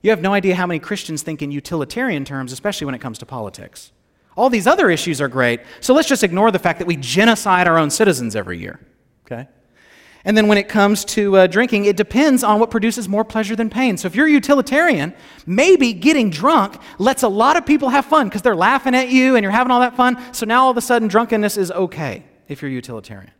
You 0.03 0.11
have 0.11 0.21
no 0.21 0.35
idea 0.35 0.55
how 0.55 0.67
many 0.67 0.81
Christians 0.81 1.23
think 1.23 1.41
in 1.41 1.51
utilitarian 1.51 2.25
terms, 2.25 2.53
especially 2.53 2.85
when 2.85 2.95
it 2.95 3.01
comes 3.01 3.19
to 3.19 3.27
politics. 3.27 3.93
All 4.37 4.51
these 4.51 4.67
other 4.67 4.91
issues 4.91 5.21
are 5.21 5.29
great, 5.29 5.61
so 5.81 5.95
let's 5.95 6.09
just 6.09 6.25
ignore 6.25 6.51
the 6.51 6.59
fact 6.59 6.79
that 6.81 6.87
we 6.87 6.97
genocide 6.97 7.69
our 7.69 7.79
own 7.79 7.91
citizens 7.91 8.35
every 8.35 8.59
year. 8.59 8.81
Okay? 9.27 9.49
And 10.25 10.37
then 10.37 10.49
when 10.49 10.57
it 10.57 10.69
comes 10.69 11.05
to 11.07 11.37
uh, 11.37 11.47
drinking, 11.47 11.85
it 11.85 11.97
depends 11.97 12.43
on 12.43 12.59
what 12.59 12.71
produces 12.71 13.09
more 13.09 13.25
pleasure 13.25 13.55
than 13.55 13.69
pain. 13.69 13.99
So 13.99 14.07
if 14.07 14.17
you're 14.17 14.27
a 14.27 14.31
utilitarian, 14.31 15.13
maybe 15.45 15.93
getting 15.93 16.31
drunk 16.31 16.81
lets 16.99 17.23
a 17.23 17.29
lot 17.29 17.59
of 17.59 17.67
people 17.67 17.91
have 17.91 18.07
fun 18.07 18.29
because 18.29 18.41
they're 18.41 18.57
laughing 18.57 18.95
at 18.95 19.11
you 19.11 19.37
and 19.37 19.43
you're 19.43 19.53
having 19.53 19.71
all 19.71 19.81
that 19.81 19.97
fun. 19.97 20.19
So 20.33 20.47
now 20.47 20.65
all 20.65 20.71
of 20.71 20.79
a 20.79 20.81
sudden, 20.81 21.09
drunkenness 21.09 21.59
is 21.59 21.71
okay 21.71 22.25
if 22.49 22.63
you're 22.63 22.71
utilitarian. 22.71 23.33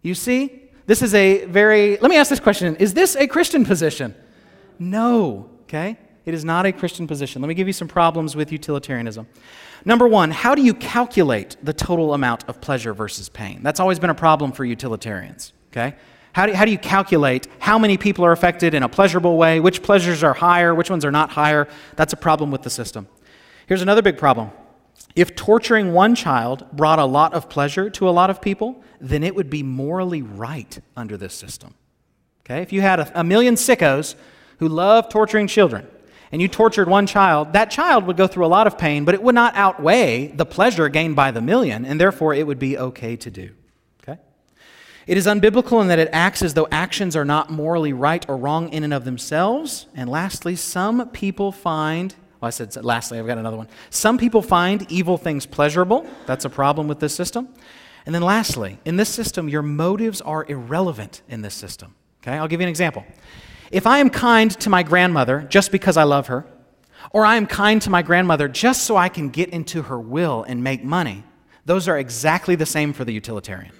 You 0.00 0.14
see, 0.14 0.62
this 0.86 1.02
is 1.02 1.14
a 1.14 1.44
very, 1.44 1.98
let 1.98 2.10
me 2.10 2.16
ask 2.16 2.30
this 2.30 2.40
question 2.40 2.74
Is 2.76 2.94
this 2.94 3.16
a 3.16 3.26
Christian 3.26 3.64
position? 3.64 4.14
No, 4.78 5.50
okay? 5.62 5.98
It 6.24 6.32
is 6.32 6.44
not 6.44 6.64
a 6.64 6.72
Christian 6.72 7.06
position. 7.06 7.42
Let 7.42 7.48
me 7.48 7.54
give 7.54 7.66
you 7.66 7.74
some 7.74 7.88
problems 7.88 8.34
with 8.34 8.50
utilitarianism. 8.50 9.26
Number 9.84 10.08
one, 10.08 10.30
how 10.30 10.54
do 10.54 10.62
you 10.62 10.72
calculate 10.72 11.56
the 11.62 11.74
total 11.74 12.14
amount 12.14 12.48
of 12.48 12.60
pleasure 12.60 12.94
versus 12.94 13.28
pain? 13.28 13.60
That's 13.62 13.80
always 13.80 13.98
been 13.98 14.10
a 14.10 14.14
problem 14.14 14.52
for 14.52 14.64
utilitarians, 14.64 15.52
okay? 15.72 15.96
How 16.32 16.46
do, 16.46 16.52
how 16.52 16.64
do 16.64 16.70
you 16.70 16.78
calculate 16.78 17.46
how 17.58 17.78
many 17.78 17.96
people 17.96 18.24
are 18.24 18.32
affected 18.32 18.74
in 18.74 18.82
a 18.82 18.88
pleasurable 18.88 19.36
way? 19.36 19.60
Which 19.60 19.82
pleasures 19.82 20.24
are 20.24 20.34
higher? 20.34 20.74
Which 20.74 20.90
ones 20.90 21.04
are 21.04 21.12
not 21.12 21.30
higher? 21.30 21.68
That's 21.96 22.12
a 22.12 22.16
problem 22.16 22.50
with 22.50 22.62
the 22.62 22.70
system. 22.70 23.06
Here's 23.66 23.82
another 23.82 24.02
big 24.02 24.18
problem. 24.18 24.50
If 25.14 25.36
torturing 25.36 25.92
one 25.92 26.14
child 26.14 26.66
brought 26.72 26.98
a 26.98 27.04
lot 27.04 27.34
of 27.34 27.48
pleasure 27.48 27.88
to 27.90 28.08
a 28.08 28.10
lot 28.10 28.30
of 28.30 28.40
people, 28.40 28.82
then 29.00 29.22
it 29.22 29.34
would 29.34 29.48
be 29.48 29.62
morally 29.62 30.22
right 30.22 30.80
under 30.96 31.16
this 31.16 31.34
system. 31.34 31.74
Okay? 32.44 32.62
If 32.62 32.72
you 32.72 32.80
had 32.80 33.00
a, 33.00 33.20
a 33.20 33.24
million 33.24 33.54
sickos 33.54 34.16
who 34.58 34.68
love 34.68 35.08
torturing 35.08 35.46
children, 35.46 35.86
and 36.34 36.42
you 36.42 36.48
tortured 36.48 36.88
one 36.88 37.06
child, 37.06 37.52
that 37.52 37.70
child 37.70 38.08
would 38.08 38.16
go 38.16 38.26
through 38.26 38.44
a 38.44 38.48
lot 38.48 38.66
of 38.66 38.76
pain, 38.76 39.04
but 39.04 39.14
it 39.14 39.22
would 39.22 39.36
not 39.36 39.54
outweigh 39.54 40.26
the 40.26 40.44
pleasure 40.44 40.88
gained 40.88 41.14
by 41.14 41.30
the 41.30 41.40
million, 41.40 41.84
and 41.84 42.00
therefore 42.00 42.34
it 42.34 42.44
would 42.44 42.58
be 42.58 42.76
okay 42.76 43.14
to 43.14 43.30
do. 43.30 43.52
Okay? 44.02 44.20
It 45.06 45.16
is 45.16 45.26
unbiblical 45.28 45.80
in 45.80 45.86
that 45.86 46.00
it 46.00 46.08
acts 46.12 46.42
as 46.42 46.54
though 46.54 46.66
actions 46.72 47.14
are 47.14 47.24
not 47.24 47.50
morally 47.50 47.92
right 47.92 48.28
or 48.28 48.36
wrong 48.36 48.68
in 48.70 48.82
and 48.82 48.92
of 48.92 49.04
themselves. 49.04 49.86
And 49.94 50.10
lastly, 50.10 50.56
some 50.56 51.08
people 51.10 51.52
find, 51.52 52.12
well, 52.40 52.48
I 52.48 52.50
said 52.50 52.74
lastly, 52.84 53.20
I've 53.20 53.28
got 53.28 53.38
another 53.38 53.56
one. 53.56 53.68
Some 53.90 54.18
people 54.18 54.42
find 54.42 54.90
evil 54.90 55.16
things 55.16 55.46
pleasurable. 55.46 56.04
That's 56.26 56.44
a 56.44 56.50
problem 56.50 56.88
with 56.88 56.98
this 56.98 57.14
system. 57.14 57.48
And 58.06 58.12
then 58.12 58.22
lastly, 58.22 58.80
in 58.84 58.96
this 58.96 59.08
system, 59.08 59.48
your 59.48 59.62
motives 59.62 60.20
are 60.20 60.44
irrelevant 60.48 61.22
in 61.28 61.42
this 61.42 61.54
system. 61.54 61.94
Okay, 62.24 62.32
I'll 62.32 62.48
give 62.48 62.60
you 62.60 62.64
an 62.64 62.70
example. 62.70 63.04
If 63.70 63.86
I 63.86 63.98
am 63.98 64.10
kind 64.10 64.50
to 64.60 64.70
my 64.70 64.82
grandmother 64.82 65.46
just 65.48 65.72
because 65.72 65.96
I 65.96 66.04
love 66.04 66.26
her, 66.28 66.46
or 67.10 67.24
I 67.24 67.36
am 67.36 67.46
kind 67.46 67.80
to 67.82 67.90
my 67.90 68.02
grandmother 68.02 68.48
just 68.48 68.84
so 68.84 68.96
I 68.96 69.08
can 69.08 69.28
get 69.28 69.50
into 69.50 69.82
her 69.82 69.98
will 69.98 70.44
and 70.44 70.62
make 70.62 70.82
money, 70.84 71.24
those 71.64 71.88
are 71.88 71.98
exactly 71.98 72.54
the 72.54 72.66
same 72.66 72.92
for 72.92 73.04
the 73.04 73.12
utilitarian. 73.12 73.72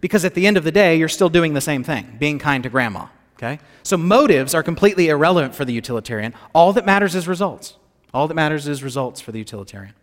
Because 0.00 0.24
at 0.24 0.34
the 0.34 0.46
end 0.46 0.56
of 0.56 0.64
the 0.64 0.72
day, 0.72 0.96
you're 0.96 1.08
still 1.08 1.28
doing 1.30 1.54
the 1.54 1.60
same 1.60 1.82
thing, 1.82 2.16
being 2.18 2.38
kind 2.38 2.62
to 2.64 2.68
grandma. 2.68 3.06
Okay? 3.36 3.58
So 3.82 3.96
motives 3.96 4.54
are 4.54 4.62
completely 4.62 5.08
irrelevant 5.08 5.54
for 5.54 5.64
the 5.64 5.72
utilitarian. 5.72 6.34
All 6.54 6.72
that 6.74 6.86
matters 6.86 7.14
is 7.14 7.26
results. 7.26 7.76
All 8.12 8.28
that 8.28 8.34
matters 8.34 8.68
is 8.68 8.82
results 8.82 9.20
for 9.20 9.32
the 9.32 9.38
utilitarian. 9.38 9.94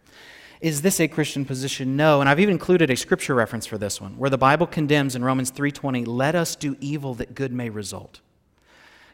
Is 0.59 0.81
this 0.81 0.99
a 0.99 1.07
Christian 1.07 1.45
position? 1.45 1.95
No. 1.95 2.19
And 2.19 2.29
I've 2.29 2.39
even 2.39 2.53
included 2.53 2.89
a 2.89 2.95
scripture 2.95 3.33
reference 3.33 3.65
for 3.65 3.77
this 3.77 4.01
one, 4.01 4.17
where 4.17 4.29
the 4.29 4.37
Bible 4.37 4.67
condemns 4.67 5.15
in 5.15 5.23
Romans 5.23 5.49
3:20, 5.49 6.05
"Let 6.05 6.35
us 6.35 6.55
do 6.55 6.75
evil 6.79 7.13
that 7.15 7.33
good 7.33 7.51
may 7.51 7.69
result." 7.69 8.19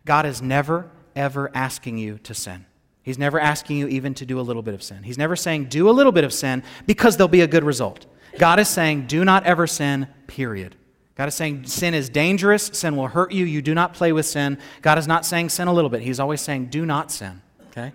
God 0.08 0.26
is 0.26 0.42
never 0.42 0.90
ever 1.16 1.52
asking 1.54 1.98
you 1.98 2.18
to 2.20 2.34
sin. 2.34 2.66
He's 3.04 3.18
never 3.18 3.40
asking 3.40 3.78
you 3.78 3.88
even 3.88 4.14
to 4.16 4.26
do 4.26 4.40
a 4.40 4.42
little 4.42 4.62
bit 4.62 4.74
of 4.74 4.82
sin. 4.82 5.04
He's 5.04 5.18
never 5.18 5.36
saying 5.36 5.66
do 5.66 5.90
a 5.90 5.92
little 5.92 6.12
bit 6.12 6.24
of 6.24 6.34
sin 6.34 6.64
because 6.86 7.18
there'll 7.18 7.28
be 7.28 7.42
a 7.42 7.48
good 7.48 7.64
result. 7.64 8.06
God 8.38 8.60
is 8.60 8.70
saying, 8.70 9.08
do 9.08 9.26
not 9.26 9.46
ever 9.46 9.68
sin, 9.68 10.08
period. 10.28 10.76
God 11.16 11.28
is 11.28 11.36
saying 11.36 11.66
sin 11.66 11.94
is 11.94 12.10
dangerous, 12.10 12.68
sin 12.68 12.96
will 12.96 13.08
hurt 13.08 13.32
you, 13.32 13.46
you 13.46 13.62
do 13.62 13.74
not 13.74 13.94
play 13.94 14.12
with 14.12 14.26
sin. 14.26 14.58
God 14.82 14.98
is 14.98 15.08
not 15.08 15.26
saying 15.26 15.50
sin 15.50 15.68
a 15.68 15.74
little 15.74 15.90
bit, 15.90 16.02
He's 16.02 16.20
always 16.20 16.42
saying, 16.42 16.68
do 16.68 16.86
not 16.86 17.12
sin. 17.12 17.42
Okay? 17.72 17.92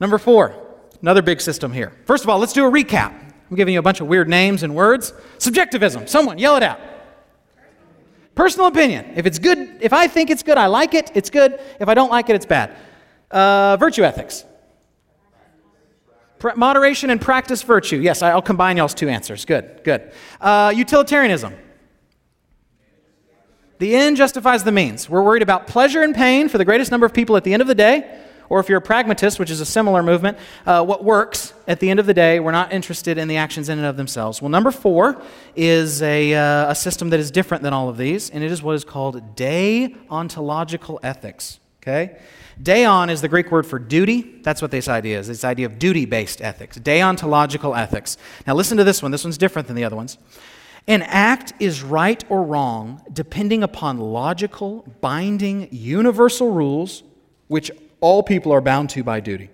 Number 0.00 0.18
four, 0.18 0.54
another 1.00 1.22
big 1.22 1.40
system 1.40 1.72
here. 1.72 1.92
First 2.04 2.24
of 2.24 2.30
all, 2.30 2.38
let's 2.38 2.52
do 2.52 2.66
a 2.66 2.70
recap. 2.70 3.12
I'm 3.50 3.56
giving 3.56 3.74
you 3.74 3.80
a 3.80 3.82
bunch 3.82 4.00
of 4.00 4.08
weird 4.08 4.28
names 4.28 4.62
and 4.62 4.74
words. 4.74 5.12
Subjectivism, 5.38 6.06
someone 6.06 6.38
yell 6.38 6.56
it 6.56 6.62
out. 6.62 6.80
Personal 8.34 8.66
opinion. 8.66 9.12
If 9.16 9.26
it's 9.26 9.38
good, 9.38 9.78
if 9.80 9.92
I 9.92 10.08
think 10.08 10.30
it's 10.30 10.42
good, 10.42 10.58
I 10.58 10.66
like 10.66 10.94
it, 10.94 11.12
it's 11.14 11.30
good. 11.30 11.60
If 11.78 11.88
I 11.88 11.94
don't 11.94 12.10
like 12.10 12.28
it, 12.30 12.36
it's 12.36 12.46
bad. 12.46 12.76
Uh, 13.30 13.76
virtue 13.76 14.04
ethics 14.04 14.44
moderation 16.56 17.10
and 17.10 17.20
practice 17.20 17.62
virtue. 17.62 17.96
Yes, 17.96 18.22
I'll 18.22 18.42
combine 18.42 18.76
y'all's 18.76 18.94
two 18.94 19.08
answers. 19.08 19.44
Good, 19.44 19.80
good. 19.84 20.12
Uh, 20.40 20.72
utilitarianism. 20.74 21.54
The 23.78 23.96
end 23.96 24.16
justifies 24.16 24.62
the 24.62 24.72
means. 24.72 25.08
We're 25.08 25.22
worried 25.22 25.42
about 25.42 25.66
pleasure 25.66 26.02
and 26.02 26.14
pain 26.14 26.48
for 26.48 26.58
the 26.58 26.64
greatest 26.64 26.90
number 26.90 27.06
of 27.06 27.12
people 27.12 27.36
at 27.36 27.44
the 27.44 27.52
end 27.52 27.62
of 27.62 27.68
the 27.68 27.74
day. 27.74 28.20
Or 28.48 28.60
if 28.60 28.68
you're 28.68 28.78
a 28.78 28.82
pragmatist, 28.82 29.38
which 29.38 29.50
is 29.50 29.60
a 29.60 29.66
similar 29.66 30.02
movement, 30.02 30.38
uh, 30.66 30.84
what 30.84 31.04
works 31.04 31.54
at 31.66 31.80
the 31.80 31.90
end 31.90 32.00
of 32.00 32.06
the 32.06 32.14
day, 32.14 32.40
we're 32.40 32.52
not 32.52 32.72
interested 32.72 33.18
in 33.18 33.28
the 33.28 33.36
actions 33.36 33.68
in 33.68 33.78
and 33.78 33.86
of 33.86 33.96
themselves. 33.96 34.42
Well, 34.42 34.50
number 34.50 34.70
four 34.70 35.20
is 35.56 36.02
a, 36.02 36.34
uh, 36.34 36.70
a 36.70 36.74
system 36.74 37.10
that 37.10 37.20
is 37.20 37.30
different 37.30 37.62
than 37.62 37.72
all 37.72 37.88
of 37.88 37.96
these, 37.96 38.30
and 38.30 38.44
it 38.44 38.50
is 38.50 38.62
what 38.62 38.74
is 38.74 38.84
called 38.84 39.36
deontological 39.36 40.98
ethics. 41.02 41.60
Okay? 41.82 42.18
Deon 42.62 43.10
is 43.10 43.20
the 43.20 43.28
Greek 43.28 43.50
word 43.50 43.66
for 43.66 43.78
duty. 43.78 44.40
That's 44.42 44.62
what 44.62 44.70
this 44.70 44.88
idea 44.88 45.18
is. 45.18 45.26
This 45.26 45.44
idea 45.44 45.66
of 45.66 45.78
duty 45.78 46.06
based 46.06 46.40
ethics, 46.40 46.78
deontological 46.78 47.76
ethics. 47.76 48.16
Now, 48.46 48.54
listen 48.54 48.78
to 48.78 48.84
this 48.84 49.02
one. 49.02 49.10
This 49.10 49.24
one's 49.24 49.38
different 49.38 49.66
than 49.66 49.76
the 49.76 49.84
other 49.84 49.96
ones. 49.96 50.18
An 50.86 51.02
act 51.02 51.54
is 51.60 51.82
right 51.82 52.22
or 52.28 52.42
wrong 52.42 53.02
depending 53.12 53.62
upon 53.62 53.98
logical, 53.98 54.86
binding, 55.00 55.68
universal 55.70 56.50
rules 56.50 57.02
which 57.48 57.70
all 58.04 58.22
people 58.22 58.52
are 58.52 58.60
bound 58.60 58.90
to 58.90 59.02
by 59.02 59.18
duty. 59.18 59.48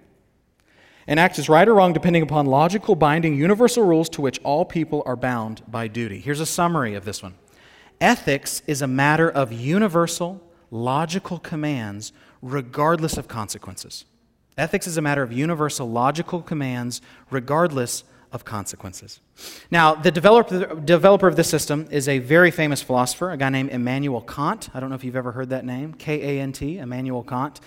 An 1.06 1.18
act 1.18 1.38
is 1.38 1.48
right 1.48 1.68
or 1.68 1.72
wrong 1.72 1.92
depending 1.92 2.24
upon 2.24 2.46
logical, 2.46 2.96
binding, 2.96 3.36
universal 3.36 3.84
rules 3.84 4.08
to 4.08 4.20
which 4.20 4.40
all 4.42 4.64
people 4.64 5.04
are 5.06 5.14
bound 5.14 5.62
by 5.68 5.86
duty. 5.86 6.18
Here's 6.18 6.40
a 6.40 6.46
summary 6.46 6.96
of 6.96 7.04
this 7.04 7.22
one 7.22 7.34
Ethics 8.00 8.62
is 8.66 8.82
a 8.82 8.88
matter 8.88 9.30
of 9.30 9.52
universal, 9.52 10.42
logical 10.72 11.38
commands 11.38 12.12
regardless 12.42 13.16
of 13.16 13.28
consequences. 13.28 14.04
Ethics 14.58 14.88
is 14.88 14.96
a 14.96 15.02
matter 15.02 15.22
of 15.22 15.30
universal 15.32 15.88
logical 15.88 16.42
commands 16.42 17.00
regardless 17.30 18.02
of 18.32 18.44
consequences. 18.44 19.20
Now, 19.70 19.94
the 19.94 20.10
developer, 20.10 20.74
developer 20.74 21.28
of 21.28 21.36
this 21.36 21.48
system 21.48 21.86
is 21.92 22.08
a 22.08 22.18
very 22.18 22.50
famous 22.50 22.82
philosopher, 22.82 23.30
a 23.30 23.36
guy 23.36 23.50
named 23.50 23.70
Immanuel 23.70 24.22
Kant. 24.22 24.70
I 24.74 24.80
don't 24.80 24.88
know 24.88 24.96
if 24.96 25.04
you've 25.04 25.14
ever 25.14 25.30
heard 25.30 25.50
that 25.50 25.64
name 25.64 25.94
K 25.94 26.38
A 26.38 26.42
N 26.42 26.50
T, 26.50 26.78
Immanuel 26.78 27.22
Kant. 27.22 27.60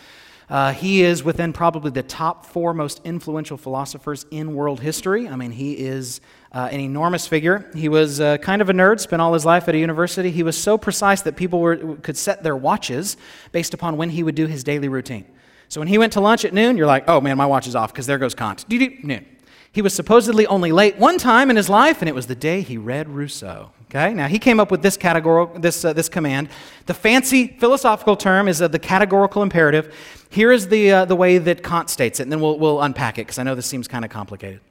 Uh, 0.54 0.72
he 0.72 1.02
is 1.02 1.24
within 1.24 1.52
probably 1.52 1.90
the 1.90 2.04
top 2.04 2.46
four 2.46 2.76
most 2.76 3.02
influential 3.04 3.58
philosophers 3.58 4.28
in 4.30 4.54
world 4.54 4.80
history. 4.80 5.28
I 5.28 5.36
mean, 5.36 5.50
he 5.50 5.74
is 5.74 6.22
uh, 6.52 6.70
an 6.72 6.80
enormous 6.80 7.26
figure. 7.26 7.72
He 7.74 7.90
was 7.90 8.22
uh, 8.22 8.38
kind 8.38 8.62
of 8.62 8.70
a 8.70 8.74
nerd, 8.74 9.00
spent 9.00 9.20
all 9.20 9.34
his 9.34 9.46
life 9.46 9.68
at 9.68 9.74
a 9.74 9.80
university. 9.80 10.30
He 10.30 10.44
was 10.44 10.56
so 10.56 10.78
precise 10.78 11.24
that 11.24 11.36
people 11.38 11.60
were, 11.60 11.96
could 12.04 12.16
set 12.16 12.44
their 12.44 12.56
watches 12.56 13.18
based 13.52 13.74
upon 13.74 13.98
when 13.98 14.12
he 14.12 14.22
would 14.22 14.36
do 14.36 14.46
his 14.46 14.64
daily 14.64 14.90
routine. 14.90 15.26
So 15.70 15.82
when 15.82 15.88
he 15.88 15.98
went 15.98 16.14
to 16.14 16.22
lunch 16.22 16.46
at 16.46 16.54
noon, 16.54 16.78
you're 16.78 16.86
like, 16.86 17.06
oh 17.08 17.20
man, 17.20 17.36
my 17.36 17.48
watch 17.48 17.66
is 17.66 17.76
off 17.76 17.92
because 17.92 18.06
there 18.06 18.20
goes 18.20 18.36
Kant. 18.36 18.70
Noon. 18.70 19.26
He 19.72 19.82
was 19.82 19.96
supposedly 19.96 20.46
only 20.46 20.72
late 20.72 20.98
one 20.98 21.18
time 21.18 21.50
in 21.50 21.56
his 21.56 21.68
life, 21.68 22.04
and 22.04 22.08
it 22.08 22.14
was 22.14 22.28
the 22.28 22.36
day 22.36 22.62
he 22.62 22.78
read 22.78 23.10
Rousseau. 23.10 23.72
Okay, 23.96 24.12
now 24.12 24.28
he 24.28 24.40
came 24.40 24.60
up 24.60 24.72
with 24.72 24.82
this 24.82 24.98
categorical, 24.98 25.60
this, 25.60 25.86
uh, 25.86 25.94
this 25.94 26.10
command. 26.10 26.50
The 26.88 26.96
fancy 26.96 27.46
philosophical 27.60 28.16
term 28.16 28.48
is 28.48 28.60
uh, 28.60 28.68
the 28.68 28.80
categorical 28.80 29.44
imperative. 29.44 29.94
Here 30.32 30.52
is 30.52 30.68
the, 30.70 30.92
uh, 30.92 31.06
the 31.06 31.16
way 31.16 31.38
that 31.38 31.62
Kant 31.62 31.92
states 31.92 32.20
it, 32.20 32.24
and 32.24 32.32
then 32.32 32.42
we'll, 32.42 32.58
we'll 32.58 32.82
unpack 32.82 33.20
it 33.20 33.28
because 33.28 33.38
I 33.38 33.44
know 33.44 33.54
this 33.54 33.68
seems 33.68 33.88
kind 33.88 34.04
of 34.04 34.10
complicated. 34.10 34.62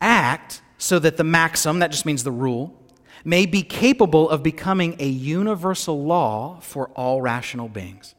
Act 0.00 0.62
so 0.78 0.98
that 1.00 1.18
the 1.18 1.24
maxim, 1.24 1.80
that 1.80 1.90
just 1.90 2.06
means 2.06 2.24
the 2.24 2.32
rule, 2.32 2.74
may 3.26 3.44
be 3.44 3.62
capable 3.62 4.30
of 4.30 4.42
becoming 4.42 4.96
a 5.00 5.08
universal 5.08 6.02
law 6.02 6.60
for 6.60 6.88
all 6.90 7.20
rational 7.20 7.68
beings. 7.68 8.14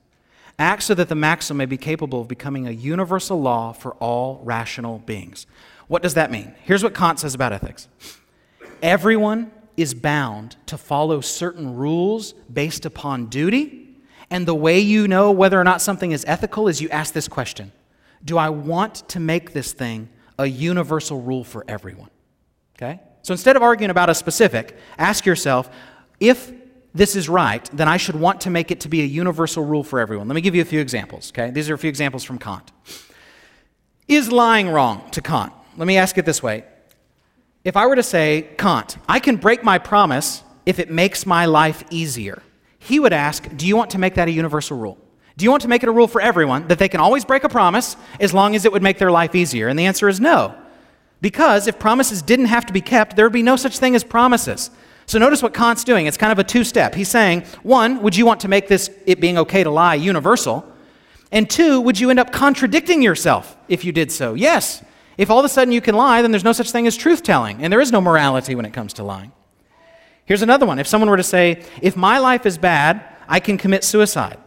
Act 0.60 0.84
so 0.84 0.94
that 0.94 1.10
the 1.10 1.16
maxim 1.16 1.58
may 1.58 1.66
be 1.66 1.78
capable 1.78 2.22
of 2.22 2.28
becoming 2.28 2.68
a 2.68 2.72
universal 2.72 3.42
law 3.42 3.74
for 3.74 3.94
all 3.94 4.40
rational 4.44 5.00
beings. 5.00 5.48
What 5.88 6.04
does 6.04 6.14
that 6.14 6.30
mean? 6.30 6.54
Here's 6.64 6.84
what 6.84 6.94
Kant 6.94 7.20
says 7.20 7.34
about 7.34 7.54
ethics 7.54 7.88
everyone 8.84 9.52
is 9.80 9.94
bound 9.94 10.58
to 10.66 10.78
follow 10.78 11.22
certain 11.22 11.76
rules 11.76 12.34
based 12.52 12.86
upon 12.86 13.28
duty, 13.28 13.96
and 14.30 14.46
the 14.46 14.54
way 14.54 14.80
you 14.80 15.08
know 15.08 15.32
whether 15.32 15.60
or 15.60 15.64
not 15.64 15.82
something 15.82 16.12
is 16.12 16.26
ethical 16.28 16.68
is 16.68 16.82
you 16.82 16.90
ask 16.90 17.14
this 17.14 17.28
question 17.28 17.72
Do 18.24 18.38
I 18.38 18.50
want 18.50 18.96
to 19.10 19.20
make 19.20 19.54
this 19.54 19.72
thing 19.72 20.10
a 20.38 20.46
universal 20.46 21.22
rule 21.22 21.44
for 21.44 21.64
everyone? 21.68 22.10
Okay? 22.76 23.00
So 23.22 23.34
instead 23.34 23.56
of 23.56 23.64
arguing 23.64 23.90
about 23.90 24.10
a 24.10 24.16
specific, 24.16 24.76
ask 24.98 25.26
yourself 25.26 25.70
if 26.20 26.52
this 26.94 27.16
is 27.16 27.30
right, 27.30 27.70
then 27.72 27.88
I 27.88 27.98
should 27.98 28.16
want 28.16 28.42
to 28.42 28.50
make 28.50 28.72
it 28.72 28.82
to 28.82 28.90
be 28.90 29.02
a 29.02 29.06
universal 29.06 29.64
rule 29.64 29.84
for 29.84 30.00
everyone. 30.00 30.28
Let 30.28 30.36
me 30.36 30.42
give 30.42 30.56
you 30.56 30.62
a 30.62 30.66
few 30.66 30.80
examples, 30.80 31.32
okay? 31.32 31.52
These 31.52 31.70
are 31.70 31.76
a 31.76 31.78
few 31.78 31.90
examples 31.90 32.24
from 32.24 32.40
Kant. 32.40 32.72
Is 34.08 34.32
lying 34.32 34.70
wrong 34.70 35.08
to 35.12 35.22
Kant? 35.22 35.54
Let 35.78 35.86
me 35.86 35.98
ask 35.98 36.18
it 36.18 36.26
this 36.26 36.42
way. 36.42 36.66
If 37.64 37.76
I 37.76 37.88
were 37.88 37.96
to 37.96 38.04
say, 38.04 38.50
Kant, 38.58 38.98
I 39.08 39.20
can 39.20 39.36
break 39.36 39.64
my 39.64 39.78
promise 39.78 40.44
if 40.66 40.80
it 40.80 40.90
makes 40.90 41.26
my 41.26 41.46
life 41.46 41.84
easier, 41.90 42.42
he 42.78 43.00
would 43.00 43.14
ask, 43.14 43.48
Do 43.56 43.68
you 43.68 43.76
want 43.76 43.92
to 43.92 43.98
make 43.98 44.16
that 44.16 44.28
a 44.28 44.32
universal 44.32 44.78
rule? 44.78 44.98
Do 45.36 45.46
you 45.46 45.52
want 45.52 45.64
to 45.64 45.68
make 45.70 45.84
it 45.84 45.90
a 45.90 45.92
rule 45.92 46.08
for 46.08 46.22
everyone 46.22 46.68
that 46.68 46.80
they 46.80 46.90
can 46.90 47.00
always 47.00 47.24
break 47.24 47.44
a 47.44 47.50
promise 47.50 47.96
as 48.20 48.34
long 48.34 48.56
as 48.56 48.66
it 48.66 48.72
would 48.72 48.84
make 48.84 48.98
their 48.98 49.12
life 49.12 49.36
easier? 49.36 49.68
And 49.68 49.80
the 49.80 49.86
answer 49.86 50.10
is 50.10 50.20
no. 50.20 50.54
Because 51.22 51.68
if 51.68 51.80
promises 51.80 52.22
didn't 52.22 52.48
have 52.48 52.66
to 52.66 52.74
be 52.74 52.82
kept, 52.82 53.16
there 53.16 53.26
would 53.26 53.34
be 53.34 53.44
no 53.44 53.56
such 53.56 53.78
thing 53.78 53.96
as 53.96 54.04
promises. 54.04 54.70
So 55.06 55.18
notice 55.18 55.42
what 55.42 55.54
Kant's 55.54 55.84
doing. 55.84 56.06
It's 56.06 56.18
kind 56.18 56.32
of 56.32 56.40
a 56.40 56.44
two 56.44 56.64
step. 56.64 56.94
He's 56.94 57.10
saying, 57.10 57.42
one, 57.64 58.02
would 58.04 58.16
you 58.16 58.26
want 58.26 58.42
to 58.42 58.48
make 58.48 58.68
this, 58.68 58.90
it 59.06 59.20
being 59.20 59.38
okay 59.40 59.64
to 59.64 59.72
lie, 59.72 59.96
universal? 59.96 60.66
And 61.32 61.50
two, 61.50 61.82
would 61.82 62.00
you 62.00 62.10
end 62.10 62.20
up 62.20 62.32
contradicting 62.32 63.02
yourself 63.02 63.58
if 63.68 63.84
you 63.84 63.92
did 63.92 64.12
so? 64.12 64.34
Yes. 64.34 64.84
If 65.20 65.30
all 65.30 65.40
of 65.40 65.44
a 65.44 65.50
sudden 65.50 65.74
you 65.74 65.82
can 65.82 65.96
lie, 65.96 66.22
then 66.22 66.32
there's 66.32 66.46
no 66.46 66.54
such 66.54 66.72
thing 66.72 66.88
as 66.88 66.96
truth 66.96 67.24
telling, 67.24 67.62
and 67.62 67.74
there 67.74 67.82
is 67.82 67.92
no 67.92 68.00
morality 68.00 68.56
when 68.56 68.64
it 68.64 68.72
comes 68.72 68.94
to 68.94 69.04
lying. 69.04 69.34
Here's 70.24 70.42
another 70.42 70.66
one. 70.66 70.80
If 70.80 70.88
someone 70.88 71.10
were 71.10 71.18
to 71.18 71.24
say, 71.24 71.62
if 71.82 71.98
my 71.98 72.20
life 72.20 72.46
is 72.46 72.58
bad, 72.58 73.04
I 73.28 73.42
can 73.42 73.58
commit 73.58 73.84
suicide. 73.84 74.38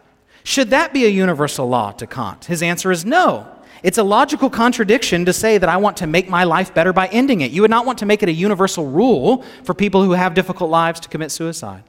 Should 0.45 0.71
that 0.71 0.95
be 0.95 1.05
a 1.05 1.11
universal 1.11 1.69
law 1.69 1.93
to 1.93 2.07
Kant? 2.07 2.47
His 2.47 2.63
answer 2.63 2.91
is 2.91 3.05
no. 3.05 3.47
It's 3.83 3.99
a 3.99 4.03
logical 4.03 4.49
contradiction 4.49 5.27
to 5.27 5.35
say 5.35 5.59
that 5.59 5.69
I 5.69 5.77
want 5.77 5.99
to 5.99 6.07
make 6.07 6.31
my 6.31 6.45
life 6.45 6.73
better 6.73 6.95
by 6.95 7.09
ending 7.09 7.43
it. 7.43 7.51
You 7.51 7.61
would 7.61 7.71
not 7.71 7.85
want 7.85 7.99
to 7.99 8.07
make 8.07 8.23
it 8.23 8.31
a 8.31 8.33
universal 8.33 8.87
rule 8.87 9.45
for 9.65 9.75
people 9.75 10.03
who 10.03 10.13
have 10.13 10.33
difficult 10.33 10.71
lives 10.71 11.01
to 11.01 11.11
commit 11.11 11.33
suicide. 11.33 11.83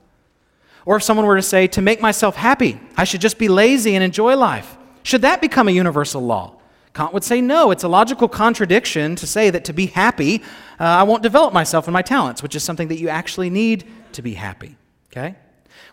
Or 0.85 0.97
if 0.97 1.03
someone 1.03 1.25
were 1.25 1.37
to 1.37 1.41
say, 1.41 1.67
to 1.67 1.81
make 1.81 2.01
myself 2.01 2.35
happy, 2.35 2.81
I 2.97 3.05
should 3.05 3.21
just 3.21 3.37
be 3.37 3.47
lazy 3.47 3.95
and 3.95 4.03
enjoy 4.03 4.35
life. 4.35 4.75
Should 5.03 5.21
that 5.21 5.39
become 5.39 5.69
a 5.69 5.71
universal 5.71 6.21
law? 6.21 6.57
Kant 6.93 7.13
would 7.13 7.23
say, 7.23 7.41
no, 7.41 7.71
it's 7.71 7.83
a 7.83 7.87
logical 7.87 8.27
contradiction 8.27 9.15
to 9.15 9.25
say 9.25 9.49
that 9.49 9.65
to 9.65 9.73
be 9.73 9.87
happy, 9.87 10.43
uh, 10.79 10.83
I 10.83 11.03
won't 11.03 11.23
develop 11.23 11.53
myself 11.53 11.87
and 11.87 11.93
my 11.93 12.03
talents, 12.03 12.43
which 12.43 12.55
is 12.55 12.63
something 12.63 12.87
that 12.89 12.99
you 12.99 13.09
actually 13.09 13.49
need 13.49 13.85
to 14.11 14.21
be 14.21 14.35
happy. 14.35 14.77
Okay? 15.11 15.35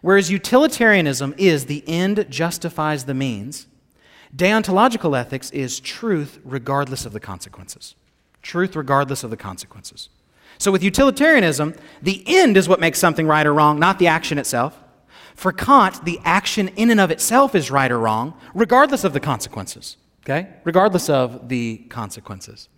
Whereas 0.03 0.31
utilitarianism 0.31 1.35
is 1.39 1.67
the 1.67 1.83
end 1.87 2.27
justifies 2.29 3.05
the 3.05 3.15
means, 3.15 3.67
Deontological 4.35 5.19
ethics 5.19 5.51
is 5.51 5.81
truth 5.81 6.39
regardless 6.45 7.05
of 7.05 7.13
the 7.13 7.21
consequences. 7.21 7.95
Truth 8.43 8.77
regardless 8.77 9.25
of 9.25 9.31
the 9.31 9.37
consequences. 9.37 10.09
So 10.59 10.71
with 10.71 10.83
utilitarianism, 10.83 11.75
the 12.03 12.23
end 12.27 12.57
is 12.57 12.69
what 12.69 12.81
makes 12.81 12.99
something 12.99 13.27
right 13.27 13.47
or 13.47 13.53
wrong, 13.53 13.79
not 13.79 13.99
the 13.99 14.07
action 14.07 14.39
itself. 14.39 14.79
For 15.35 15.53
Kant, 15.53 16.05
the 16.05 16.21
action 16.25 16.69
in 16.69 16.91
and 16.91 17.01
of 17.01 17.11
itself 17.11 17.55
is 17.55 17.71
right 17.71 17.91
or 17.91 17.99
wrong, 17.99 18.35
regardless 18.55 19.05
of 19.05 19.15
the 19.15 19.21
consequences. 19.21 19.97
Okay? 20.31 20.49
Regardless 20.65 21.09
of 21.09 21.49
the 21.49 21.79
consequences. 21.89 22.69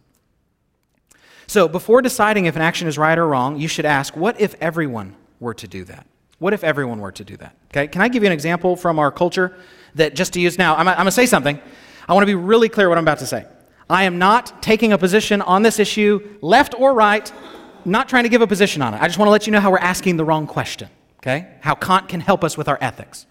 So 1.46 1.68
before 1.68 2.00
deciding 2.00 2.46
if 2.46 2.56
an 2.56 2.62
action 2.62 2.88
is 2.88 2.96
right 2.96 3.18
or 3.18 3.26
wrong, 3.26 3.58
you 3.58 3.68
should 3.68 3.84
ask, 3.84 4.16
what 4.16 4.40
if 4.40 4.54
everyone 4.60 5.16
were 5.38 5.54
to 5.54 5.68
do 5.68 5.84
that? 5.84 6.06
What 6.38 6.54
if 6.54 6.64
everyone 6.64 7.00
were 7.00 7.12
to 7.12 7.24
do 7.24 7.36
that? 7.36 7.54
Okay? 7.70 7.88
Can 7.88 8.00
I 8.00 8.08
give 8.08 8.22
you 8.22 8.28
an 8.28 8.32
example 8.32 8.74
from 8.74 8.98
our 8.98 9.10
culture? 9.10 9.56
that 9.94 10.14
just 10.14 10.32
to 10.34 10.40
use 10.40 10.58
now, 10.58 10.74
I'm, 10.76 10.88
I'm 10.88 10.96
going 10.96 11.06
to 11.06 11.12
say 11.12 11.26
something. 11.26 11.60
I 12.08 12.14
want 12.14 12.22
to 12.22 12.26
be 12.26 12.34
really 12.34 12.68
clear 12.68 12.88
what 12.88 12.98
I'm 12.98 13.04
about 13.04 13.18
to 13.18 13.26
say. 13.26 13.46
I 13.88 14.04
am 14.04 14.18
not 14.18 14.62
taking 14.62 14.92
a 14.92 14.98
position 14.98 15.42
on 15.42 15.62
this 15.62 15.78
issue, 15.78 16.36
left 16.40 16.74
or 16.78 16.94
right, 16.94 17.30
not 17.84 18.08
trying 18.08 18.22
to 18.22 18.28
give 18.28 18.42
a 18.42 18.46
position 18.46 18.80
on 18.80 18.94
it. 18.94 19.02
I 19.02 19.06
just 19.06 19.18
want 19.18 19.26
to 19.26 19.32
let 19.32 19.46
you 19.46 19.52
know 19.52 19.60
how 19.60 19.70
we're 19.70 19.78
asking 19.78 20.16
the 20.16 20.24
wrong 20.24 20.46
question, 20.46 20.88
okay? 21.18 21.48
How 21.60 21.74
Kant 21.74 22.08
can 22.08 22.20
help 22.20 22.44
us 22.44 22.56
with 22.56 22.68
our 22.68 22.78
ethics. 22.80 23.26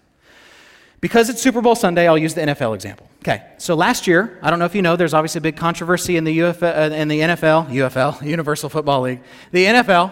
Because 1.02 1.28
it's 1.28 1.42
Super 1.42 1.60
Bowl 1.60 1.74
Sunday, 1.74 2.08
I'll 2.08 2.16
use 2.16 2.32
the 2.32 2.40
NFL 2.40 2.74
example. 2.74 3.06
Okay, 3.22 3.42
so 3.58 3.74
last 3.74 4.06
year, 4.06 4.38
I 4.40 4.48
don't 4.48 4.58
know 4.58 4.64
if 4.64 4.74
you 4.74 4.80
know, 4.80 4.96
there's 4.96 5.12
obviously 5.12 5.40
a 5.40 5.42
big 5.42 5.56
controversy 5.56 6.16
in 6.16 6.24
the, 6.24 6.42
uh, 6.42 6.52
in 6.90 7.08
the 7.08 7.20
NFL, 7.20 7.68
UFL, 7.68 8.22
Universal 8.26 8.70
Football 8.70 9.02
League, 9.02 9.20
the 9.50 9.66
NFL, 9.66 10.10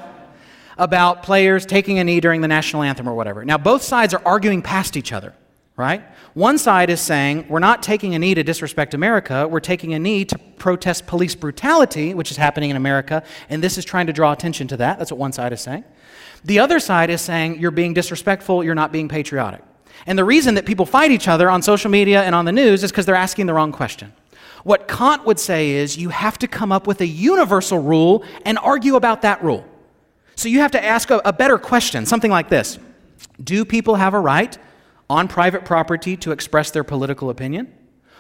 about 0.77 1.23
players 1.23 1.65
taking 1.65 1.99
a 1.99 2.05
knee 2.05 2.21
during 2.21 2.43
the 2.43 2.49
national 2.49 2.83
anthem 2.83 3.09
or 3.09 3.15
whatever. 3.15 3.43
Now, 3.45 3.57
both 3.57 3.83
sides 3.83 4.13
are 4.13 4.23
arguing 4.27 4.61
past 4.61 4.97
each 4.97 5.13
other 5.13 5.33
right? 5.81 6.03
One 6.35 6.59
side 6.59 6.91
is 6.91 7.01
saying, 7.01 7.47
we're 7.49 7.59
not 7.59 7.83
taking 7.83 8.15
a 8.15 8.19
knee 8.19 8.35
to 8.35 8.43
disrespect 8.43 8.93
America, 8.93 9.49
we're 9.49 9.61
taking 9.61 9.95
a 9.95 9.99
knee 9.99 10.27
to 10.27 10.39
protest 10.39 11.07
police 11.07 11.35
brutality, 11.35 12.13
which 12.13 12.31
is 12.31 12.37
happening 12.37 12.69
in 12.69 12.77
America, 12.77 13.25
and 13.49 13.65
this 13.65 13.79
is 13.79 13.85
trying 13.87 14.07
to 14.07 14.13
draw 14.13 14.31
attention 14.31 14.69
to 14.69 14.77
that. 14.77 14.99
That's 14.99 15.11
what 15.11 15.19
one 15.19 15.33
side 15.33 15.55
is 15.55 15.63
saying. 15.63 15.85
The 16.45 16.59
other 16.59 16.81
side 16.81 17.09
is 17.09 17.23
saying, 17.23 17.61
you're 17.61 17.71
being 17.71 17.95
disrespectful, 17.95 18.63
you're 18.63 18.75
not 18.75 18.93
being 18.93 19.09
patriotic. 19.09 19.63
And 20.07 20.19
the 20.19 20.25
reason 20.25 20.55
that 20.55 20.67
people 20.67 20.87
fight 20.87 21.11
each 21.11 21.29
other 21.29 21.51
on 21.51 21.63
social 21.63 21.91
media 21.91 22.23
and 22.23 22.35
on 22.35 22.45
the 22.45 22.53
news 22.53 22.83
is 22.83 22.91
because 22.91 23.07
they're 23.07 23.15
asking 23.15 23.47
the 23.47 23.55
wrong 23.55 23.73
question. 23.73 24.13
What 24.65 24.89
Kant 24.89 25.25
would 25.25 25.39
say 25.39 25.71
is, 25.71 25.97
you 25.97 26.11
have 26.11 26.39
to 26.39 26.49
come 26.49 26.71
up 26.73 26.87
with 26.87 27.01
a 27.01 27.07
universal 27.07 27.79
rule 27.79 28.25
and 28.45 28.59
argue 28.59 28.97
about 28.97 29.23
that 29.23 29.43
rule. 29.43 29.65
So 30.37 30.49
you 30.49 30.61
have 30.61 30.71
to 30.73 30.85
ask 30.85 31.11
a, 31.11 31.21
a 31.25 31.33
better 31.33 31.59
question, 31.59 32.07
something 32.07 32.31
like 32.31 32.49
this 32.49 32.79
Do 33.43 33.65
people 33.65 33.97
have 33.97 34.15
a 34.15 34.21
right 34.21 34.57
on 35.09 35.29
private 35.29 35.65
property 35.65 36.17
to 36.19 36.33
express 36.33 36.71
their 36.71 36.85
political 36.85 37.31
opinion? 37.31 37.73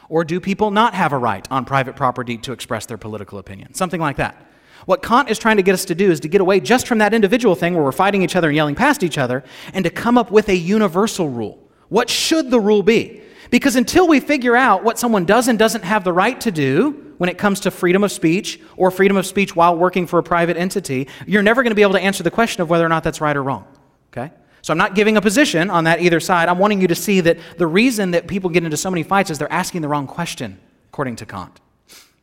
Or 0.08 0.24
do 0.24 0.40
people 0.40 0.72
not 0.72 0.94
have 0.94 1.12
a 1.12 1.18
right 1.18 1.46
on 1.52 1.64
private 1.64 1.94
property 1.94 2.36
to 2.38 2.52
express 2.52 2.84
their 2.84 2.98
political 2.98 3.38
opinion? 3.38 3.74
Something 3.74 4.00
like 4.00 4.16
that. 4.16 4.44
What 4.86 5.02
Kant 5.02 5.30
is 5.30 5.38
trying 5.38 5.56
to 5.58 5.62
get 5.62 5.74
us 5.74 5.84
to 5.84 5.94
do 5.94 6.10
is 6.10 6.18
to 6.20 6.28
get 6.28 6.40
away 6.40 6.58
just 6.58 6.88
from 6.88 6.98
that 6.98 7.14
individual 7.14 7.54
thing 7.54 7.74
where 7.74 7.84
we're 7.84 7.92
fighting 7.92 8.22
each 8.22 8.34
other 8.34 8.48
and 8.48 8.56
yelling 8.56 8.74
past 8.74 9.04
each 9.04 9.18
other 9.18 9.44
and 9.72 9.84
to 9.84 9.90
come 9.90 10.18
up 10.18 10.32
with 10.32 10.48
a 10.48 10.56
universal 10.56 11.28
rule. 11.28 11.59
What 11.90 12.08
should 12.08 12.50
the 12.50 12.58
rule 12.58 12.82
be? 12.82 13.20
Because 13.50 13.76
until 13.76 14.08
we 14.08 14.20
figure 14.20 14.56
out 14.56 14.84
what 14.84 14.98
someone 14.98 15.24
does 15.26 15.48
and 15.48 15.58
doesn't 15.58 15.84
have 15.84 16.04
the 16.04 16.12
right 16.12 16.40
to 16.40 16.50
do 16.50 17.14
when 17.18 17.28
it 17.28 17.36
comes 17.36 17.60
to 17.60 17.70
freedom 17.70 18.02
of 18.04 18.12
speech 18.12 18.60
or 18.76 18.90
freedom 18.90 19.16
of 19.16 19.26
speech 19.26 19.54
while 19.54 19.76
working 19.76 20.06
for 20.06 20.18
a 20.18 20.22
private 20.22 20.56
entity, 20.56 21.08
you're 21.26 21.42
never 21.42 21.62
going 21.62 21.72
to 21.72 21.74
be 21.74 21.82
able 21.82 21.92
to 21.92 22.00
answer 22.00 22.22
the 22.22 22.30
question 22.30 22.62
of 22.62 22.70
whether 22.70 22.86
or 22.86 22.88
not 22.88 23.04
that's 23.04 23.20
right 23.20 23.36
or 23.36 23.42
wrong. 23.42 23.66
Okay? 24.12 24.32
So 24.62 24.72
I'm 24.72 24.78
not 24.78 24.94
giving 24.94 25.16
a 25.16 25.20
position 25.20 25.68
on 25.68 25.84
that 25.84 26.00
either 26.00 26.20
side. 26.20 26.48
I'm 26.48 26.58
wanting 26.58 26.80
you 26.80 26.88
to 26.88 26.94
see 26.94 27.20
that 27.22 27.38
the 27.58 27.66
reason 27.66 28.12
that 28.12 28.28
people 28.28 28.50
get 28.50 28.62
into 28.64 28.76
so 28.76 28.90
many 28.90 29.02
fights 29.02 29.30
is 29.30 29.38
they're 29.38 29.52
asking 29.52 29.82
the 29.82 29.88
wrong 29.88 30.06
question, 30.06 30.58
according 30.90 31.16
to 31.16 31.26
Kant. 31.26 31.60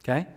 Okay? 0.04 0.28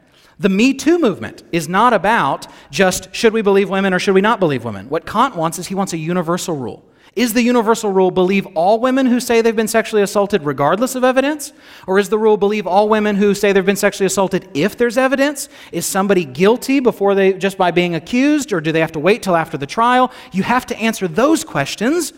The 0.41 0.49
Me 0.49 0.75
Too 0.75 0.99
movement 0.99 1.45
is 1.53 1.69
not 1.69 1.93
about 1.93 2.47
just 2.71 3.15
should 3.15 3.33
we 3.33 3.43
believe 3.43 3.69
women 3.69 3.93
or 3.93 3.99
should 3.99 4.15
we 4.15 4.23
not 4.23 4.41
believe 4.41 4.65
women. 4.65 4.89
What 4.89 5.07
Kant 5.07 5.37
wants 5.37 5.59
is 5.59 5.69
he 5.69 5.75
wants 5.75 5.93
a 5.93 5.99
universal 5.99 6.57
rule. 6.57 6.85
Is 7.17 7.33
the 7.33 7.43
universal 7.43 7.91
rule 7.91 8.13
believe 8.13 8.47
all 8.55 8.79
women 8.79 9.07
who 9.07 9.19
say 9.19 9.43
they've 9.43 9.57
been 9.57 9.67
sexually 9.67 10.03
assaulted 10.03 10.45
regardless 10.45 10.95
of 10.95 11.03
evidence? 11.03 11.53
Or 11.87 11.99
is 11.99 12.09
the 12.09 12.19
rule 12.19 12.37
believe 12.37 12.69
all 12.69 12.89
women 12.89 13.17
who 13.17 13.35
say 13.35 13.53
they've 13.53 13.67
been 13.67 13.75
sexually 13.75 14.07
assaulted 14.07 14.49
if 14.55 14.77
there's 14.77 14.97
evidence? 14.97 15.49
Is 15.73 15.87
somebody 15.87 16.25
guilty 16.25 16.79
before 16.79 17.17
they 17.17 17.33
just 17.33 17.59
by 17.59 17.73
being 17.73 17.97
accused 17.97 18.53
or 18.53 18.61
do 18.61 18.71
they 18.71 18.81
have 18.81 18.93
to 18.93 19.01
wait 19.01 19.23
till 19.23 19.35
after 19.35 19.59
the 19.59 19.67
trial? 19.67 20.13
You 20.33 20.45
have 20.45 20.67
to 20.67 20.77
answer 20.77 21.09
those 21.09 21.43
questions 21.43 22.13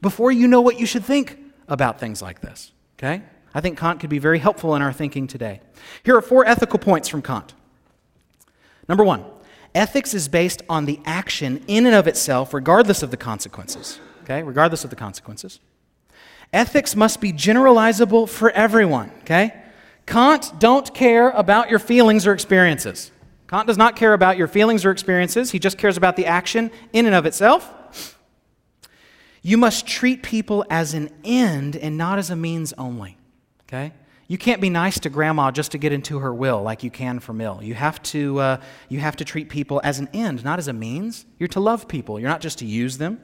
before 0.00 0.32
you 0.32 0.48
know 0.48 0.62
what 0.62 0.80
you 0.80 0.86
should 0.86 1.04
think 1.04 1.38
about 1.68 2.00
things 2.00 2.22
like 2.22 2.40
this. 2.40 2.72
Okay? 2.98 3.22
I 3.52 3.60
think 3.60 3.78
Kant 3.78 4.00
could 4.00 4.10
be 4.10 4.18
very 4.18 4.38
helpful 4.38 4.74
in 4.74 4.80
our 4.80 4.92
thinking 4.92 5.26
today. 5.26 5.60
Here 6.02 6.16
are 6.16 6.22
four 6.22 6.46
ethical 6.46 6.78
points 6.78 7.08
from 7.08 7.20
Kant. 7.20 7.52
Number 8.88 9.04
1, 9.04 9.22
ethics 9.74 10.14
is 10.14 10.28
based 10.28 10.62
on 10.68 10.86
the 10.86 10.98
action 11.04 11.62
in 11.68 11.84
and 11.84 11.94
of 11.94 12.06
itself 12.06 12.54
regardless 12.54 13.02
of 13.02 13.10
the 13.10 13.16
consequences 13.18 14.00
okay, 14.30 14.42
regardless 14.42 14.84
of 14.84 14.90
the 14.90 14.96
consequences. 14.96 15.60
Ethics 16.52 16.96
must 16.96 17.20
be 17.20 17.32
generalizable 17.32 18.28
for 18.28 18.50
everyone, 18.50 19.10
okay? 19.20 19.54
Kant 20.06 20.52
don't 20.58 20.92
care 20.94 21.30
about 21.30 21.70
your 21.70 21.78
feelings 21.78 22.26
or 22.26 22.32
experiences. 22.32 23.10
Kant 23.48 23.66
does 23.66 23.78
not 23.78 23.96
care 23.96 24.14
about 24.14 24.36
your 24.36 24.48
feelings 24.48 24.84
or 24.84 24.90
experiences. 24.90 25.50
He 25.50 25.58
just 25.58 25.78
cares 25.78 25.96
about 25.96 26.16
the 26.16 26.26
action 26.26 26.70
in 26.92 27.06
and 27.06 27.14
of 27.14 27.26
itself. 27.26 28.16
You 29.42 29.56
must 29.56 29.86
treat 29.86 30.22
people 30.22 30.64
as 30.68 30.94
an 30.94 31.10
end 31.24 31.76
and 31.76 31.96
not 31.96 32.18
as 32.18 32.30
a 32.30 32.36
means 32.36 32.72
only. 32.74 33.16
Okay? 33.62 33.92
You 34.28 34.38
can't 34.38 34.60
be 34.60 34.70
nice 34.70 35.00
to 35.00 35.10
grandma 35.10 35.50
just 35.50 35.72
to 35.72 35.78
get 35.78 35.92
into 35.92 36.20
her 36.20 36.32
will 36.32 36.62
like 36.62 36.84
you 36.84 36.90
can 36.90 37.18
for 37.18 37.32
Mill. 37.32 37.60
You 37.62 37.74
have 37.74 38.00
to, 38.04 38.38
uh, 38.38 38.60
you 38.88 39.00
have 39.00 39.16
to 39.16 39.24
treat 39.24 39.48
people 39.48 39.80
as 39.82 39.98
an 39.98 40.08
end, 40.12 40.44
not 40.44 40.58
as 40.58 40.68
a 40.68 40.72
means. 40.72 41.26
You're 41.38 41.48
to 41.48 41.60
love 41.60 41.88
people, 41.88 42.20
you're 42.20 42.28
not 42.28 42.40
just 42.40 42.58
to 42.58 42.66
use 42.66 42.98
them. 42.98 43.20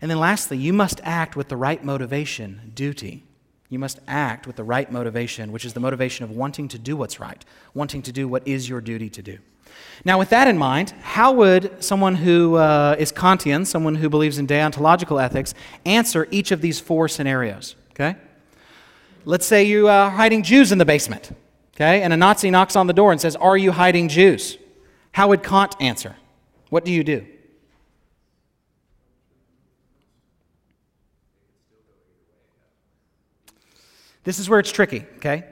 And 0.00 0.10
then 0.10 0.18
lastly, 0.18 0.56
you 0.56 0.72
must 0.72 1.00
act 1.04 1.36
with 1.36 1.48
the 1.48 1.56
right 1.56 1.84
motivation, 1.84 2.72
duty. 2.74 3.24
You 3.68 3.78
must 3.78 4.00
act 4.08 4.46
with 4.46 4.56
the 4.56 4.64
right 4.64 4.90
motivation, 4.90 5.52
which 5.52 5.64
is 5.64 5.74
the 5.74 5.80
motivation 5.80 6.24
of 6.24 6.30
wanting 6.30 6.68
to 6.68 6.78
do 6.78 6.96
what's 6.96 7.20
right, 7.20 7.44
wanting 7.74 8.02
to 8.02 8.12
do 8.12 8.26
what 8.26 8.46
is 8.46 8.68
your 8.68 8.80
duty 8.80 9.10
to 9.10 9.22
do. 9.22 9.38
Now, 10.04 10.18
with 10.18 10.30
that 10.30 10.48
in 10.48 10.58
mind, 10.58 10.90
how 11.02 11.32
would 11.32 11.84
someone 11.84 12.14
who 12.16 12.56
uh, 12.56 12.96
is 12.98 13.12
Kantian, 13.12 13.66
someone 13.66 13.94
who 13.94 14.08
believes 14.08 14.38
in 14.38 14.46
deontological 14.46 15.22
ethics, 15.22 15.54
answer 15.84 16.26
each 16.30 16.50
of 16.50 16.60
these 16.60 16.80
four 16.80 17.06
scenarios? 17.06 17.76
Okay? 17.92 18.16
Let's 19.24 19.46
say 19.46 19.64
you 19.64 19.88
uh, 19.88 19.92
are 19.92 20.10
hiding 20.10 20.42
Jews 20.42 20.72
in 20.72 20.78
the 20.78 20.84
basement, 20.84 21.30
okay? 21.76 22.02
And 22.02 22.12
a 22.12 22.16
Nazi 22.16 22.50
knocks 22.50 22.74
on 22.74 22.86
the 22.86 22.92
door 22.94 23.12
and 23.12 23.20
says, 23.20 23.36
Are 23.36 23.56
you 23.56 23.72
hiding 23.72 24.08
Jews? 24.08 24.56
How 25.12 25.28
would 25.28 25.42
Kant 25.42 25.76
answer? 25.80 26.16
What 26.70 26.84
do 26.84 26.92
you 26.92 27.04
do? 27.04 27.26
This 34.24 34.38
is 34.38 34.48
where 34.48 34.60
it's 34.60 34.70
tricky, 34.70 35.06
okay? 35.16 35.44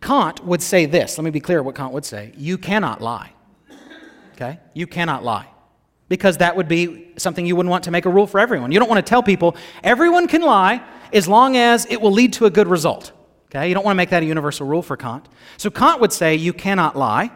Kant 0.00 0.44
would 0.44 0.60
say 0.60 0.86
this. 0.86 1.16
Let 1.16 1.24
me 1.24 1.30
be 1.30 1.40
clear 1.40 1.62
what 1.62 1.74
Kant 1.74 1.92
would 1.92 2.04
say. 2.04 2.32
You 2.36 2.58
cannot 2.58 3.00
lie. 3.00 3.32
Okay? 4.34 4.58
You 4.74 4.86
cannot 4.86 5.24
lie. 5.24 5.46
Because 6.08 6.38
that 6.38 6.56
would 6.56 6.68
be 6.68 7.12
something 7.16 7.46
you 7.46 7.54
wouldn't 7.56 7.70
want 7.70 7.84
to 7.84 7.90
make 7.90 8.04
a 8.04 8.10
rule 8.10 8.26
for 8.26 8.40
everyone. 8.40 8.72
You 8.72 8.78
don't 8.80 8.88
want 8.88 9.04
to 9.04 9.08
tell 9.08 9.22
people 9.22 9.56
everyone 9.84 10.26
can 10.26 10.42
lie 10.42 10.82
as 11.12 11.28
long 11.28 11.56
as 11.56 11.86
it 11.86 12.00
will 12.00 12.10
lead 12.10 12.32
to 12.34 12.46
a 12.46 12.50
good 12.50 12.66
result. 12.66 13.12
Okay? 13.46 13.68
You 13.68 13.74
don't 13.74 13.84
want 13.84 13.94
to 13.94 13.96
make 13.96 14.10
that 14.10 14.22
a 14.22 14.26
universal 14.26 14.66
rule 14.66 14.82
for 14.82 14.96
Kant. 14.96 15.28
So 15.56 15.70
Kant 15.70 16.00
would 16.00 16.12
say 16.12 16.34
you 16.34 16.52
cannot 16.52 16.96
lie. 16.96 17.30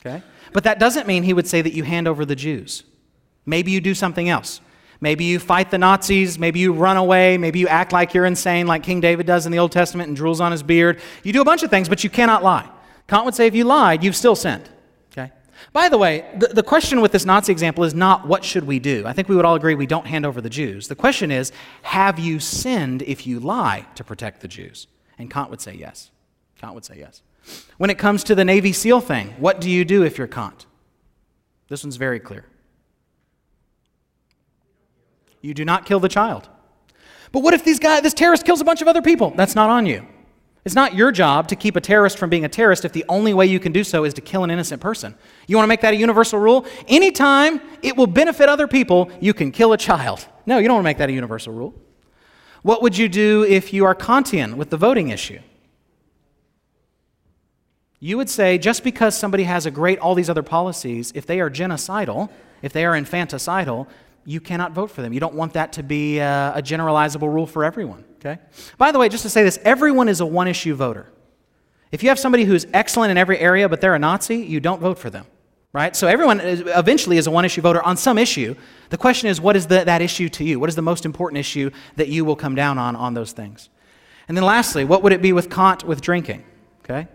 Okay? 0.00 0.22
But 0.52 0.64
that 0.64 0.78
doesn't 0.78 1.06
mean 1.06 1.22
he 1.22 1.32
would 1.32 1.46
say 1.46 1.62
that 1.62 1.72
you 1.72 1.84
hand 1.84 2.08
over 2.08 2.24
the 2.24 2.36
Jews. 2.36 2.82
Maybe 3.46 3.70
you 3.70 3.80
do 3.80 3.94
something 3.94 4.28
else. 4.28 4.60
Maybe 5.02 5.24
you 5.24 5.40
fight 5.40 5.72
the 5.72 5.78
Nazis. 5.78 6.38
Maybe 6.38 6.60
you 6.60 6.72
run 6.72 6.96
away. 6.96 7.36
Maybe 7.36 7.58
you 7.58 7.66
act 7.66 7.92
like 7.92 8.14
you're 8.14 8.24
insane, 8.24 8.68
like 8.68 8.84
King 8.84 9.00
David 9.00 9.26
does 9.26 9.46
in 9.46 9.52
the 9.52 9.58
Old 9.58 9.72
Testament 9.72 10.08
and 10.08 10.16
drools 10.16 10.40
on 10.40 10.52
his 10.52 10.62
beard. 10.62 11.00
You 11.24 11.32
do 11.32 11.40
a 11.40 11.44
bunch 11.44 11.64
of 11.64 11.70
things, 11.70 11.88
but 11.88 12.04
you 12.04 12.08
cannot 12.08 12.44
lie. 12.44 12.70
Kant 13.08 13.24
would 13.24 13.34
say 13.34 13.48
if 13.48 13.54
you 13.54 13.64
lied, 13.64 14.04
you've 14.04 14.14
still 14.14 14.36
sinned. 14.36 14.70
Okay? 15.10 15.32
By 15.72 15.88
the 15.88 15.98
way, 15.98 16.24
the, 16.38 16.46
the 16.46 16.62
question 16.62 17.00
with 17.00 17.10
this 17.10 17.24
Nazi 17.24 17.50
example 17.50 17.82
is 17.82 17.94
not 17.94 18.28
what 18.28 18.44
should 18.44 18.64
we 18.64 18.78
do? 18.78 19.02
I 19.04 19.12
think 19.12 19.28
we 19.28 19.34
would 19.34 19.44
all 19.44 19.56
agree 19.56 19.74
we 19.74 19.88
don't 19.88 20.06
hand 20.06 20.24
over 20.24 20.40
the 20.40 20.48
Jews. 20.48 20.86
The 20.86 20.94
question 20.94 21.32
is, 21.32 21.50
have 21.82 22.20
you 22.20 22.38
sinned 22.38 23.02
if 23.02 23.26
you 23.26 23.40
lie 23.40 23.86
to 23.96 24.04
protect 24.04 24.40
the 24.40 24.48
Jews? 24.48 24.86
And 25.18 25.28
Kant 25.28 25.50
would 25.50 25.60
say 25.60 25.74
yes. 25.74 26.12
Kant 26.60 26.74
would 26.74 26.84
say 26.84 26.98
yes. 26.98 27.22
When 27.76 27.90
it 27.90 27.98
comes 27.98 28.22
to 28.22 28.36
the 28.36 28.44
Navy 28.44 28.72
SEAL 28.72 29.00
thing, 29.00 29.34
what 29.38 29.60
do 29.60 29.68
you 29.68 29.84
do 29.84 30.04
if 30.04 30.16
you're 30.16 30.28
Kant? 30.28 30.66
This 31.66 31.82
one's 31.82 31.96
very 31.96 32.20
clear. 32.20 32.44
You 35.42 35.52
do 35.52 35.64
not 35.64 35.84
kill 35.84 36.00
the 36.00 36.08
child. 36.08 36.48
But 37.32 37.42
what 37.42 37.52
if 37.52 37.64
these 37.64 37.78
guy, 37.78 38.00
this 38.00 38.14
terrorist 38.14 38.46
kills 38.46 38.60
a 38.60 38.64
bunch 38.64 38.80
of 38.80 38.88
other 38.88 39.02
people? 39.02 39.32
That's 39.36 39.54
not 39.54 39.68
on 39.68 39.86
you. 39.86 40.06
It's 40.64 40.76
not 40.76 40.94
your 40.94 41.10
job 41.10 41.48
to 41.48 41.56
keep 41.56 41.74
a 41.74 41.80
terrorist 41.80 42.18
from 42.18 42.30
being 42.30 42.44
a 42.44 42.48
terrorist 42.48 42.84
if 42.84 42.92
the 42.92 43.04
only 43.08 43.34
way 43.34 43.46
you 43.46 43.58
can 43.58 43.72
do 43.72 43.82
so 43.82 44.04
is 44.04 44.14
to 44.14 44.20
kill 44.20 44.44
an 44.44 44.50
innocent 44.50 44.80
person. 44.80 45.16
You 45.48 45.56
want 45.56 45.64
to 45.64 45.68
make 45.68 45.80
that 45.80 45.94
a 45.94 45.96
universal 45.96 46.38
rule? 46.38 46.64
Anytime 46.86 47.60
it 47.82 47.96
will 47.96 48.06
benefit 48.06 48.48
other 48.48 48.68
people, 48.68 49.10
you 49.20 49.34
can 49.34 49.50
kill 49.50 49.72
a 49.72 49.78
child. 49.78 50.24
No, 50.46 50.58
you 50.58 50.68
don't 50.68 50.76
want 50.76 50.84
to 50.84 50.88
make 50.88 50.98
that 50.98 51.08
a 51.08 51.12
universal 51.12 51.52
rule. 51.52 51.74
What 52.62 52.80
would 52.82 52.96
you 52.96 53.08
do 53.08 53.42
if 53.42 53.72
you 53.72 53.84
are 53.86 53.94
Kantian 53.94 54.54
with 54.54 54.70
the 54.70 54.76
voting 54.76 55.08
issue? 55.08 55.40
You 57.98 58.16
would 58.16 58.30
say 58.30 58.58
just 58.58 58.84
because 58.84 59.16
somebody 59.16 59.44
has 59.44 59.66
a 59.66 59.70
great 59.70 59.98
all 59.98 60.14
these 60.14 60.30
other 60.30 60.42
policies, 60.44 61.10
if 61.14 61.26
they 61.26 61.40
are 61.40 61.50
genocidal, 61.50 62.30
if 62.60 62.72
they 62.72 62.84
are 62.84 62.92
infanticidal, 62.92 63.88
you 64.24 64.40
cannot 64.40 64.72
vote 64.72 64.90
for 64.90 65.02
them. 65.02 65.12
You 65.12 65.20
don't 65.20 65.34
want 65.34 65.54
that 65.54 65.72
to 65.74 65.82
be 65.82 66.18
a, 66.18 66.52
a 66.56 66.62
generalizable 66.62 67.32
rule 67.32 67.46
for 67.46 67.64
everyone, 67.64 68.04
okay? 68.16 68.40
By 68.78 68.92
the 68.92 68.98
way, 68.98 69.08
just 69.08 69.22
to 69.22 69.30
say 69.30 69.42
this, 69.42 69.58
everyone 69.64 70.08
is 70.08 70.20
a 70.20 70.26
one 70.26 70.48
issue 70.48 70.74
voter. 70.74 71.10
If 71.90 72.02
you 72.02 72.08
have 72.08 72.18
somebody 72.18 72.44
who's 72.44 72.66
excellent 72.72 73.10
in 73.10 73.18
every 73.18 73.38
area 73.38 73.68
but 73.68 73.80
they're 73.80 73.94
a 73.94 73.98
Nazi, 73.98 74.36
you 74.36 74.60
don't 74.60 74.80
vote 74.80 74.98
for 74.98 75.10
them, 75.10 75.26
right? 75.72 75.94
So 75.94 76.06
everyone 76.06 76.40
is, 76.40 76.62
eventually 76.66 77.18
is 77.18 77.26
a 77.26 77.30
one 77.30 77.44
issue 77.44 77.60
voter 77.60 77.82
on 77.82 77.96
some 77.96 78.16
issue. 78.16 78.54
The 78.90 78.98
question 78.98 79.28
is, 79.28 79.40
what 79.40 79.56
is 79.56 79.66
the, 79.66 79.84
that 79.84 80.00
issue 80.00 80.28
to 80.30 80.44
you? 80.44 80.58
What 80.58 80.68
is 80.68 80.76
the 80.76 80.82
most 80.82 81.04
important 81.04 81.38
issue 81.38 81.70
that 81.96 82.08
you 82.08 82.24
will 82.24 82.36
come 82.36 82.54
down 82.54 82.78
on 82.78 82.96
on 82.96 83.14
those 83.14 83.32
things? 83.32 83.68
And 84.28 84.36
then 84.36 84.44
lastly, 84.44 84.84
what 84.84 85.02
would 85.02 85.12
it 85.12 85.20
be 85.20 85.32
with 85.32 85.50
Kant 85.50 85.84
with 85.84 86.00
drinking, 86.00 86.44
okay? 86.84 87.08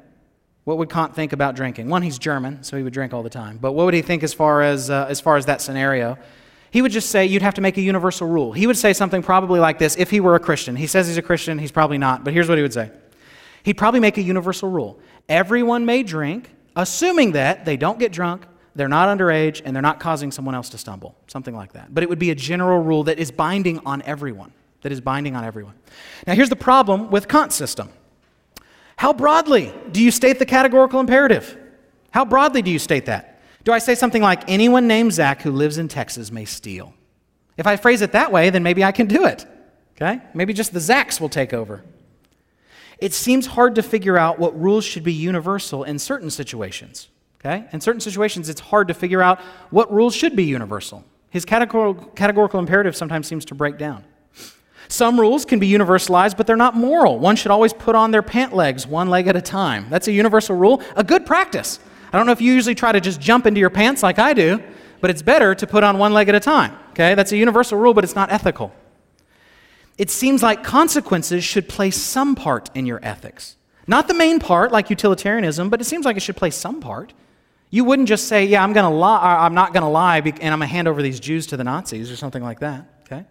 What 0.66 0.78
would 0.80 0.90
Kant 0.90 1.16
think 1.16 1.32
about 1.32 1.56
drinking? 1.56 1.88
One, 1.88 2.02
he's 2.02 2.20
German, 2.20 2.62
so 2.62 2.76
he 2.76 2.84
would 2.84 2.92
drink 2.92 3.14
all 3.14 3.24
the 3.24 3.30
time. 3.30 3.58
But 3.58 3.72
what 3.72 3.86
would 3.86 3.94
he 3.94 4.02
think 4.02 4.22
as 4.22 4.34
far 4.34 4.62
as, 4.62 4.90
uh, 4.90 5.08
as, 5.10 5.22
far 5.22 5.38
as 5.38 5.46
that 5.46 5.62
scenario? 5.62 6.18
He 6.78 6.84
would 6.84 6.92
just 6.92 7.10
say 7.10 7.26
you'd 7.26 7.42
have 7.42 7.56
to 7.56 7.62
make 7.62 7.78
a 7.78 7.82
universal 7.82 8.28
rule. 8.28 8.54
He 8.54 8.68
would 8.68 8.78
say 8.78 8.94
something 8.94 9.24
probably 9.24 9.60
like 9.60 9.80
this 9.80 9.96
if 9.98 10.12
he 10.12 10.20
were 10.20 10.36
a 10.36 10.40
Christian. 10.40 10.76
He 10.76 10.86
says 10.86 11.08
he's 11.08 11.18
a 11.18 11.24
Christian, 11.24 11.58
he's 11.58 11.72
probably 11.72 11.98
not, 11.98 12.24
but 12.24 12.36
here's 12.36 12.48
what 12.48 12.60
he 12.60 12.62
would 12.62 12.72
say. 12.72 12.92
He'd 13.64 13.80
probably 13.80 14.00
make 14.00 14.20
a 14.20 14.22
universal 14.22 14.70
rule. 14.70 15.00
Everyone 15.28 15.88
may 15.88 16.04
drink, 16.04 16.52
assuming 16.76 17.32
that 17.32 17.66
they 17.66 17.78
don't 17.78 17.98
get 17.98 18.12
drunk, 18.12 18.46
they're 18.76 18.88
not 18.88 19.10
underage, 19.10 19.60
and 19.66 19.76
they're 19.76 19.82
not 19.82 20.00
causing 20.00 20.32
someone 20.32 20.54
else 20.54 20.70
to 20.70 20.78
stumble. 20.78 21.16
Something 21.26 21.56
like 21.56 21.74
that. 21.74 21.96
But 21.96 22.04
it 22.04 22.10
would 22.10 22.20
be 22.20 22.30
a 22.30 22.36
general 22.36 22.78
rule 22.78 23.06
that 23.06 23.18
is 23.18 23.32
binding 23.32 23.80
on 23.84 24.04
everyone. 24.04 24.54
That 24.84 24.92
is 24.92 25.02
binding 25.02 25.36
on 25.36 25.44
everyone. 25.44 25.74
Now, 26.28 26.36
here's 26.36 26.50
the 26.50 26.56
problem 26.56 27.10
with 27.10 27.28
Kant's 27.28 27.56
system. 27.56 27.90
How 28.98 29.14
broadly 29.14 29.74
do 29.92 30.04
you 30.04 30.12
state 30.12 30.38
the 30.38 30.46
categorical 30.46 31.00
imperative? 31.00 31.58
How 32.12 32.24
broadly 32.24 32.62
do 32.62 32.70
you 32.70 32.78
state 32.78 33.08
that? 33.08 33.37
Do 33.68 33.74
I 33.74 33.80
say 33.80 33.96
something 33.96 34.22
like, 34.22 34.50
anyone 34.50 34.88
named 34.88 35.12
Zach 35.12 35.42
who 35.42 35.52
lives 35.52 35.78
in 35.78 35.90
Texas 35.90 36.32
may 36.32 36.46
steal? 36.46 36.94
If 37.58 37.68
I 37.68 37.76
phrase 37.76 38.02
it 38.02 38.14
that 38.14 38.32
way, 38.32 38.50
then 38.50 38.64
maybe 38.64 38.82
I 38.82 38.94
can 38.94 39.08
do 39.08 39.26
it. 39.26 39.46
Okay? 39.98 40.22
Maybe 40.34 40.54
just 40.54 40.72
the 40.72 40.80
Zachs 40.80 41.20
will 41.20 41.28
take 41.28 41.54
over. 41.54 41.84
It 43.00 43.14
seems 43.14 43.46
hard 43.46 43.76
to 43.76 43.84
figure 43.84 44.18
out 44.18 44.40
what 44.40 44.58
rules 44.58 44.86
should 44.86 45.04
be 45.04 45.12
universal 45.12 45.84
in 45.84 46.00
certain 46.00 46.30
situations. 46.30 47.10
Okay? 47.42 47.66
In 47.74 47.82
certain 47.82 48.00
situations, 48.00 48.48
it's 48.48 48.62
hard 48.62 48.88
to 48.88 48.94
figure 48.94 49.22
out 49.22 49.42
what 49.70 49.92
rules 49.92 50.16
should 50.16 50.34
be 50.34 50.46
universal. 50.46 51.04
His 51.30 51.44
categorical, 51.44 52.06
categorical 52.12 52.62
imperative 52.62 52.96
sometimes 52.96 53.28
seems 53.28 53.44
to 53.44 53.54
break 53.54 53.78
down. 53.78 54.06
Some 54.88 55.20
rules 55.20 55.44
can 55.44 55.60
be 55.60 55.70
universalized, 55.70 56.38
but 56.38 56.48
they're 56.48 56.56
not 56.56 56.74
moral. 56.74 57.20
One 57.20 57.36
should 57.36 57.52
always 57.52 57.74
put 57.74 57.96
on 57.96 58.12
their 58.12 58.24
pant 58.24 58.56
legs 58.56 58.88
one 58.88 59.10
leg 59.10 59.28
at 59.28 59.36
a 59.36 59.42
time. 59.42 59.88
That's 59.90 60.08
a 60.08 60.14
universal 60.14 60.56
rule, 60.56 60.82
a 60.96 61.04
good 61.04 61.26
practice. 61.26 61.82
I 62.12 62.18
don't 62.18 62.26
know 62.26 62.32
if 62.32 62.42
you 62.42 62.54
usually 62.54 62.76
try 62.76 62.92
to 62.92 63.02
just 63.02 63.20
jump 63.20 63.46
into 63.46 63.60
your 63.60 63.70
pants 63.70 64.04
like 64.04 64.20
I 64.20 64.34
do, 64.34 64.62
but 65.02 65.10
it's 65.10 65.22
better 65.22 65.54
to 65.56 65.68
put 65.68 65.84
on 65.84 65.98
one 65.98 66.14
leg 66.14 66.30
at 66.30 66.36
a 66.36 66.40
time. 66.40 66.78
Okay? 66.92 67.16
That's 67.16 67.32
a 67.32 67.38
universal 67.38 67.78
rule, 67.78 67.94
but 67.94 68.04
it's 68.04 68.16
not 68.16 68.32
ethical. 68.32 68.74
It 69.98 70.10
seems 70.10 70.44
like 70.44 70.64
consequences 70.64 71.44
should 71.44 71.68
play 71.68 71.92
some 71.92 72.36
part 72.36 72.70
in 72.76 72.86
your 72.86 73.00
ethics. 73.04 73.56
Not 73.88 74.08
the 74.08 74.14
main 74.14 74.40
part, 74.40 74.72
like 74.72 74.90
utilitarianism, 74.90 75.70
but 75.70 75.82
it 75.82 75.86
seems 75.86 76.06
like 76.06 76.18
it 76.18 76.22
should 76.22 76.36
play 76.36 76.52
some 76.52 76.82
part. 76.82 77.14
You 77.70 77.84
wouldn't 77.84 78.08
just 78.08 78.28
say, 78.28 78.46
"Yeah, 78.46 78.64
I'm 78.64 78.74
going 78.74 78.90
to 78.90 78.96
lie. 78.96 79.46
I'm 79.46 79.54
not 79.54 79.74
going 79.74 79.84
to 79.84 79.90
lie, 79.90 80.18
and 80.20 80.28
I'm 80.28 80.60
going 80.60 80.62
to 80.62 80.66
hand 80.68 80.88
over 80.88 81.02
these 81.02 81.20
Jews 81.20 81.48
to 81.48 81.58
the 81.58 81.64
Nazis 81.64 82.12
or 82.12 82.16
something 82.16 82.44
like 82.44 82.60
that." 82.60 82.86
Okay. 83.06 83.26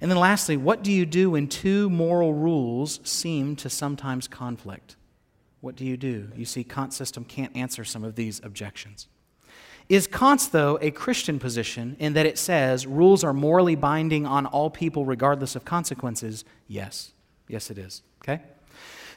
And 0.00 0.10
then, 0.10 0.18
lastly, 0.18 0.56
what 0.56 0.82
do 0.82 0.92
you 0.92 1.06
do 1.06 1.30
when 1.30 1.48
two 1.48 1.90
moral 1.90 2.34
rules 2.34 3.00
seem 3.02 3.56
to 3.56 3.70
sometimes 3.70 4.28
conflict? 4.28 4.95
What 5.66 5.74
do 5.74 5.84
you 5.84 5.96
do? 5.96 6.28
You 6.36 6.44
see, 6.44 6.62
Kant's 6.62 6.94
system 6.94 7.24
can't 7.24 7.56
answer 7.56 7.82
some 7.82 8.04
of 8.04 8.14
these 8.14 8.40
objections. 8.44 9.08
Is 9.88 10.06
Kant's, 10.06 10.46
though, 10.46 10.78
a 10.80 10.92
Christian 10.92 11.40
position 11.40 11.96
in 11.98 12.12
that 12.12 12.24
it 12.24 12.38
says 12.38 12.86
rules 12.86 13.24
are 13.24 13.32
morally 13.32 13.74
binding 13.74 14.26
on 14.26 14.46
all 14.46 14.70
people 14.70 15.04
regardless 15.04 15.56
of 15.56 15.64
consequences? 15.64 16.44
Yes. 16.68 17.10
Yes, 17.48 17.68
it 17.68 17.78
is. 17.78 18.02
Okay? 18.22 18.42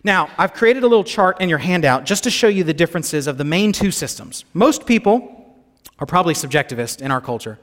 Now, 0.04 0.32
I've 0.39 0.56
created 0.56 0.82
a 0.82 0.88
little 0.88 1.04
chart 1.04 1.39
in 1.39 1.50
your 1.50 1.60
handout 1.60 2.06
just 2.06 2.24
to 2.24 2.32
show 2.32 2.47
you 2.47 2.64
the 2.64 2.74
differences 2.74 3.28
of 3.28 3.38
the 3.38 3.45
main 3.45 3.72
two 3.72 3.91
systems. 3.91 4.43
Most 4.56 4.88
people 4.88 5.56
are 6.00 6.08
probably 6.08 6.34
subjectivist 6.34 7.00
in 7.00 7.12
our 7.12 7.22
culture. 7.22 7.60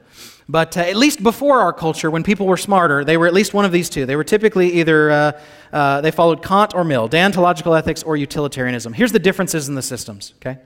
But 0.49 0.77
uh, 0.77 0.81
at 0.81 0.95
least 0.95 1.21
before 1.23 1.59
our 1.59 1.73
culture, 1.73 2.09
when 2.09 2.23
people 2.23 2.47
were 2.47 2.57
smarter, 2.57 3.03
they 3.03 3.17
were 3.17 3.27
at 3.27 3.33
least 3.33 3.53
one 3.53 3.65
of 3.65 3.71
these 3.71 3.89
two. 3.89 4.05
They 4.05 4.15
were 4.15 4.23
typically 4.23 4.73
either, 4.73 5.11
uh, 5.11 5.41
uh, 5.73 6.01
they 6.01 6.11
followed 6.11 6.41
Kant 6.41 6.73
or 6.73 6.83
Mill, 6.83 7.09
deontological 7.09 7.77
ethics 7.77 8.01
or 8.03 8.15
utilitarianism. 8.15 8.93
Here's 8.93 9.11
the 9.11 9.19
differences 9.19 9.67
in 9.67 9.75
the 9.75 9.81
systems, 9.81 10.33
okay? 10.37 10.59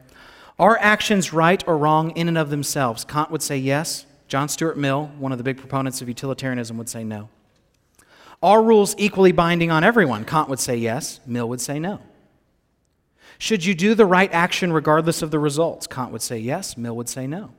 Are 0.60 0.78
actions 0.80 1.34
right 1.34 1.64
or 1.68 1.78
wrong 1.78 2.12
in 2.12 2.28
and 2.28 2.38
of 2.38 2.52
themselves? 2.52 3.04
Kant 3.04 3.32
would 3.32 3.42
say 3.42 3.58
yes. 3.58 4.06
John 4.28 4.48
Stuart 4.48 4.78
Mill, 4.78 5.08
one 5.18 5.32
of 5.32 5.40
the 5.40 5.44
big 5.44 5.58
proponents 5.58 6.02
of 6.02 6.08
utilitarianism, 6.08 6.78
would 6.78 6.88
say 6.88 7.04
no. 7.04 7.30
Are 8.44 8.62
rules 8.62 8.96
equally 8.98 9.32
binding 9.32 9.72
on 9.72 9.84
everyone? 9.84 10.26
Kant 10.26 10.50
would 10.50 10.60
say 10.60 10.76
yes. 10.76 11.20
Mill 11.26 11.50
would 11.50 11.62
say 11.62 11.80
no. 11.80 12.00
Should 13.40 13.66
you 13.66 13.74
do 13.74 13.96
the 13.96 14.06
right 14.06 14.32
action 14.32 14.72
regardless 14.72 15.24
of 15.24 15.32
the 15.32 15.40
results? 15.40 15.88
Kant 15.88 16.12
would 16.12 16.22
say 16.22 16.38
yes. 16.38 16.78
Mill 16.78 16.96
would 16.96 17.10
say 17.10 17.26
no. 17.26 17.52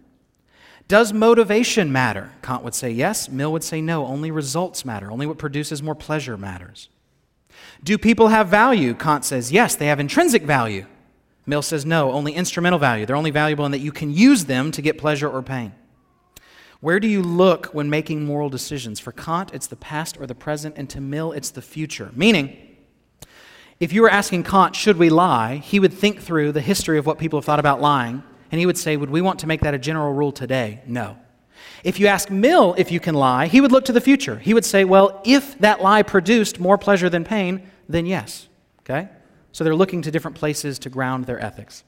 Does 0.92 1.14
motivation 1.14 1.90
matter? 1.90 2.32
Kant 2.42 2.62
would 2.64 2.74
say 2.74 2.90
yes. 2.90 3.30
Mill 3.30 3.50
would 3.52 3.64
say 3.64 3.80
no. 3.80 4.04
Only 4.04 4.30
results 4.30 4.84
matter. 4.84 5.10
Only 5.10 5.26
what 5.26 5.38
produces 5.38 5.82
more 5.82 5.94
pleasure 5.94 6.36
matters. 6.36 6.90
Do 7.82 7.96
people 7.96 8.28
have 8.28 8.48
value? 8.48 8.92
Kant 8.92 9.24
says 9.24 9.50
yes, 9.50 9.74
they 9.74 9.86
have 9.86 9.98
intrinsic 9.98 10.42
value. 10.42 10.84
Mill 11.46 11.62
says 11.62 11.86
no, 11.86 12.12
only 12.12 12.34
instrumental 12.34 12.78
value. 12.78 13.06
They're 13.06 13.16
only 13.16 13.30
valuable 13.30 13.64
in 13.64 13.72
that 13.72 13.78
you 13.78 13.90
can 13.90 14.12
use 14.12 14.44
them 14.44 14.70
to 14.70 14.82
get 14.82 14.98
pleasure 14.98 15.30
or 15.30 15.40
pain. 15.40 15.72
Where 16.80 17.00
do 17.00 17.08
you 17.08 17.22
look 17.22 17.68
when 17.68 17.88
making 17.88 18.26
moral 18.26 18.50
decisions? 18.50 19.00
For 19.00 19.12
Kant, 19.12 19.54
it's 19.54 19.68
the 19.68 19.76
past 19.76 20.18
or 20.20 20.26
the 20.26 20.34
present, 20.34 20.74
and 20.76 20.90
to 20.90 21.00
Mill, 21.00 21.32
it's 21.32 21.48
the 21.48 21.62
future. 21.62 22.10
Meaning, 22.14 22.54
if 23.80 23.94
you 23.94 24.02
were 24.02 24.10
asking 24.10 24.42
Kant, 24.42 24.76
should 24.76 24.98
we 24.98 25.08
lie, 25.08 25.56
he 25.56 25.80
would 25.80 25.94
think 25.94 26.20
through 26.20 26.52
the 26.52 26.60
history 26.60 26.98
of 26.98 27.06
what 27.06 27.16
people 27.16 27.38
have 27.38 27.46
thought 27.46 27.60
about 27.60 27.80
lying 27.80 28.24
and 28.52 28.58
he 28.60 28.66
would 28.66 28.78
say, 28.78 28.96
Would 28.96 29.10
we 29.10 29.20
want 29.20 29.40
to 29.40 29.46
make 29.46 29.62
that 29.62 29.74
a 29.74 29.78
general 29.78 30.12
rule 30.12 30.30
today? 30.30 30.82
No. 30.86 31.16
If 31.82 31.98
you 31.98 32.06
ask 32.06 32.30
Mill 32.30 32.74
if 32.78 32.92
you 32.92 33.00
can 33.00 33.14
lie, 33.14 33.46
he 33.46 33.60
would 33.60 33.72
look 33.72 33.86
to 33.86 33.92
the 33.92 34.00
future. 34.00 34.38
He 34.38 34.54
would 34.54 34.64
say, 34.64 34.84
Well, 34.84 35.20
if 35.24 35.58
that 35.58 35.82
lie 35.82 36.02
produced 36.02 36.60
more 36.60 36.78
pleasure 36.78 37.08
than 37.08 37.24
pain, 37.24 37.68
then 37.88 38.06
yes. 38.06 38.48
Okay? 38.80 39.08
So 39.50 39.64
they're 39.64 39.74
looking 39.74 40.02
to 40.02 40.10
different 40.10 40.36
places 40.36 40.78
to 40.80 40.90
ground 40.90 41.24
their 41.24 41.42
ethics. 41.42 41.82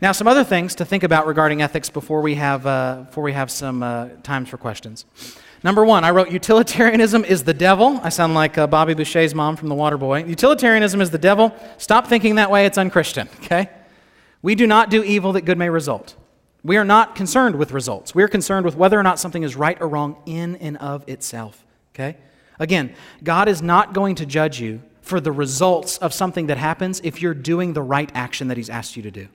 Now, 0.00 0.12
some 0.12 0.28
other 0.28 0.44
things 0.44 0.74
to 0.76 0.84
think 0.84 1.02
about 1.02 1.26
regarding 1.26 1.60
ethics 1.60 1.90
before 1.90 2.20
we 2.20 2.36
have, 2.36 2.66
uh, 2.66 3.04
before 3.06 3.24
we 3.24 3.32
have 3.32 3.50
some 3.50 3.82
uh, 3.82 4.08
times 4.22 4.48
for 4.48 4.58
questions. 4.58 5.06
Number 5.64 5.84
one, 5.84 6.04
I 6.04 6.10
wrote 6.10 6.30
utilitarianism 6.30 7.24
is 7.24 7.44
the 7.44 7.54
devil. 7.54 7.98
I 8.02 8.10
sound 8.10 8.34
like 8.34 8.58
uh, 8.58 8.66
Bobby 8.66 8.94
Boucher's 8.94 9.34
mom 9.34 9.56
from 9.56 9.68
The 9.68 9.74
Waterboy. 9.74 10.28
Utilitarianism 10.28 11.00
is 11.00 11.10
the 11.10 11.18
devil. 11.18 11.54
Stop 11.78 12.06
thinking 12.06 12.36
that 12.36 12.50
way, 12.50 12.66
it's 12.66 12.78
unchristian, 12.78 13.28
okay? 13.42 13.70
We 14.46 14.54
do 14.54 14.68
not 14.68 14.90
do 14.90 15.02
evil 15.02 15.32
that 15.32 15.40
good 15.40 15.58
may 15.58 15.70
result. 15.70 16.14
We 16.62 16.76
are 16.76 16.84
not 16.84 17.16
concerned 17.16 17.56
with 17.56 17.72
results. 17.72 18.14
We 18.14 18.22
are 18.22 18.28
concerned 18.28 18.64
with 18.64 18.76
whether 18.76 18.96
or 18.96 19.02
not 19.02 19.18
something 19.18 19.42
is 19.42 19.56
right 19.56 19.76
or 19.80 19.88
wrong 19.88 20.22
in 20.24 20.54
and 20.56 20.76
of 20.76 21.02
itself, 21.08 21.66
okay? 21.92 22.16
Again, 22.60 22.94
God 23.24 23.48
is 23.48 23.60
not 23.60 23.92
going 23.92 24.14
to 24.14 24.24
judge 24.24 24.60
you 24.60 24.82
for 25.00 25.18
the 25.18 25.32
results 25.32 25.98
of 25.98 26.14
something 26.14 26.46
that 26.46 26.58
happens 26.58 27.00
if 27.02 27.20
you're 27.20 27.34
doing 27.34 27.72
the 27.72 27.82
right 27.82 28.08
action 28.14 28.46
that 28.46 28.56
He's 28.56 28.70
asked 28.70 28.96
you 28.96 29.02
to 29.02 29.10
do. 29.10 29.26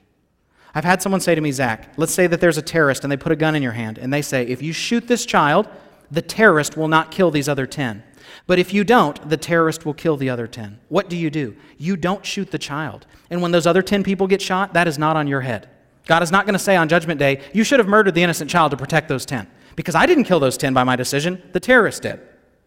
I've 0.73 0.85
had 0.85 1.01
someone 1.01 1.19
say 1.19 1.35
to 1.35 1.41
me, 1.41 1.51
Zach, 1.51 1.91
let's 1.97 2.13
say 2.13 2.27
that 2.27 2.39
there's 2.39 2.57
a 2.57 2.61
terrorist 2.61 3.03
and 3.03 3.11
they 3.11 3.17
put 3.17 3.33
a 3.33 3.35
gun 3.35 3.53
in 3.53 3.61
your 3.61 3.73
hand 3.73 3.97
and 3.97 4.13
they 4.13 4.21
say, 4.21 4.43
if 4.43 4.61
you 4.61 4.71
shoot 4.71 5.09
this 5.09 5.25
child, 5.25 5.67
the 6.09 6.21
terrorist 6.21 6.77
will 6.77 6.87
not 6.87 7.11
kill 7.11 7.31
these 7.31 7.49
other 7.49 7.67
10. 7.67 8.01
But 8.47 8.59
if 8.59 8.73
you 8.73 8.83
don't, 8.83 9.29
the 9.29 9.37
terrorist 9.37 9.85
will 9.85 9.93
kill 9.93 10.17
the 10.17 10.29
other 10.29 10.47
10. 10.47 10.79
What 10.89 11.09
do 11.09 11.17
you 11.17 11.29
do? 11.29 11.55
You 11.77 11.95
don't 11.95 12.25
shoot 12.25 12.51
the 12.51 12.59
child. 12.59 13.05
And 13.29 13.41
when 13.41 13.51
those 13.51 13.67
other 13.67 13.81
10 13.81 14.03
people 14.03 14.27
get 14.27 14.41
shot, 14.41 14.73
that 14.73 14.87
is 14.87 14.97
not 14.97 15.15
on 15.15 15.27
your 15.27 15.41
head. 15.41 15.69
God 16.05 16.23
is 16.23 16.31
not 16.31 16.45
going 16.45 16.53
to 16.53 16.59
say 16.59 16.75
on 16.75 16.89
Judgment 16.89 17.19
Day, 17.19 17.41
you 17.53 17.63
should 17.63 17.79
have 17.79 17.87
murdered 17.87 18.15
the 18.15 18.23
innocent 18.23 18.49
child 18.49 18.71
to 18.71 18.77
protect 18.77 19.07
those 19.07 19.25
10. 19.25 19.47
Because 19.75 19.95
I 19.95 20.05
didn't 20.05 20.25
kill 20.25 20.39
those 20.39 20.57
10 20.57 20.73
by 20.73 20.83
my 20.83 20.95
decision, 20.95 21.41
the 21.53 21.59
terrorist 21.59 22.01
did. 22.01 22.19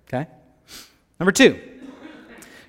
Okay? 0.08 0.26
Number 1.20 1.32
two, 1.32 1.60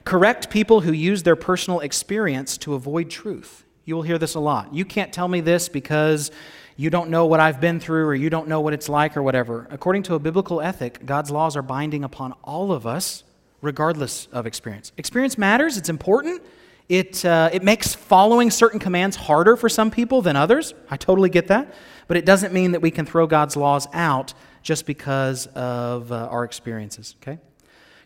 correct 0.04 0.50
people 0.50 0.82
who 0.82 0.92
use 0.92 1.24
their 1.24 1.36
personal 1.36 1.80
experience 1.80 2.58
to 2.60 2.74
avoid 2.74 3.10
truth. 3.10 3.64
You 3.86 3.96
will 3.96 4.04
hear 4.04 4.18
this 4.18 4.36
a 4.36 4.40
lot. 4.40 4.74
You 4.74 4.84
can't 4.84 5.14
tell 5.14 5.28
me 5.28 5.42
this 5.42 5.70
because 5.70 6.32
you 6.78 6.90
don't 6.90 7.10
know 7.10 7.26
what 7.26 7.40
I've 7.40 7.62
been 7.62 7.80
through 7.80 8.06
or 8.06 8.16
you 8.16 8.30
don't 8.30 8.48
know 8.48 8.60
what 8.62 8.74
it's 8.74 8.90
like 8.90 9.16
or 9.16 9.24
whatever. 9.24 9.68
According 9.72 10.04
to 10.04 10.16
a 10.16 10.20
biblical 10.20 10.62
ethic, 10.62 11.06
God's 11.06 11.32
laws 11.32 11.56
are 11.56 11.62
binding 11.62 12.04
upon 12.04 12.34
all 12.44 12.72
of 12.72 12.86
us, 12.86 13.24
regardless 13.62 14.28
of 14.32 14.46
experience. 14.46 14.92
Experience 14.98 15.38
matters, 15.38 15.78
it's 15.78 15.90
important. 15.90 16.42
It, 16.88 17.26
uh, 17.26 17.50
it 17.52 17.64
makes 17.64 17.96
following 17.96 18.52
certain 18.52 18.80
commands 18.80 19.16
harder 19.16 19.56
for 19.56 19.70
some 19.70 19.90
people 19.90 20.22
than 20.22 20.36
others. 20.36 20.74
I 20.90 20.98
totally 20.98 21.30
get 21.30 21.48
that. 21.48 21.74
But 22.08 22.18
it 22.18 22.26
doesn't 22.26 22.54
mean 22.54 22.74
that 22.74 22.82
we 22.82 22.92
can 22.92 23.06
throw 23.06 23.26
God's 23.26 23.56
laws 23.56 23.88
out 23.94 24.34
just 24.62 24.86
because 24.86 25.48
of 25.48 26.12
uh, 26.12 26.28
our 26.30 26.44
experiences, 26.44 27.16
okay? 27.22 27.40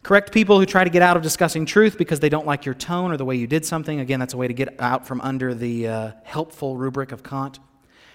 Correct 0.03 0.31
people 0.31 0.59
who 0.59 0.65
try 0.65 0.85
to 0.85 0.89
get 0.89 1.01
out 1.01 1.17
of 1.17 1.23
discussing 1.23 1.65
truth 1.65 1.97
because 1.97 2.21
they 2.21 2.29
don't 2.29 2.45
like 2.45 2.65
your 2.65 2.75
tone 2.75 3.11
or 3.11 3.17
the 3.17 3.25
way 3.25 3.35
you 3.35 3.47
did 3.47 3.65
something. 3.65 3.99
Again, 3.99 4.19
that's 4.19 4.33
a 4.33 4.37
way 4.37 4.47
to 4.47 4.53
get 4.53 4.79
out 4.79 5.05
from 5.05 5.19
under 5.21 5.53
the 5.53 5.87
uh, 5.87 6.11
helpful 6.23 6.77
rubric 6.77 7.11
of 7.11 7.21
Kant. 7.21 7.59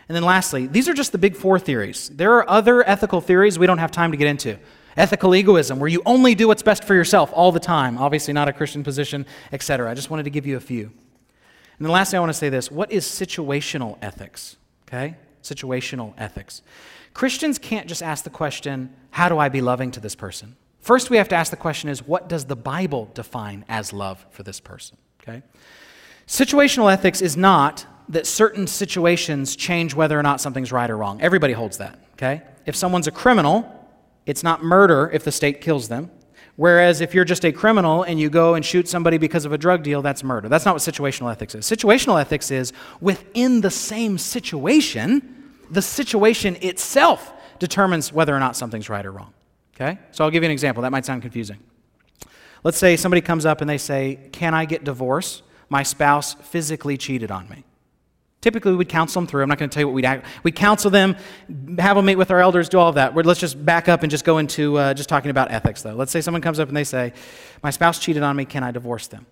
And 0.09 0.17
then 0.17 0.23
lastly, 0.23 0.67
these 0.67 0.89
are 0.89 0.95
just 0.95 1.13
the 1.13 1.19
big 1.19 1.37
four 1.37 1.59
theories. 1.59 2.11
There 2.11 2.33
are 2.35 2.49
other 2.49 2.87
ethical 2.89 3.21
theories 3.21 3.59
we 3.59 3.67
don't 3.67 3.79
have 3.79 3.91
time 3.91 4.11
to 4.11 4.17
get 4.17 4.29
into. 4.29 4.59
Ethical 4.97 5.35
egoism, 5.35 5.81
where 5.81 5.89
you 5.89 6.03
only 6.07 6.35
do 6.35 6.47
what's 6.47 6.63
best 6.63 6.85
for 6.85 6.95
yourself 6.95 7.31
all 7.33 7.51
the 7.51 7.61
time, 7.61 7.99
obviously 7.99 8.33
not 8.33 8.49
a 8.49 8.53
Christian 8.53 8.85
position, 8.85 9.27
etc. 9.51 9.91
I 9.91 9.95
just 9.95 10.11
wanted 10.11 10.25
to 10.25 10.31
give 10.31 10.47
you 10.47 10.57
a 10.57 10.61
few. 10.61 10.85
And 11.79 11.87
then 11.87 11.91
lastly, 11.91 12.17
I 12.17 12.21
want 12.21 12.31
to 12.31 12.39
say 12.39 12.49
this 12.49 12.71
what 12.71 12.93
is 12.93 13.05
situational 13.05 13.99
ethics? 14.03 14.57
Okay? 14.87 15.17
Situational 15.43 16.15
ethics. 16.17 16.63
Christians 17.13 17.59
can't 17.59 17.87
just 17.87 18.03
ask 18.03 18.25
the 18.25 18.31
question, 18.31 18.93
how 19.11 19.29
do 19.29 19.39
I 19.39 19.49
be 19.49 19.61
loving 19.61 19.91
to 19.93 20.01
this 20.01 20.15
person? 20.15 20.57
First, 20.81 21.11
we 21.11 21.17
have 21.17 21.29
to 21.31 21.37
ask 21.37 21.51
the 21.51 21.57
question 21.57 21.89
is, 21.89 22.07
what 22.07 22.29
does 22.29 22.45
the 22.45 22.57
Bible 22.57 23.11
define 23.15 23.65
as 23.69 23.93
love 23.93 24.27
for 24.31 24.43
this 24.43 24.61
person? 24.61 24.99
Okay? 25.23 25.43
Situational 26.27 26.93
ethics 26.93 27.23
is 27.23 27.37
not 27.37 27.87
that 28.09 28.27
certain 28.27 28.67
situations 28.67 29.57
change 29.57 29.95
whether 29.95 30.19
or 30.19 30.23
not 30.23 30.41
something's 30.41 30.73
right 30.73 30.91
or 30.91 30.97
wrong. 30.97 31.21
Everybody 31.21 31.53
holds 31.53 31.79
that, 31.79 31.99
okay? 32.15 32.43
If 32.67 32.77
someone's 32.77 33.07
a 33.07 33.11
criminal, 33.11 33.71
it's 34.27 34.43
not 34.43 34.63
murder 34.63 35.11
if 35.13 35.25
the 35.25 35.33
state 35.33 35.61
kills 35.61 35.89
them. 35.89 36.11
Whereas 36.57 37.01
if 37.01 37.15
you're 37.15 37.25
just 37.25 37.45
a 37.45 37.53
criminal 37.53 38.05
and 38.05 38.21
you 38.21 38.31
go 38.31 38.55
and 38.55 38.65
shoot 38.65 38.89
somebody 38.89 39.19
because 39.19 39.45
of 39.45 39.53
a 39.53 39.59
drug 39.59 39.83
deal, 39.83 40.03
that's 40.03 40.23
murder. 40.23 40.49
That's 40.49 40.65
not 40.65 40.75
what 40.75 40.83
situational 40.83 41.31
ethics 41.33 41.55
is. 41.55 41.67
Situational 41.67 42.21
ethics 42.21 42.51
is 42.51 42.73
within 43.01 43.61
the 43.61 43.71
same 43.71 44.19
situation, 44.19 45.53
the 45.71 45.83
situation 45.83 46.57
itself 46.61 47.33
determines 47.59 48.13
whether 48.13 48.35
or 48.35 48.39
not 48.39 48.57
something's 48.57 48.89
right 48.89 49.05
or 49.05 49.11
wrong. 49.11 49.33
Okay? 49.75 49.99
So 50.13 50.25
I'll 50.25 50.31
give 50.31 50.45
you 50.45 50.49
an 50.49 50.53
example. 50.53 50.83
That 50.83 50.93
might 50.93 51.05
sound 51.05 51.23
confusing. 51.23 51.59
Let's 52.63 52.79
say 52.79 52.97
somebody 52.97 53.21
comes 53.21 53.45
up 53.45 53.61
and 53.61 53.69
they 53.69 53.79
say, 53.79 54.21
Can 54.33 54.55
I 54.55 54.65
get 54.65 54.85
divorced? 54.85 55.43
My 55.69 55.83
spouse 55.83 56.35
physically 56.35 56.97
cheated 56.97 57.31
on 57.31 57.49
me. 57.49 57.65
Typically, 58.45 58.73
we 58.73 58.77
would 58.77 58.91
counsel 58.91 59.23
them 59.23 59.27
through. 59.27 59.43
I'm 59.43 59.49
not 59.49 59.57
going 59.57 59.71
to 59.71 59.73
tell 59.73 59.81
you 59.81 59.87
what 59.87 59.95
we'd 59.95 60.05
act. 60.05 60.27
We'd 60.43 60.55
counsel 60.55 60.91
them, 60.91 61.17
have 61.79 61.97
them 61.97 62.05
meet 62.05 62.17
with 62.17 62.31
our 62.31 62.41
elders, 62.41 62.69
do 62.69 62.79
all 62.79 62.91
of 62.91 62.97
that. 62.97 63.17
let's 63.17 63.41
just 63.41 63.65
back 63.65 63.89
up 63.89 64.03
and 64.03 64.11
just 64.11 64.23
go 64.23 64.37
into 64.37 64.77
uh, 64.77 64.93
just 64.93 65.09
talking 65.09 65.31
about 65.31 65.51
ethics, 65.51 65.81
though. 65.81 65.95
Let's 65.95 66.13
say 66.13 66.21
someone 66.21 66.43
comes 66.43 66.61
up 66.61 66.69
and 66.69 66.77
they 66.77 66.85
say, 66.85 67.15
My 67.63 67.71
spouse 67.71 67.99
cheated 67.99 68.23
on 68.23 68.37
me. 68.37 68.45
Can 68.45 68.63
I 68.63 68.71
divorce 68.71 69.07
them? 69.07 69.25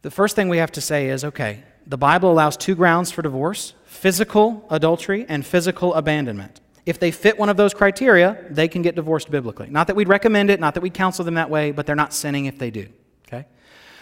The 0.00 0.10
first 0.10 0.36
thing 0.36 0.48
we 0.48 0.56
have 0.56 0.72
to 0.72 0.80
say 0.80 1.10
is, 1.10 1.22
okay, 1.22 1.64
the 1.86 1.98
Bible 1.98 2.32
allows 2.32 2.56
two 2.56 2.74
grounds 2.74 3.10
for 3.10 3.20
divorce 3.20 3.74
physical 3.84 4.66
adultery 4.70 5.26
and 5.28 5.44
physical 5.44 5.92
abandonment. 5.92 6.62
If 6.86 6.98
they 6.98 7.10
fit 7.10 7.38
one 7.38 7.50
of 7.50 7.58
those 7.58 7.74
criteria, 7.74 8.42
they 8.48 8.68
can 8.68 8.80
get 8.80 8.94
divorced 8.94 9.30
biblically. 9.30 9.68
Not 9.68 9.88
that 9.88 9.96
we'd 9.96 10.08
recommend 10.08 10.48
it, 10.48 10.60
not 10.60 10.72
that 10.72 10.80
we'd 10.80 10.94
counsel 10.94 11.26
them 11.26 11.34
that 11.34 11.50
way, 11.50 11.72
but 11.72 11.84
they're 11.84 11.94
not 11.94 12.14
sinning 12.14 12.46
if 12.46 12.58
they 12.58 12.70
do. 12.70 12.88
Okay? 13.28 13.44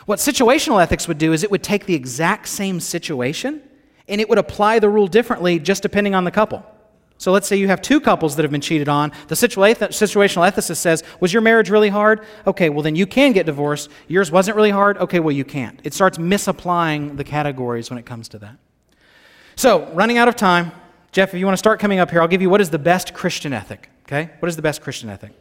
What 0.07 0.21
situational 0.21 0.81
ethics 0.81 1.09
would 1.09 1.19
do 1.19 1.33
is 1.33 1.43
it 1.43 1.51
would 1.51 1.65
take 1.65 1.87
the 1.87 1.95
exact 1.97 2.47
same 2.47 2.79
situation 2.79 3.63
and 4.13 4.21
it 4.21 4.29
would 4.29 4.39
apply 4.39 4.79
the 4.79 4.91
rule 4.91 5.09
differently 5.09 5.59
just 5.59 5.83
depending 5.83 6.15
on 6.15 6.25
the 6.25 6.31
couple. 6.31 6.65
So 7.17 7.33
let's 7.33 7.47
say 7.49 7.57
you 7.57 7.69
have 7.69 7.81
two 7.81 8.01
couples 8.01 8.37
that 8.37 8.43
have 8.43 8.51
been 8.51 8.61
cheated 8.61 8.89
on. 8.89 9.11
The 9.29 9.35
situational 9.35 10.51
ethicist 10.51 10.77
says, 10.77 11.03
Was 11.21 11.33
your 11.33 11.41
marriage 11.41 11.71
really 11.71 11.89
hard? 11.89 12.25
Okay, 12.47 12.69
well, 12.69 12.83
then 12.83 12.95
you 12.95 13.07
can 13.07 13.33
get 13.33 13.47
divorced. 13.47 13.89
Yours 14.09 14.31
wasn't 14.31 14.57
really 14.57 14.71
hard? 14.71 14.99
Okay, 14.99 15.19
well, 15.19 15.33
you 15.33 15.45
can't. 15.45 15.81
It 15.83 15.95
starts 15.95 16.19
misapplying 16.19 17.17
the 17.17 17.25
categories 17.25 17.91
when 17.91 17.99
it 17.99 18.05
comes 18.05 18.29
to 18.31 18.39
that. 18.41 18.57
So, 19.55 19.89
running 19.95 20.19
out 20.19 20.29
of 20.29 20.37
time, 20.37 20.73
Jeff, 21.13 21.33
if 21.33 21.41
you 21.41 21.47
want 21.47 21.55
to 21.55 21.59
start 21.59 21.81
coming 21.81 21.99
up 21.99 22.11
here, 22.11 22.21
I'll 22.21 22.29
give 22.29 22.43
you 22.43 22.51
what 22.51 22.61
is 22.61 22.71
the 22.71 22.79
best 22.79 23.15
Christian 23.15 23.53
ethic, 23.53 23.89
okay? 24.07 24.31
What 24.41 24.49
is 24.49 24.57
the 24.57 24.63
best 24.63 24.83
Christian 24.83 25.09
ethic? 25.09 25.33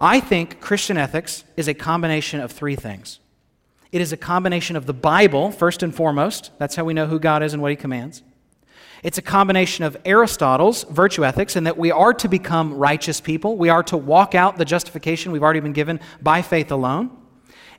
I 0.00 0.18
think 0.18 0.60
Christian 0.60 0.96
ethics 0.96 1.44
is 1.56 1.68
a 1.68 1.74
combination 1.74 2.40
of 2.40 2.50
three 2.50 2.76
things. 2.76 3.20
It 3.90 4.00
is 4.00 4.12
a 4.12 4.16
combination 4.16 4.76
of 4.76 4.86
the 4.86 4.92
Bible, 4.92 5.50
first 5.50 5.82
and 5.82 5.94
foremost. 5.94 6.50
That's 6.58 6.76
how 6.76 6.84
we 6.84 6.92
know 6.92 7.06
who 7.06 7.18
God 7.18 7.42
is 7.42 7.54
and 7.54 7.62
what 7.62 7.70
he 7.70 7.76
commands. 7.76 8.22
It's 9.02 9.16
a 9.16 9.22
combination 9.22 9.84
of 9.84 9.96
Aristotle's 10.04 10.84
virtue 10.84 11.24
ethics, 11.24 11.56
in 11.56 11.64
that 11.64 11.78
we 11.78 11.90
are 11.90 12.12
to 12.14 12.28
become 12.28 12.74
righteous 12.74 13.20
people. 13.20 13.56
We 13.56 13.68
are 13.68 13.82
to 13.84 13.96
walk 13.96 14.34
out 14.34 14.58
the 14.58 14.64
justification 14.64 15.32
we've 15.32 15.42
already 15.42 15.60
been 15.60 15.72
given 15.72 16.00
by 16.20 16.42
faith 16.42 16.70
alone. 16.70 17.10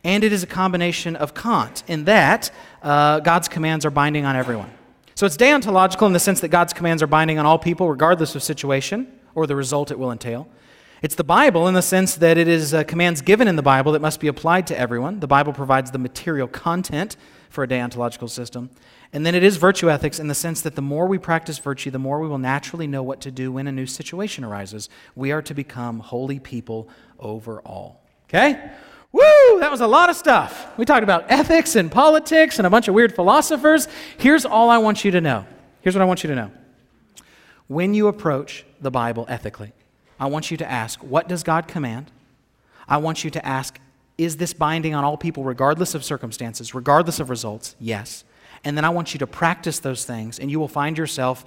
And 0.04 0.24
it 0.24 0.32
is 0.32 0.44
a 0.44 0.48
combination 0.48 1.16
of 1.16 1.34
Kant, 1.34 1.84
in 1.88 2.06
that 2.06 2.52
uh, 2.82 3.20
God's 3.20 3.50
commands 3.50 3.86
are 3.86 3.92
binding 3.92 4.26
on 4.26 4.36
everyone. 4.36 4.72
So 5.14 5.26
it's 5.26 5.36
deontological 5.36 6.08
in 6.08 6.14
the 6.14 6.20
sense 6.20 6.40
that 6.40 6.48
God's 6.48 6.72
commands 6.72 7.04
are 7.04 7.08
binding 7.08 7.38
on 7.38 7.46
all 7.46 7.60
people, 7.60 7.90
regardless 7.90 8.34
of 8.36 8.42
situation 8.42 9.12
or 9.36 9.46
the 9.46 9.56
result 9.56 9.92
it 9.92 10.00
will 10.00 10.12
entail. 10.12 10.48
It's 11.02 11.16
the 11.16 11.24
Bible 11.24 11.68
in 11.70 11.74
the 11.74 11.82
sense 11.82 12.16
that 12.16 12.38
it 12.38 12.50
is 12.50 12.74
uh, 12.74 12.84
commands 12.84 13.22
given 13.22 13.48
in 13.48 13.56
the 13.56 13.62
Bible 13.62 13.94
that 13.94 14.02
must 14.02 14.20
be 14.20 14.28
applied 14.28 14.68
to 14.68 14.78
everyone. 14.78 15.22
The 15.22 15.28
Bible 15.28 15.54
provides 15.54 15.92
the 15.92 15.98
material 15.98 16.48
content 16.48 17.16
for 17.50 17.64
a 17.64 17.68
deontological 17.68 18.30
system. 18.30 18.70
And 19.14 19.26
then 19.26 19.34
it 19.34 19.42
is 19.42 19.56
virtue 19.56 19.90
ethics 19.90 20.20
in 20.20 20.28
the 20.28 20.36
sense 20.36 20.62
that 20.62 20.76
the 20.76 20.82
more 20.82 21.08
we 21.08 21.18
practice 21.18 21.58
virtue, 21.58 21.90
the 21.90 22.00
more 22.00 22.20
we 22.20 22.28
will 22.28 22.38
naturally 22.38 22.86
know 22.86 23.02
what 23.02 23.22
to 23.22 23.32
do 23.32 23.50
when 23.52 23.66
a 23.68 23.72
new 23.72 23.86
situation 23.86 24.44
arises. 24.44 24.90
We 25.16 25.32
are 25.32 25.42
to 25.44 25.54
become 25.54 26.00
holy 26.00 26.38
people 26.38 26.90
overall. 27.18 28.02
Okay? 28.26 28.70
Woo, 29.14 29.60
that 29.60 29.72
was 29.72 29.82
a 29.82 29.88
lot 29.88 30.10
of 30.10 30.18
stuff. 30.18 30.78
We 30.78 30.84
talked 30.84 31.04
about 31.04 31.26
ethics 31.30 31.76
and 31.76 31.90
politics 31.90 32.60
and 32.60 32.68
a 32.68 32.70
bunch 32.70 32.90
of 32.90 32.94
weird 32.94 33.16
philosophers. 33.16 33.88
Here's 34.18 34.46
all 34.46 34.70
I 34.70 34.78
want 34.80 35.06
you 35.06 35.12
to 35.12 35.22
know. 35.22 35.46
Here's 35.82 35.96
what 35.96 36.02
I 36.02 36.06
want 36.06 36.24
you 36.24 36.28
to 36.30 36.36
know. 36.36 36.52
When 37.68 37.94
you 37.94 38.08
approach 38.08 38.66
the 38.82 38.92
Bible 38.92 39.26
ethically, 39.30 39.72
I 40.20 40.28
want 40.28 40.52
you 40.52 40.58
to 40.58 40.70
ask, 40.70 41.00
what 41.02 41.28
does 41.28 41.44
God 41.44 41.68
command? 41.68 42.12
I 42.88 42.98
want 42.98 43.24
you 43.24 43.30
to 43.32 43.46
ask, 43.46 43.80
is 44.18 44.38
this 44.38 44.54
binding 44.54 44.94
on 44.94 45.04
all 45.04 45.16
people 45.16 45.44
regardless 45.44 45.96
of 45.96 46.04
circumstances, 46.04 46.76
regardless 46.76 47.20
of 47.20 47.30
results? 47.30 47.76
Yes. 47.80 48.26
And 48.64 48.76
then 48.76 48.84
I 48.84 48.90
want 48.90 49.14
you 49.14 49.20
to 49.20 49.28
practice 49.28 49.80
those 49.80 50.04
things, 50.04 50.40
and 50.40 50.52
you 50.52 50.60
will 50.60 50.68
find 50.68 50.98
yourself 50.98 51.46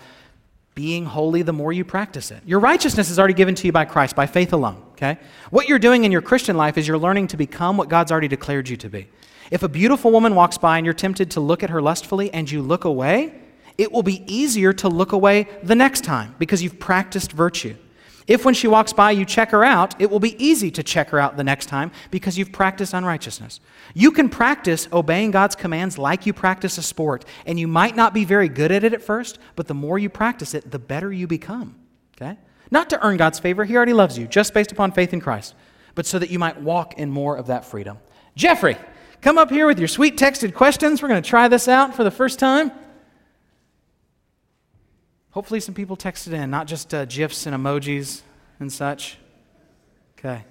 being 0.75 1.05
holy 1.05 1.43
the 1.43 1.53
more 1.53 1.73
you 1.73 1.85
practice 1.85 2.31
it. 2.31 2.43
Your 2.47 2.61
righteousness 2.61 3.11
is 3.11 3.19
already 3.19 3.35
given 3.35 3.55
to 3.57 3.67
you 3.67 3.73
by 3.73 3.85
Christ, 3.85 4.17
by 4.17 4.25
faith 4.25 4.55
alone, 4.55 4.83
okay? 4.93 5.19
What 5.51 5.69
you're 5.69 5.79
doing 5.79 6.05
in 6.05 6.13
your 6.13 6.23
Christian 6.23 6.57
life 6.57 6.79
is 6.79 6.89
you're 6.89 6.97
learning 6.97 7.27
to 7.29 7.37
become 7.37 7.77
what 7.77 7.91
God's 7.91 8.11
already 8.11 8.29
declared 8.29 8.71
you 8.71 8.79
to 8.79 8.89
be. 8.89 9.09
If 9.51 9.63
a 9.63 9.69
beautiful 9.69 10.11
woman 10.11 10.35
walks 10.35 10.57
by 10.57 10.79
and 10.79 10.87
you're 10.87 10.95
tempted 10.95 11.31
to 11.33 11.41
look 11.41 11.63
at 11.63 11.69
her 11.69 11.83
lustfully 11.83 12.33
and 12.33 12.51
you 12.51 12.63
look 12.63 12.87
away, 12.87 13.35
it 13.77 13.93
will 13.93 14.03
be 14.03 14.25
easier 14.33 14.73
to 14.73 14.89
look 14.89 15.13
away 15.13 15.47
the 15.63 15.75
next 15.75 16.05
time 16.05 16.35
because 16.39 16.63
you've 16.63 16.79
practiced 16.79 17.33
virtue. 17.33 17.77
If 18.27 18.45
when 18.45 18.55
she 18.55 18.69
walks 18.69 18.93
by 18.93 19.11
you 19.11 19.25
check 19.25 19.51
her 19.51 19.65
out, 19.65 20.01
it 20.01 20.11
will 20.11 20.21
be 20.21 20.43
easy 20.43 20.71
to 20.73 20.83
check 20.83 21.11
her 21.11 21.19
out 21.19 21.37
the 21.37 21.45
next 21.45 21.67
time 21.67 21.91
because 22.11 22.39
you've 22.39 22.53
practiced 22.53 22.95
unrighteousness. 22.95 23.61
You 23.95 24.13
can 24.13 24.29
practice 24.29 24.89
obeying 24.93 25.33
God's 25.33 25.57
commands 25.57 25.99
like 25.99 26.25
you 26.25 26.33
practice 26.33 26.79
a 26.79 26.83
sport, 26.83 27.25
and 27.47 27.59
you 27.59 27.67
might 27.67 27.97
not 27.97 28.15
be 28.15 28.25
very 28.25 28.49
good 28.49 28.71
at 28.71 28.85
it 28.85 28.95
at 28.95 29.03
first, 29.03 29.39
but 29.57 29.67
the 29.67 29.75
more 29.75 29.99
you 29.99 30.09
practice 30.09 30.55
it, 30.55 30.71
the 30.71 30.79
better 30.79 31.13
you 31.13 31.27
become. 31.27 31.75
Okay? 32.17 32.39
Not 32.71 32.89
to 32.91 33.05
earn 33.05 33.17
God's 33.17 33.39
favor, 33.39 33.65
He 33.65 33.77
already 33.77 33.93
loves 33.93 34.19
you, 34.19 34.27
just 34.27 34.55
based 34.55 34.73
upon 34.73 34.93
faith 34.93 35.13
in 35.13 35.21
Christ, 35.21 35.55
but 35.95 36.07
so 36.07 36.19
that 36.19 36.31
you 36.31 36.39
might 36.39 36.61
walk 36.61 36.99
in 36.99 37.11
more 37.11 37.37
of 37.37 37.49
that 37.49 37.65
freedom. 37.65 37.99
Jeffrey, 38.37 38.77
come 39.21 39.37
up 39.37 39.51
here 39.51 39.67
with 39.67 39.79
your 39.79 39.89
sweet 39.89 40.17
texted 40.17 40.55
questions. 40.55 41.03
We're 41.03 41.09
going 41.09 41.23
to 41.23 41.29
try 41.29 41.49
this 41.49 41.69
out 41.69 41.95
for 41.95 42.05
the 42.05 42.11
first 42.11 42.39
time. 42.39 42.71
Hopefully, 45.33 45.61
some 45.61 45.75
people 45.75 45.97
texted 45.97 46.33
in, 46.33 46.51
not 46.51 46.67
just 46.67 46.95
uh, 46.95 47.05
GIFs 47.07 47.47
and 47.47 47.57
emojis 47.57 48.23
and 48.61 48.73
such. 48.73 49.19
Okay. 50.19 50.45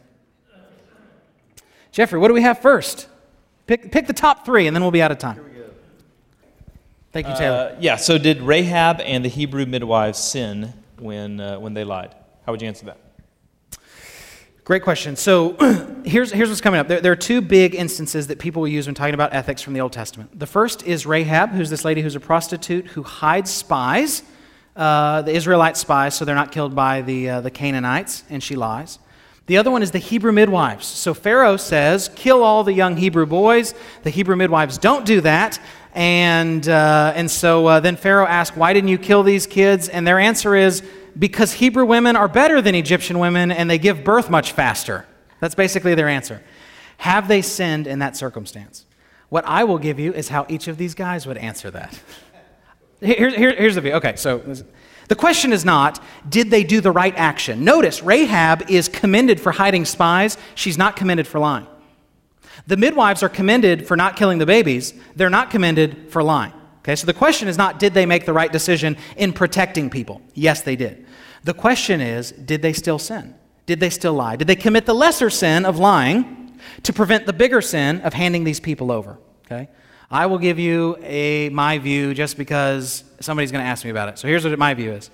Jeffrey, 1.91 2.19
what 2.19 2.27
do 2.27 2.33
we 2.33 2.41
have 2.41 2.59
first? 2.59 3.07
Pick, 3.67 3.91
pick 3.91 4.07
the 4.07 4.13
top 4.13 4.45
three, 4.45 4.67
and 4.67 4.75
then 4.75 4.81
we'll 4.81 4.91
be 4.91 5.01
out 5.01 5.11
of 5.11 5.17
time. 5.17 5.39
Thank 7.11 7.27
you, 7.27 7.35
Taylor. 7.35 7.73
Uh, 7.73 7.77
yeah, 7.79 7.97
so 7.97 8.17
did 8.17 8.41
Rahab 8.41 9.01
and 9.01 9.23
the 9.23 9.29
Hebrew 9.29 9.65
midwives 9.65 10.17
sin 10.17 10.73
when, 10.97 11.41
uh, 11.41 11.59
when 11.59 11.73
they 11.73 11.83
lied? 11.83 12.15
How 12.45 12.53
would 12.53 12.61
you 12.61 12.69
answer 12.69 12.85
that? 12.85 12.97
Great 14.63 14.81
question. 14.81 15.17
So 15.17 15.57
here's, 16.05 16.31
here's 16.31 16.47
what's 16.47 16.61
coming 16.61 16.79
up. 16.79 16.87
There, 16.87 17.01
there, 17.01 17.11
are 17.11 17.17
two 17.17 17.41
big 17.41 17.75
instances 17.75 18.27
that 18.27 18.39
people 18.39 18.61
will 18.61 18.69
use 18.69 18.85
when 18.85 18.95
talking 18.95 19.13
about 19.13 19.33
ethics 19.33 19.61
from 19.61 19.73
the 19.73 19.81
Old 19.81 19.91
Testament. 19.91 20.39
The 20.39 20.47
first 20.47 20.83
is 20.83 21.05
Rahab, 21.05 21.49
who's 21.51 21.69
this 21.69 21.83
lady 21.83 22.01
who's 22.01 22.15
a 22.15 22.21
prostitute 22.21 22.87
who 22.87 23.03
hides 23.03 23.51
spies 23.51 24.23
uh, 24.75 25.21
the 25.21 25.33
Israelite 25.33 25.77
spies 25.77 26.15
so 26.15 26.25
they're 26.25 26.35
not 26.35 26.51
killed 26.51 26.75
by 26.75 27.01
the, 27.01 27.29
uh, 27.29 27.41
the 27.41 27.51
Canaanites, 27.51 28.23
and 28.29 28.41
she 28.41 28.55
lies. 28.55 28.99
The 29.47 29.57
other 29.57 29.71
one 29.71 29.83
is 29.83 29.91
the 29.91 29.99
Hebrew 29.99 30.31
midwives. 30.31 30.85
So 30.85 31.13
Pharaoh 31.13 31.57
says, 31.57 32.09
kill 32.15 32.43
all 32.43 32.63
the 32.63 32.73
young 32.73 32.95
Hebrew 32.95 33.25
boys. 33.25 33.73
The 34.03 34.09
Hebrew 34.09 34.35
midwives 34.35 34.77
don't 34.77 35.05
do 35.05 35.19
that. 35.21 35.59
And, 35.93 36.67
uh, 36.69 37.11
and 37.15 37.29
so 37.29 37.67
uh, 37.67 37.79
then 37.81 37.97
Pharaoh 37.97 38.27
asks, 38.27 38.55
why 38.55 38.71
didn't 38.71 38.89
you 38.89 38.97
kill 38.97 39.23
these 39.23 39.45
kids? 39.45 39.89
And 39.89 40.07
their 40.07 40.19
answer 40.19 40.55
is, 40.55 40.83
because 41.17 41.53
Hebrew 41.53 41.85
women 41.85 42.15
are 42.15 42.27
better 42.27 42.61
than 42.61 42.75
Egyptian 42.75 43.19
women 43.19 43.51
and 43.51 43.69
they 43.69 43.77
give 43.77 44.03
birth 44.03 44.29
much 44.29 44.53
faster. 44.53 45.05
That's 45.41 45.55
basically 45.55 45.95
their 45.95 46.07
answer. 46.07 46.41
Have 46.97 47.27
they 47.27 47.41
sinned 47.41 47.87
in 47.87 47.99
that 47.99 48.15
circumstance? 48.15 48.85
What 49.29 49.43
I 49.45 49.63
will 49.63 49.79
give 49.79 49.99
you 49.99 50.13
is 50.13 50.29
how 50.29 50.45
each 50.49 50.67
of 50.67 50.77
these 50.77 50.93
guys 50.93 51.25
would 51.25 51.37
answer 51.37 51.71
that. 51.71 51.99
Here, 53.01 53.29
here, 53.29 53.55
here's 53.55 53.75
the 53.75 53.81
view. 53.81 53.93
Okay, 53.93 54.15
so 54.15 54.37
the 55.07 55.15
question 55.15 55.51
is 55.51 55.65
not, 55.65 56.01
did 56.29 56.51
they 56.51 56.63
do 56.63 56.81
the 56.81 56.91
right 56.91 57.13
action? 57.17 57.63
Notice, 57.63 58.01
Rahab 58.03 58.69
is 58.69 58.87
commended 58.87 59.41
for 59.41 59.51
hiding 59.51 59.85
spies, 59.85 60.37
she's 60.55 60.77
not 60.77 60.95
commended 60.95 61.27
for 61.27 61.39
lying. 61.39 61.67
The 62.67 62.77
midwives 62.77 63.23
are 63.23 63.29
commended 63.29 63.87
for 63.87 63.97
not 63.97 64.15
killing 64.15 64.37
the 64.37 64.45
babies, 64.45 64.93
they're 65.15 65.29
not 65.29 65.49
commended 65.49 66.11
for 66.11 66.21
lying. 66.21 66.53
Okay, 66.79 66.95
so 66.95 67.05
the 67.05 67.13
question 67.13 67.47
is 67.47 67.57
not, 67.57 67.79
did 67.79 67.93
they 67.93 68.05
make 68.05 68.25
the 68.25 68.33
right 68.33 68.51
decision 68.51 68.97
in 69.17 69.33
protecting 69.33 69.89
people? 69.89 70.21
Yes, 70.33 70.61
they 70.61 70.75
did. 70.75 71.05
The 71.43 71.53
question 71.53 72.01
is, 72.01 72.31
did 72.31 72.61
they 72.61 72.73
still 72.73 72.99
sin? 72.99 73.35
Did 73.65 73.79
they 73.79 73.89
still 73.89 74.13
lie? 74.13 74.35
Did 74.35 74.47
they 74.47 74.55
commit 74.55 74.85
the 74.85 74.95
lesser 74.95 75.29
sin 75.29 75.65
of 75.65 75.77
lying 75.77 76.57
to 76.83 76.93
prevent 76.93 77.25
the 77.25 77.33
bigger 77.33 77.61
sin 77.61 78.01
of 78.01 78.13
handing 78.13 78.43
these 78.43 78.59
people 78.59 78.91
over? 78.91 79.17
Okay? 79.45 79.69
I 80.11 80.25
will 80.25 80.39
give 80.39 80.59
you 80.59 80.97
a, 81.01 81.47
my 81.49 81.77
view 81.77 82.13
just 82.13 82.37
because 82.37 83.05
somebody's 83.21 83.51
going 83.51 83.63
to 83.63 83.69
ask 83.69 83.85
me 83.85 83.91
about 83.91 84.09
it. 84.09 84.19
So 84.19 84.27
here's 84.27 84.43
what 84.43 84.59
my 84.59 84.73
view 84.73 84.91
is 84.91 85.09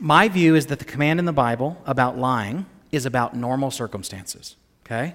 My 0.00 0.28
view 0.28 0.56
is 0.56 0.66
that 0.66 0.80
the 0.80 0.84
command 0.84 1.20
in 1.20 1.24
the 1.24 1.32
Bible 1.32 1.80
about 1.86 2.18
lying 2.18 2.66
is 2.90 3.06
about 3.06 3.36
normal 3.36 3.70
circumstances. 3.70 4.56
Okay? 4.84 5.14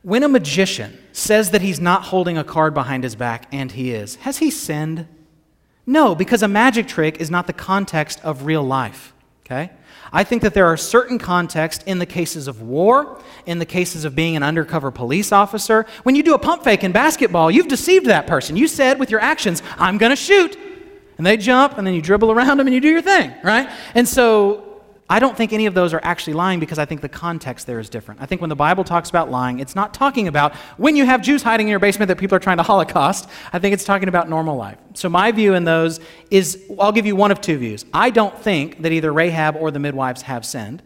When 0.00 0.22
a 0.22 0.28
magician 0.28 0.96
says 1.12 1.50
that 1.50 1.60
he's 1.60 1.78
not 1.78 2.04
holding 2.04 2.38
a 2.38 2.44
card 2.44 2.72
behind 2.72 3.04
his 3.04 3.14
back 3.14 3.46
and 3.52 3.70
he 3.70 3.90
is, 3.90 4.14
has 4.16 4.38
he 4.38 4.50
sinned? 4.50 5.06
No, 5.84 6.14
because 6.14 6.42
a 6.42 6.48
magic 6.48 6.88
trick 6.88 7.20
is 7.20 7.30
not 7.30 7.46
the 7.46 7.52
context 7.52 8.20
of 8.24 8.46
real 8.46 8.62
life. 8.62 9.12
Okay? 9.46 9.70
I 10.12 10.24
think 10.24 10.42
that 10.42 10.54
there 10.54 10.66
are 10.66 10.76
certain 10.76 11.20
contexts 11.20 11.84
in 11.84 12.00
the 12.00 12.06
cases 12.06 12.48
of 12.48 12.62
war, 12.62 13.20
in 13.46 13.60
the 13.60 13.66
cases 13.66 14.04
of 14.04 14.16
being 14.16 14.34
an 14.34 14.42
undercover 14.42 14.90
police 14.90 15.30
officer. 15.30 15.86
When 16.02 16.16
you 16.16 16.24
do 16.24 16.34
a 16.34 16.38
pump 16.38 16.64
fake 16.64 16.82
in 16.82 16.90
basketball, 16.90 17.50
you've 17.50 17.68
deceived 17.68 18.06
that 18.06 18.26
person. 18.26 18.56
You 18.56 18.66
said 18.66 18.98
with 18.98 19.08
your 19.08 19.20
actions, 19.20 19.62
I'm 19.78 19.98
going 19.98 20.10
to 20.10 20.16
shoot. 20.16 20.58
And 21.16 21.24
they 21.24 21.36
jump, 21.36 21.78
and 21.78 21.86
then 21.86 21.94
you 21.94 22.02
dribble 22.02 22.30
around 22.30 22.58
them 22.58 22.66
and 22.66 22.74
you 22.74 22.80
do 22.80 22.88
your 22.88 23.02
thing, 23.02 23.32
right? 23.42 23.70
And 23.94 24.06
so 24.06 24.65
I 25.08 25.20
don't 25.20 25.36
think 25.36 25.52
any 25.52 25.66
of 25.66 25.74
those 25.74 25.94
are 25.94 26.00
actually 26.02 26.32
lying 26.32 26.58
because 26.58 26.78
I 26.78 26.84
think 26.84 27.00
the 27.00 27.08
context 27.08 27.66
there 27.66 27.78
is 27.78 27.88
different. 27.88 28.20
I 28.20 28.26
think 28.26 28.40
when 28.40 28.50
the 28.50 28.56
Bible 28.56 28.82
talks 28.82 29.08
about 29.08 29.30
lying, 29.30 29.60
it's 29.60 29.76
not 29.76 29.94
talking 29.94 30.26
about 30.26 30.54
when 30.78 30.96
you 30.96 31.06
have 31.06 31.22
Jews 31.22 31.42
hiding 31.42 31.68
in 31.68 31.70
your 31.70 31.78
basement 31.78 32.08
that 32.08 32.18
people 32.18 32.34
are 32.34 32.40
trying 32.40 32.56
to 32.56 32.64
Holocaust. 32.64 33.28
I 33.52 33.60
think 33.60 33.72
it's 33.72 33.84
talking 33.84 34.08
about 34.08 34.28
normal 34.28 34.56
life. 34.56 34.78
So 34.94 35.08
my 35.08 35.30
view 35.30 35.54
in 35.54 35.64
those 35.64 36.00
is 36.30 36.64
I'll 36.78 36.90
give 36.90 37.06
you 37.06 37.14
one 37.14 37.30
of 37.30 37.40
two 37.40 37.56
views. 37.56 37.84
I 37.92 38.10
don't 38.10 38.36
think 38.36 38.82
that 38.82 38.90
either 38.90 39.12
Rahab 39.12 39.56
or 39.56 39.70
the 39.70 39.78
midwives 39.78 40.22
have 40.22 40.44
sinned. 40.44 40.82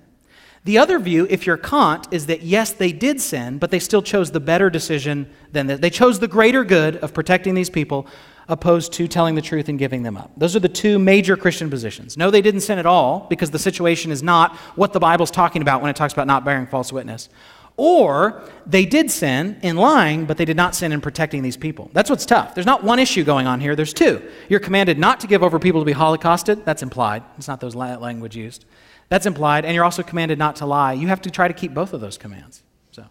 The 0.64 0.76
other 0.76 0.98
view, 0.98 1.26
if 1.30 1.46
you're 1.46 1.56
Kant, 1.56 2.08
is 2.10 2.26
that 2.26 2.42
yes, 2.42 2.72
they 2.72 2.92
did 2.92 3.22
sin, 3.22 3.56
but 3.56 3.70
they 3.70 3.78
still 3.78 4.02
chose 4.02 4.30
the 4.30 4.40
better 4.40 4.68
decision 4.68 5.30
than 5.52 5.68
that. 5.68 5.80
They 5.80 5.88
chose 5.88 6.18
the 6.18 6.28
greater 6.28 6.64
good 6.64 6.96
of 6.96 7.14
protecting 7.14 7.54
these 7.54 7.70
people 7.70 8.06
opposed 8.51 8.92
to 8.94 9.09
telling 9.09 9.34
the 9.34 9.42
truth 9.42 9.68
and 9.68 9.78
giving 9.78 10.03
them 10.03 10.16
up. 10.16 10.30
Those 10.36 10.57
are 10.57 10.61
the 10.61 10.68
two 10.68 10.98
major 10.98 11.36
Christian 11.36 11.70
positions. 11.70 12.16
No, 12.16 12.30
they 12.30 12.42
didn't 12.42 12.61
sin 12.61 12.78
at 12.78 12.86
all 12.86 13.26
because 13.30 13.51
the 13.51 13.59
situation 13.59 14.11
is 14.11 14.22
not 14.22 14.57
what 14.76 14.92
the 14.92 15.01
Bible's 15.01 15.30
talking 15.30 15.62
about 15.62 15.80
when 15.80 15.90
it 15.90 15.96
talks 15.96 16.12
about 16.12 16.26
not 16.26 16.44
bearing 16.44 16.66
false 16.66 16.92
witness. 16.92 17.28
Or 17.76 18.42
they 18.66 18.84
did 18.84 19.11
sin 19.11 19.59
in 19.62 19.76
lying, 19.76 20.26
but 20.26 20.36
they 20.36 20.44
did 20.44 20.57
not 20.57 20.74
sin 20.74 20.92
in 20.92 21.01
protecting 21.01 21.42
these 21.42 21.57
people. 21.57 21.90
That's 21.94 22.11
what's 22.11 22.26
tough. 22.26 22.55
There's 22.55 22.66
not 22.66 22.84
one 22.84 22.98
issue 22.98 23.24
going 23.24 23.46
on 23.46 23.61
here, 23.61 23.74
there's 23.74 23.94
two. 23.94 24.22
You're 24.48 24.61
commanded 24.61 24.98
not 24.98 25.20
to 25.20 25.26
give 25.26 25.42
over 25.42 25.59
people 25.59 25.80
to 25.80 25.86
be 25.86 25.92
holocausted. 25.92 26.64
That's 26.64 26.82
implied. 26.82 27.22
It's 27.38 27.48
not 27.48 27.61
those 27.61 27.74
language 27.74 28.36
used. 28.36 28.66
That's 29.09 29.26
implied. 29.26 29.64
And 29.64 29.74
you're 29.74 29.84
also 29.84 30.03
commanded 30.03 30.38
not 30.38 30.57
to 30.57 30.66
lie. 30.66 30.92
You 30.92 31.09
have 31.09 31.22
to 31.22 31.30
try 31.30 31.48
to 31.48 31.55
keep 31.55 31.72
both 31.72 31.92
of 31.92 32.01
those 32.01 32.18
commands. 32.18 32.62
So, 32.90 33.03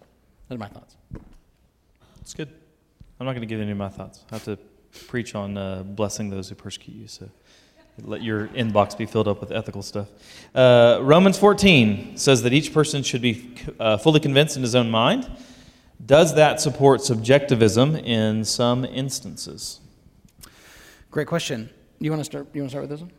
those 0.48 0.58
are 0.58 0.60
my 0.60 0.68
thoughts. 0.68 0.96
That's 2.18 2.34
good. 2.34 2.50
I'm 3.20 3.26
not 3.26 3.34
going 3.34 3.42
to 3.42 3.48
give 3.48 3.60
any 3.60 3.72
of 3.72 3.78
my 3.78 3.90
thoughts. 3.90 4.24
I 4.32 4.36
have 4.36 4.44
to 4.46 4.58
preach 5.08 5.36
on 5.36 5.58
uh, 5.58 5.84
blessing 5.84 6.30
those 6.30 6.50
who 6.50 6.56
persecute 6.56 6.96
you. 6.96 7.08
So 7.08 7.30
let 8.04 8.22
your 8.22 8.48
inbox 8.50 8.98
be 8.98 9.06
filled 9.06 9.28
up 9.28 9.42
with 9.42 9.52
ethical 9.52 9.82
stuff. 9.82 10.08
Uh, 10.54 11.00
Romans 11.02 11.38
14 11.38 12.18
says 12.18 12.44
that 12.44 12.54
each 12.54 12.74
person 12.74 13.04
should 13.04 13.22
be 13.22 13.56
uh, 13.80 13.98
fully 13.98 14.20
convinced 14.20 14.56
in 14.56 14.62
his 14.62 14.76
own 14.76 14.90
mind. 14.90 15.30
Does 16.06 16.36
that 16.36 16.62
support 16.62 17.02
subjectivism 17.02 17.96
in 17.96 18.46
some 18.46 18.86
instances? 18.86 19.82
Great 21.12 21.28
question. 21.28 21.70
You 22.00 22.12
want 22.12 22.22
to 22.22 22.26
start? 22.26 22.48
You 22.54 22.62
want 22.62 22.72
to 22.72 22.74
start 22.74 22.90
with 22.90 22.92
this 22.92 23.02
one? 23.02 23.12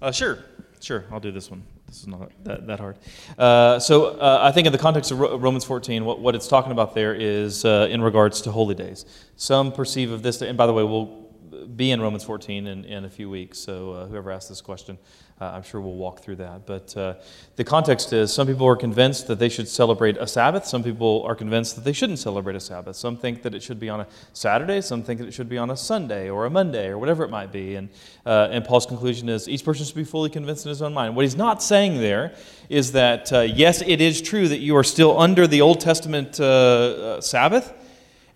Uh, 0.00 0.12
sure, 0.12 0.38
sure. 0.80 1.04
I'll 1.10 1.20
do 1.20 1.30
this 1.30 1.50
one. 1.50 1.62
This 1.96 2.02
is 2.02 2.08
not 2.08 2.30
that, 2.44 2.66
that 2.66 2.78
hard. 2.78 2.98
Uh, 3.38 3.78
so 3.78 4.18
uh, 4.18 4.40
I 4.42 4.52
think 4.52 4.66
in 4.66 4.72
the 4.72 4.78
context 4.78 5.10
of 5.12 5.18
Romans 5.18 5.64
14, 5.64 6.04
what, 6.04 6.20
what 6.20 6.34
it's 6.34 6.46
talking 6.46 6.70
about 6.70 6.94
there 6.94 7.14
is 7.14 7.64
uh, 7.64 7.88
in 7.90 8.02
regards 8.02 8.42
to 8.42 8.52
holy 8.52 8.74
days. 8.74 9.06
Some 9.36 9.72
perceive 9.72 10.10
of 10.10 10.22
this, 10.22 10.42
and 10.42 10.58
by 10.58 10.66
the 10.66 10.74
way, 10.74 10.82
we'll 10.82 11.26
be 11.74 11.92
in 11.92 12.02
Romans 12.02 12.22
14 12.22 12.66
in, 12.66 12.84
in 12.84 13.06
a 13.06 13.08
few 13.08 13.30
weeks, 13.30 13.58
so 13.58 13.92
uh, 13.92 14.06
whoever 14.08 14.30
asked 14.30 14.50
this 14.50 14.60
question, 14.60 14.98
uh, 15.38 15.44
I'm 15.44 15.62
sure 15.62 15.82
we'll 15.82 15.96
walk 15.96 16.20
through 16.20 16.36
that. 16.36 16.64
But 16.64 16.96
uh, 16.96 17.14
the 17.56 17.64
context 17.64 18.12
is 18.14 18.32
some 18.32 18.46
people 18.46 18.66
are 18.66 18.76
convinced 18.76 19.26
that 19.26 19.38
they 19.38 19.50
should 19.50 19.68
celebrate 19.68 20.16
a 20.16 20.26
Sabbath. 20.26 20.64
Some 20.64 20.82
people 20.82 21.22
are 21.26 21.34
convinced 21.34 21.74
that 21.74 21.84
they 21.84 21.92
shouldn't 21.92 22.18
celebrate 22.18 22.56
a 22.56 22.60
Sabbath. 22.60 22.96
Some 22.96 23.18
think 23.18 23.42
that 23.42 23.54
it 23.54 23.62
should 23.62 23.78
be 23.78 23.90
on 23.90 24.00
a 24.00 24.06
Saturday. 24.32 24.80
Some 24.80 25.02
think 25.02 25.20
that 25.20 25.26
it 25.26 25.34
should 25.34 25.50
be 25.50 25.58
on 25.58 25.70
a 25.70 25.76
Sunday 25.76 26.30
or 26.30 26.46
a 26.46 26.50
Monday 26.50 26.88
or 26.88 26.96
whatever 26.96 27.22
it 27.22 27.30
might 27.30 27.52
be. 27.52 27.74
And, 27.74 27.90
uh, 28.24 28.48
and 28.50 28.64
Paul's 28.64 28.86
conclusion 28.86 29.28
is 29.28 29.46
each 29.46 29.62
person 29.62 29.84
should 29.84 29.94
be 29.94 30.04
fully 30.04 30.30
convinced 30.30 30.64
in 30.64 30.70
his 30.70 30.80
own 30.80 30.94
mind. 30.94 31.14
What 31.14 31.26
he's 31.26 31.36
not 31.36 31.62
saying 31.62 31.98
there 31.98 32.34
is 32.70 32.92
that, 32.92 33.30
uh, 33.30 33.40
yes, 33.40 33.82
it 33.86 34.00
is 34.00 34.22
true 34.22 34.48
that 34.48 34.60
you 34.60 34.74
are 34.76 34.84
still 34.84 35.18
under 35.18 35.46
the 35.46 35.60
Old 35.60 35.80
Testament 35.80 36.40
uh, 36.40 37.20
Sabbath. 37.20 37.74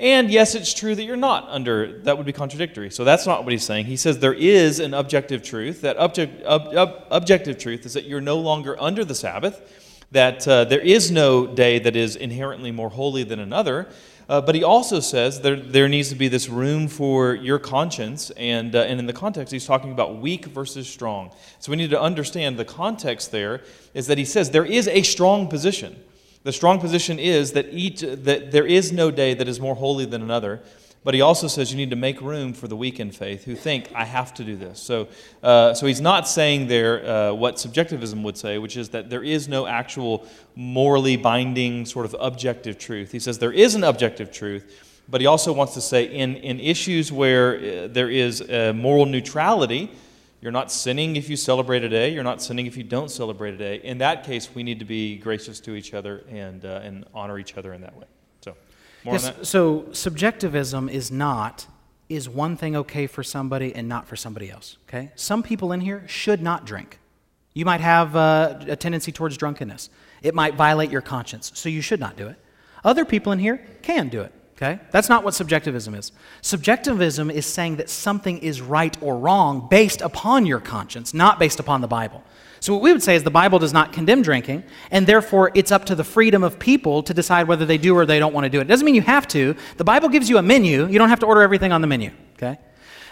And 0.01 0.31
yes, 0.31 0.55
it's 0.55 0.73
true 0.73 0.95
that 0.95 1.05
you're 1.05 1.15
not 1.15 1.47
under, 1.51 1.99
that 2.05 2.17
would 2.17 2.25
be 2.25 2.33
contradictory. 2.33 2.91
So 2.91 3.05
that's 3.05 3.27
not 3.27 3.45
what 3.45 3.53
he's 3.53 3.65
saying. 3.65 3.85
He 3.85 3.99
says 3.99 4.19
there 4.19 4.33
is 4.33 4.81
an 4.81 4.95
objective 4.95 5.43
truth. 5.43 5.83
That 5.83 5.99
object, 5.99 6.43
ob, 6.47 6.75
ob, 6.75 7.05
objective 7.11 7.59
truth 7.59 7.85
is 7.85 7.93
that 7.93 8.05
you're 8.05 8.23
no 8.23 8.39
longer 8.39 8.81
under 8.81 9.05
the 9.05 9.15
Sabbath, 9.15 9.61
that 10.11 10.49
uh, 10.49 10.65
there 10.65 10.81
is 10.81 11.11
no 11.11 11.47
day 11.47 11.79
that 11.81 11.97
is 11.97 12.17
inherently 12.17 12.71
more 12.71 12.89
holy 12.89 13.25
than 13.25 13.41
another. 13.41 13.91
Uh, 14.27 14.41
but 14.41 14.55
he 14.55 14.65
also 14.65 15.01
says 15.01 15.43
there, 15.43 15.57
there 15.57 15.89
needs 15.89 16.09
to 16.09 16.15
be 16.15 16.29
this 16.29 16.49
room 16.49 16.89
for 16.89 17.35
your 17.35 17.59
conscience. 17.59 18.31
And, 18.39 18.75
uh, 18.75 18.85
and 18.85 19.01
in 19.01 19.07
the 19.07 19.13
context, 19.13 19.53
he's 19.53 19.67
talking 19.67 19.93
about 19.93 20.19
weak 20.19 20.47
versus 20.47 20.89
strong. 20.89 21.31
So 21.59 21.71
we 21.71 21.77
need 21.77 21.91
to 21.91 22.01
understand 22.01 22.59
the 22.59 22.65
context 22.65 23.33
there 23.33 23.61
is 23.93 24.07
that 24.07 24.17
he 24.17 24.25
says 24.25 24.51
there 24.51 24.65
is 24.65 24.89
a 24.89 25.03
strong 25.03 25.49
position. 25.49 26.03
The 26.43 26.53
strong 26.53 26.81
position 26.81 27.19
is 27.19 27.53
that, 27.53 27.67
each, 27.71 28.01
that 28.01 28.51
there 28.51 28.67
is 28.67 28.93
no 28.93 29.11
day 29.11 29.35
that 29.35 29.47
is 29.47 29.61
more 29.61 29.75
holy 29.75 30.07
than 30.07 30.23
another, 30.23 30.63
But 31.03 31.15
he 31.15 31.23
also 31.23 31.47
says 31.47 31.71
you 31.71 31.79
need 31.79 31.91
to 31.91 31.97
make 31.97 32.21
room 32.21 32.53
for 32.53 32.69
the 32.69 32.77
weak 32.77 33.01
in 33.01 33.11
faith 33.11 33.45
who 33.45 33.55
think, 33.55 33.91
I 33.95 34.05
have 34.05 34.35
to 34.35 34.45
do 34.45 34.55
this. 34.55 34.79
So, 34.81 35.09
uh, 35.43 35.73
so 35.73 35.87
he's 35.87 36.01
not 36.01 36.29
saying 36.29 36.67
there 36.67 37.07
uh, 37.07 37.33
what 37.33 37.59
subjectivism 37.59 38.23
would 38.23 38.37
say, 38.37 38.59
which 38.59 38.77
is 38.77 38.91
that 38.91 39.09
there 39.09 39.23
is 39.23 39.49
no 39.49 39.67
actual 39.67 40.27
morally 40.55 41.17
binding 41.17 41.87
sort 41.87 42.05
of 42.05 42.15
objective 42.21 42.79
truth. 42.79 43.13
He 43.13 43.19
says 43.19 43.39
there 43.39 43.53
is 43.53 43.75
an 43.75 43.83
objective 43.83 44.31
truth, 44.31 45.03
but 45.09 45.23
he 45.23 45.27
also 45.27 45.55
wants 45.55 45.73
to 45.75 45.81
say 45.81 46.05
in, 46.05 46.37
in 46.37 46.61
issues 46.61 47.11
where 47.11 47.57
uh, 47.57 47.89
there 47.89 48.11
is 48.11 48.47
moral 48.75 49.07
neutrality, 49.07 49.91
you're 50.41 50.53
not 50.53 50.73
sinning 50.73 51.17
if 51.17 51.29
you 51.29 51.37
celebrate 51.37 51.85
a 51.85 51.89
day, 51.89 52.13
you're 52.13 52.25
not 52.25 52.41
sinning 52.41 52.67
if 52.67 52.77
you 52.77 52.83
don't 52.83 53.11
celebrate 53.11 53.55
a 53.55 53.59
day. 53.59 53.77
In 53.83 53.99
that 53.99 54.25
case, 54.25 54.49
we 54.55 54.63
need 54.63 54.79
to 54.79 54.85
be 54.85 55.17
gracious 55.17 55.61
to 55.61 55.75
each 55.75 55.93
other 55.93 56.25
and, 56.31 56.65
uh, 56.65 56.81
and 56.83 57.05
honor 57.15 57.39
each 57.39 57.57
other 57.57 57.75
in 57.75 57.83
that 57.83 57.97
way. 57.97 58.07
So 58.41 58.57
more 59.05 59.15
yes, 59.15 59.33
so 59.43 59.87
subjectivism 59.93 60.89
is 60.89 61.11
not 61.11 61.67
is 62.09 62.29
one 62.29 62.57
thing 62.57 62.75
okay 62.75 63.07
for 63.07 63.23
somebody 63.23 63.73
and 63.75 63.89
not 63.89 64.09
for 64.09 64.17
somebody 64.17 64.51
else. 64.51 64.79
Okay, 64.89 65.13
some 65.15 65.43
people 65.43 65.73
in 65.73 65.81
here 65.81 66.05
should 66.09 66.43
not 66.43 66.65
drink. 66.65 66.99
You 67.55 67.65
might 67.65 67.81
have 67.81 68.17
uh, 68.17 68.59
a 68.67 68.77
tendency 68.77 69.13
towards 69.13 69.37
drunkenness. 69.37 69.91
It 70.23 70.35
might 70.35 70.55
violate 70.55 70.91
your 70.91 71.03
conscience, 71.03 71.53
so 71.55 71.69
you 71.69 71.81
should 71.81 72.01
not 72.01 72.17
do 72.17 72.27
it. 72.27 72.37
Other 72.83 73.05
people 73.05 73.33
in 73.33 73.39
here 73.39 73.65
can 73.83 74.09
do 74.09 74.23
it. 74.23 74.33
Okay? 74.63 74.79
That's 74.91 75.09
not 75.09 75.25
what 75.25 75.35
subjectivism 75.35 75.95
is. 75.95 76.13
Subjectivism 76.43 77.31
is 77.31 77.47
saying 77.47 77.77
that 77.77 77.89
something 77.89 78.39
is 78.39 78.61
right 78.61 78.95
or 79.03 79.17
wrong 79.17 79.69
based 79.71 80.03
upon 80.03 80.45
your 80.45 80.61
conscience, 80.61 81.15
not 81.15 81.39
based 81.39 81.61
upon 81.61 81.81
the 81.81 81.89
Bible. 81.89 82.23
So, 82.63 82.75
what 82.75 82.83
we 82.83 82.93
would 82.93 83.03
say 83.03 83.17
is 83.17 83.23
the 83.23 83.31
Bible 83.31 83.59
does 83.59 83.73
not 83.73 83.91
condemn 83.95 84.21
drinking, 84.21 84.65
and 84.91 85.07
therefore 85.07 85.51
it's 85.55 85.73
up 85.73 85.87
to 85.87 85.95
the 85.95 86.05
freedom 86.05 86.43
of 86.43 86.59
people 86.59 87.03
to 87.05 87.15
decide 87.15 87.49
whether 87.49 87.65
they 87.65 87.79
do 87.79 87.97
or 87.97 88.05
they 88.05 88.19
don't 88.19 88.35
want 88.35 88.45
to 88.45 88.51
do 88.51 88.59
it. 88.59 88.63
It 88.63 88.69
doesn't 88.69 88.85
mean 88.85 88.95
you 88.95 89.01
have 89.01 89.27
to. 89.29 89.57
The 89.79 89.85
Bible 89.85 90.11
gives 90.11 90.29
you 90.29 90.37
a 90.37 90.43
menu, 90.43 90.87
you 90.87 90.99
don't 90.99 91.09
have 91.09 91.21
to 91.21 91.27
order 91.27 91.41
everything 91.41 91.73
on 91.73 91.81
the 91.81 91.87
menu. 91.87 92.11
Okay? 92.35 92.59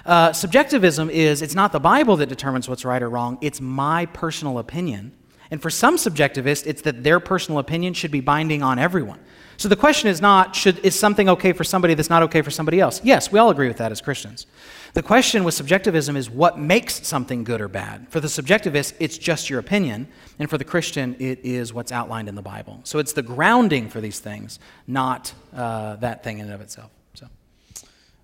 Uh, 0.05 0.35
subjectivism 0.35 1.09
is 1.09 1.41
it's 1.41 1.55
not 1.55 1.73
the 1.73 1.81
Bible 1.81 2.17
that 2.17 2.29
determines 2.29 2.69
what's 2.69 2.85
right 2.85 3.03
or 3.03 3.09
wrong, 3.09 3.39
it's 3.41 3.59
my 3.59 4.05
personal 4.07 4.59
opinion. 4.59 5.13
And 5.51 5.63
for 5.63 5.71
some 5.71 5.97
subjectivists, 5.97 6.67
it's 6.67 6.83
that 6.83 7.03
their 7.03 7.19
personal 7.19 7.59
opinion 7.59 7.95
should 7.95 8.11
be 8.11 8.21
binding 8.21 8.63
on 8.63 8.79
everyone. 8.79 9.19
So 9.59 9.69
the 9.69 9.75
question 9.75 10.09
is 10.09 10.21
not, 10.21 10.55
should, 10.55 10.79
is 10.85 10.97
something 10.97 11.29
okay 11.29 11.53
for 11.53 11.65
somebody 11.65 11.95
that's 11.95 12.09
not 12.09 12.23
okay 12.23 12.43
for 12.43 12.51
somebody 12.51 12.79
else? 12.79 13.01
Yes, 13.03 13.33
we 13.33 13.41
all 13.41 13.51
agree 13.51 13.67
with 13.67 13.79
that 13.79 13.91
as 13.91 14.01
Christians. 14.01 14.47
The 14.95 15.03
question 15.03 15.43
with 15.43 15.53
subjectivism 15.53 16.17
is 16.17 16.31
what 16.31 16.61
makes 16.61 17.05
something 17.05 17.43
good 17.43 17.61
or 17.61 17.67
bad? 17.67 18.07
For 18.09 18.21
the 18.21 18.29
subjectivist, 18.29 18.95
it's 19.01 19.19
just 19.19 19.51
your 19.51 19.59
opinion. 19.59 20.07
And 20.39 20.49
for 20.49 20.59
the 20.59 20.65
Christian, 20.65 21.17
it 21.19 21.41
is 21.43 21.73
what's 21.73 21.91
outlined 21.91 22.29
in 22.29 22.37
the 22.37 22.43
Bible. 22.43 22.79
So 22.85 23.01
it's 23.01 23.13
the 23.13 23.23
grounding 23.23 23.89
for 23.89 24.01
these 24.01 24.21
things, 24.21 24.61
not 24.87 25.35
uh, 25.53 25.97
that 25.97 26.23
thing 26.23 26.39
in 26.39 26.45
and 26.45 26.55
of 26.55 26.61
itself. 26.61 26.93
So. 27.15 27.27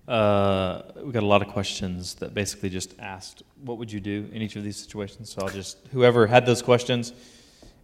Uh, 0.07 0.83
we 1.03 1.11
got 1.11 1.23
a 1.23 1.25
lot 1.25 1.41
of 1.41 1.49
questions 1.49 2.15
that 2.15 2.33
basically 2.33 2.69
just 2.69 2.95
asked, 2.97 3.43
what 3.61 3.77
would 3.77 3.91
you 3.91 3.99
do 3.99 4.29
in 4.31 4.41
each 4.41 4.55
of 4.55 4.63
these 4.63 4.77
situations? 4.77 5.33
So 5.33 5.41
I'll 5.41 5.49
just, 5.49 5.79
whoever 5.91 6.27
had 6.27 6.45
those 6.45 6.61
questions, 6.61 7.11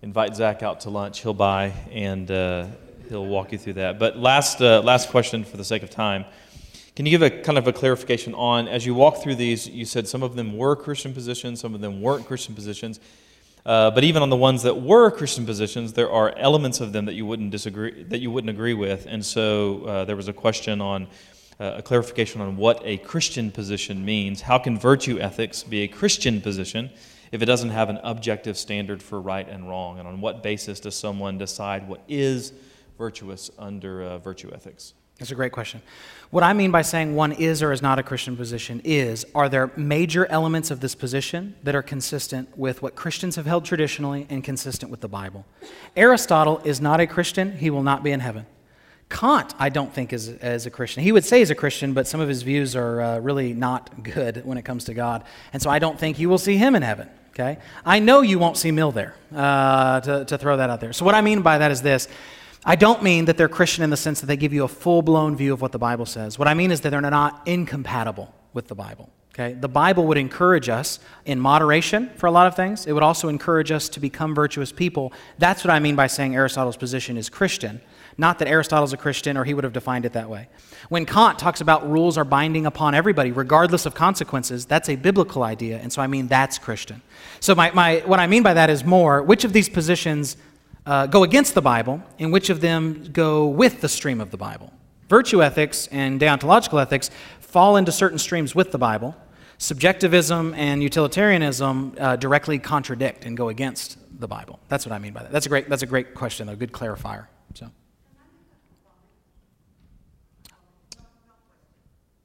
invite 0.02 0.38
Zach 0.38 0.64
out 0.64 0.80
to 0.82 0.90
lunch. 0.90 1.20
He'll 1.20 1.34
buy 1.34 1.74
and 1.92 2.32
uh, 2.32 2.68
he'll 3.12 3.26
walk 3.26 3.52
you 3.52 3.58
through 3.58 3.74
that. 3.74 4.00
But 4.00 4.18
last, 4.18 4.62
uh, 4.62 4.82
last 4.82 5.10
question 5.10 5.44
for 5.44 5.58
the 5.58 5.66
sake 5.66 5.84
of 5.84 5.90
time. 5.90 6.24
Can 6.96 7.06
you 7.06 7.12
give 7.12 7.22
a 7.22 7.30
kind 7.30 7.58
of 7.58 7.68
a 7.68 7.74
clarification 7.74 8.34
on, 8.34 8.70
as 8.70 8.86
you 8.86 8.96
walk 8.96 9.22
through 9.22 9.36
these, 9.36 9.68
you 9.68 9.84
said 9.84 10.08
some 10.08 10.24
of 10.24 10.36
them 10.36 10.58
were 10.58 10.78
Christian 10.78 11.14
positions, 11.14 11.60
some 11.60 11.76
of 11.76 11.82
them 11.82 12.02
weren't 12.02 12.26
Christian 12.26 12.56
positions. 12.56 13.02
Uh, 13.66 13.92
but 13.92 14.06
even 14.06 14.22
on 14.24 14.30
the 14.30 14.38
ones 14.38 14.64
that 14.64 14.82
were 14.82 15.12
Christian 15.12 15.46
positions, 15.46 15.92
there 15.92 16.10
are 16.10 16.34
elements 16.38 16.80
of 16.80 16.94
them 16.94 17.06
that 17.06 17.14
you 17.14 17.26
wouldn't 17.26 17.52
disagree, 17.52 18.04
that 18.04 18.20
you 18.20 18.32
wouldn't 18.32 18.50
agree 18.50 18.74
with. 18.74 19.06
And 19.08 19.26
so 19.26 19.84
uh, 19.84 20.06
there 20.06 20.16
was 20.16 20.30
a 20.30 20.34
question 20.34 20.80
on 20.80 21.08
uh, 21.60 21.76
a 21.78 21.82
clarification 21.82 22.40
on 22.40 22.56
what 22.56 22.82
a 22.86 22.98
Christian 22.98 23.52
position 23.52 24.06
means. 24.06 24.42
How 24.42 24.58
can 24.58 24.80
virtue 24.80 25.20
ethics 25.20 25.64
be 25.64 25.82
a 25.82 25.88
Christian 25.90 26.40
position 26.40 26.90
if 27.34 27.42
it 27.42 27.46
doesn't 27.46 27.72
have 27.72 27.90
an 27.90 28.00
objective 28.04 28.58
standard 28.58 29.04
for 29.04 29.20
right 29.20 29.48
and 29.48 29.68
wrong? 29.68 30.00
And 30.00 30.08
on 30.08 30.22
what 30.22 30.42
basis 30.42 30.80
does 30.80 30.96
someone 30.96 31.38
decide 31.38 31.90
what 31.90 32.02
is 32.08 32.54
virtuous 32.98 33.52
under 33.58 34.04
uh, 34.04 34.18
virtue 34.18 34.52
ethics? 34.54 34.94
That's 35.22 35.32
a 35.32 35.36
great 35.36 35.52
question. 35.52 35.84
What 36.32 36.44
I 36.44 36.54
mean 36.54 36.72
by 36.72 36.82
saying 36.82 37.14
one 37.14 37.32
is 37.34 37.62
or 37.62 37.72
is 37.72 37.84
not 37.84 38.00
a 38.00 38.04
Christian 38.04 38.36
position 38.36 38.82
is 38.84 39.24
are 39.36 39.50
there 39.50 39.70
major 39.76 40.26
elements 40.26 40.72
of 40.72 40.80
this 40.80 40.96
position 40.96 41.56
that 41.62 41.76
are 41.76 41.84
consistent 41.84 42.58
with 42.58 42.82
what 42.82 42.96
Christians 42.96 43.36
have 43.36 43.46
held 43.46 43.64
traditionally 43.64 44.26
and 44.30 44.44
consistent 44.44 44.90
with 44.90 45.02
the 45.02 45.08
Bible? 45.08 45.46
Aristotle 45.96 46.60
is 46.66 46.82
not 46.82 47.00
a 47.00 47.06
Christian, 47.06 47.56
he 47.58 47.70
will 47.70 47.84
not 47.84 48.04
be 48.04 48.12
in 48.12 48.20
heaven. 48.20 48.48
Kant, 49.10 49.54
I 49.60 49.70
don't 49.70 49.94
think, 49.94 50.12
is, 50.12 50.30
is 50.30 50.66
a 50.66 50.72
Christian. 50.72 51.04
He 51.04 51.12
would 51.12 51.26
say 51.26 51.40
he's 51.40 51.52
a 51.52 51.56
Christian, 51.56 51.94
but 51.94 52.08
some 52.08 52.20
of 52.20 52.28
his 52.28 52.42
views 52.42 52.76
are 52.76 53.02
uh, 53.02 53.20
really 53.20 53.54
not 53.54 54.04
good 54.04 54.44
when 54.44 54.58
it 54.58 54.64
comes 54.64 54.86
to 54.86 54.96
God. 54.96 55.26
And 55.54 55.62
so 55.62 55.70
I 55.70 55.78
don't 55.78 56.00
think 56.00 56.18
you 56.18 56.30
will 56.30 56.40
see 56.40 56.58
him 56.58 56.76
in 56.76 56.82
heaven. 56.82 57.10
Okay? 57.32 57.60
I 57.86 58.00
know 58.00 58.22
you 58.22 58.40
won't 58.40 58.58
see 58.58 58.72
Mill 58.72 58.92
there, 58.92 59.16
uh, 59.36 60.00
to, 60.02 60.26
to 60.26 60.38
throw 60.38 60.58
that 60.58 60.70
out 60.70 60.82
there. 60.82 60.94
So, 60.94 61.06
what 61.06 61.16
I 61.16 61.22
mean 61.22 61.42
by 61.42 61.60
that 61.60 61.72
is 61.72 61.82
this 61.82 62.08
I 62.64 62.76
don't 62.76 63.02
mean 63.02 63.26
that 63.26 63.38
they're 63.38 63.50
Christian 63.50 63.84
in 63.84 63.90
the 63.90 63.98
sense 63.98 64.22
that 64.22 64.28
they 64.28 64.38
give 64.38 64.54
you 64.54 64.64
a 64.64 64.68
full 64.68 65.02
blown 65.02 65.36
view 65.36 65.54
of 65.54 65.62
what 65.62 65.72
the 65.72 65.80
Bible 65.80 66.06
says. 66.06 66.38
What 66.38 66.48
I 66.48 66.54
mean 66.54 66.72
is 66.72 66.82
that 66.82 66.92
they're 66.92 67.02
not 67.02 67.42
incompatible 67.48 68.34
with 68.54 68.68
the 68.68 68.76
Bible. 68.76 69.10
Okay? 69.34 69.54
The 69.54 69.70
Bible 69.70 70.06
would 70.08 70.18
encourage 70.18 70.68
us 70.70 71.00
in 71.26 71.40
moderation 71.40 72.12
for 72.18 72.28
a 72.28 72.32
lot 72.32 72.48
of 72.48 72.56
things. 72.56 72.86
It 72.86 72.92
would 72.92 73.04
also 73.04 73.30
encourage 73.30 73.72
us 73.72 73.88
to 73.90 74.00
become 74.00 74.36
virtuous 74.36 74.72
people. 74.72 75.14
That's 75.40 75.64
what 75.64 75.72
I 75.72 75.80
mean 75.80 75.96
by 75.96 76.08
saying 76.08 76.36
Aristotle's 76.36 76.78
position 76.78 77.18
is 77.18 77.30
Christian. 77.30 77.82
Not 78.18 78.40
that 78.40 78.50
Aristotle's 78.50 78.92
a 78.92 78.98
Christian 78.98 79.38
or 79.38 79.46
he 79.46 79.54
would 79.54 79.64
have 79.64 79.74
defined 79.74 80.06
it 80.06 80.14
that 80.14 80.30
way. 80.30 80.50
When 80.90 81.06
Kant 81.06 81.40
talks 81.40 81.62
about 81.62 81.90
rules 81.90 82.18
are 82.18 82.26
binding 82.26 82.66
upon 82.66 82.94
everybody, 82.94 83.32
regardless 83.32 83.86
of 83.86 83.96
consequences, 83.96 84.66
that's 84.66 84.90
a 84.90 84.98
biblical 84.98 85.44
idea. 85.44 85.80
And 85.80 85.94
so 85.94 86.02
I 86.02 86.08
mean 86.08 86.28
that's 86.28 86.58
Christian. 86.58 87.02
So 87.40 87.56
my, 87.56 87.72
my, 87.72 88.04
what 88.06 88.20
I 88.20 88.28
mean 88.28 88.44
by 88.44 88.54
that 88.54 88.70
is 88.70 88.84
more 88.84 89.24
which 89.24 89.46
of 89.46 89.54
these 89.54 89.70
positions 89.70 90.36
uh, 90.86 91.08
go 91.08 91.24
against 91.24 91.54
the 91.54 91.62
Bible 91.62 92.02
and 92.20 92.32
which 92.34 92.50
of 92.50 92.62
them 92.62 93.10
go 93.12 93.48
with 93.48 93.82
the 93.82 93.90
stream 93.90 94.22
of 94.22 94.32
the 94.32 94.38
Bible. 94.38 94.72
Virtue 95.08 95.44
ethics 95.44 95.88
and 95.92 96.20
deontological 96.20 96.82
ethics 96.82 97.10
fall 97.40 97.78
into 97.78 97.92
certain 97.92 98.18
streams 98.18 98.56
with 98.56 98.72
the 98.72 98.78
Bible. 98.78 99.16
Subjectivism 99.58 100.54
and 100.56 100.82
utilitarianism 100.82 101.96
uh, 102.00 102.16
directly 102.16 102.58
contradict 102.58 103.26
and 103.26 103.38
go 103.38 103.50
against 103.50 103.98
the 104.20 104.28
Bible. 104.28 104.60
That's 104.70 104.86
what 104.86 104.94
I 104.94 105.00
mean 105.00 105.14
by 105.14 105.24
that. 105.24 105.32
That's 105.32 105.46
a 105.46 105.50
great, 105.50 105.70
that's 105.70 105.84
a 105.84 105.88
great 105.88 106.16
question, 106.16 106.50
a 106.50 106.56
good 106.56 106.72
clarifier. 106.72 107.28
So. 107.54 107.70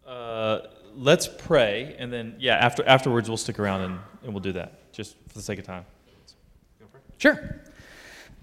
Uh, 0.06 0.60
let's 0.94 1.26
pray, 1.26 1.96
and 1.98 2.12
then, 2.12 2.36
yeah, 2.38 2.54
after, 2.54 2.86
afterwards 2.86 3.28
we'll 3.28 3.36
stick 3.36 3.58
around 3.58 3.82
and, 3.82 3.98
and 4.22 4.32
we'll 4.32 4.40
do 4.40 4.52
that, 4.52 4.92
just 4.92 5.16
for 5.28 5.34
the 5.34 5.42
sake 5.42 5.58
of 5.58 5.66
time. 5.66 5.84
Sure. 7.18 7.60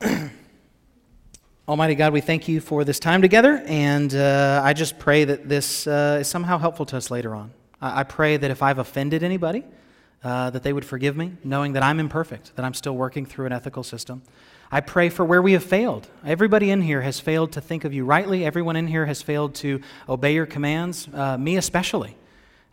Almighty 1.68 1.96
God, 1.96 2.14
we 2.14 2.22
thank 2.22 2.48
you 2.48 2.60
for 2.60 2.84
this 2.84 3.00
time 3.00 3.22
together, 3.22 3.64
and 3.66 4.14
uh, 4.14 4.62
I 4.64 4.74
just 4.74 5.00
pray 5.00 5.24
that 5.26 5.48
this 5.48 5.88
uh, 5.88 6.18
is 6.22 6.28
somehow 6.28 6.58
helpful 6.58 6.86
to 6.88 6.98
us 6.98 7.10
later 7.10 7.36
on. 7.36 7.52
I, 7.82 8.02
I 8.02 8.04
pray 8.04 8.38
that 8.38 8.52
if 8.52 8.62
I've 8.62 8.80
offended 8.80 9.24
anybody, 9.24 9.64
uh, 10.24 10.50
that 10.50 10.64
they 10.64 10.74
would 10.74 10.86
forgive 10.86 11.16
me, 11.16 11.34
knowing 11.44 11.74
that 11.74 11.84
I'm 11.84 12.00
imperfect, 12.00 12.56
that 12.56 12.66
I'm 12.66 12.74
still 12.74 12.96
working 12.96 13.26
through 13.26 13.46
an 13.46 13.54
ethical 13.54 13.84
system. 13.84 14.24
I 14.72 14.82
pray 14.82 15.10
for 15.10 15.24
where 15.24 15.42
we 15.42 15.54
have 15.54 15.64
failed. 15.64 16.08
Everybody 16.26 16.72
in 16.72 16.82
here 16.82 17.02
has 17.02 17.20
failed 17.20 17.52
to 17.54 17.62
think 17.62 17.86
of 17.86 17.94
you 17.94 18.06
rightly. 18.06 18.46
Everyone 18.46 18.76
in 18.76 18.88
here 18.88 19.06
has 19.06 19.22
failed 19.22 19.56
to 19.56 19.82
obey 20.10 20.34
your 20.34 20.46
commands, 20.46 21.08
uh, 21.14 21.38
me 21.38 21.58
especially. 21.58 22.18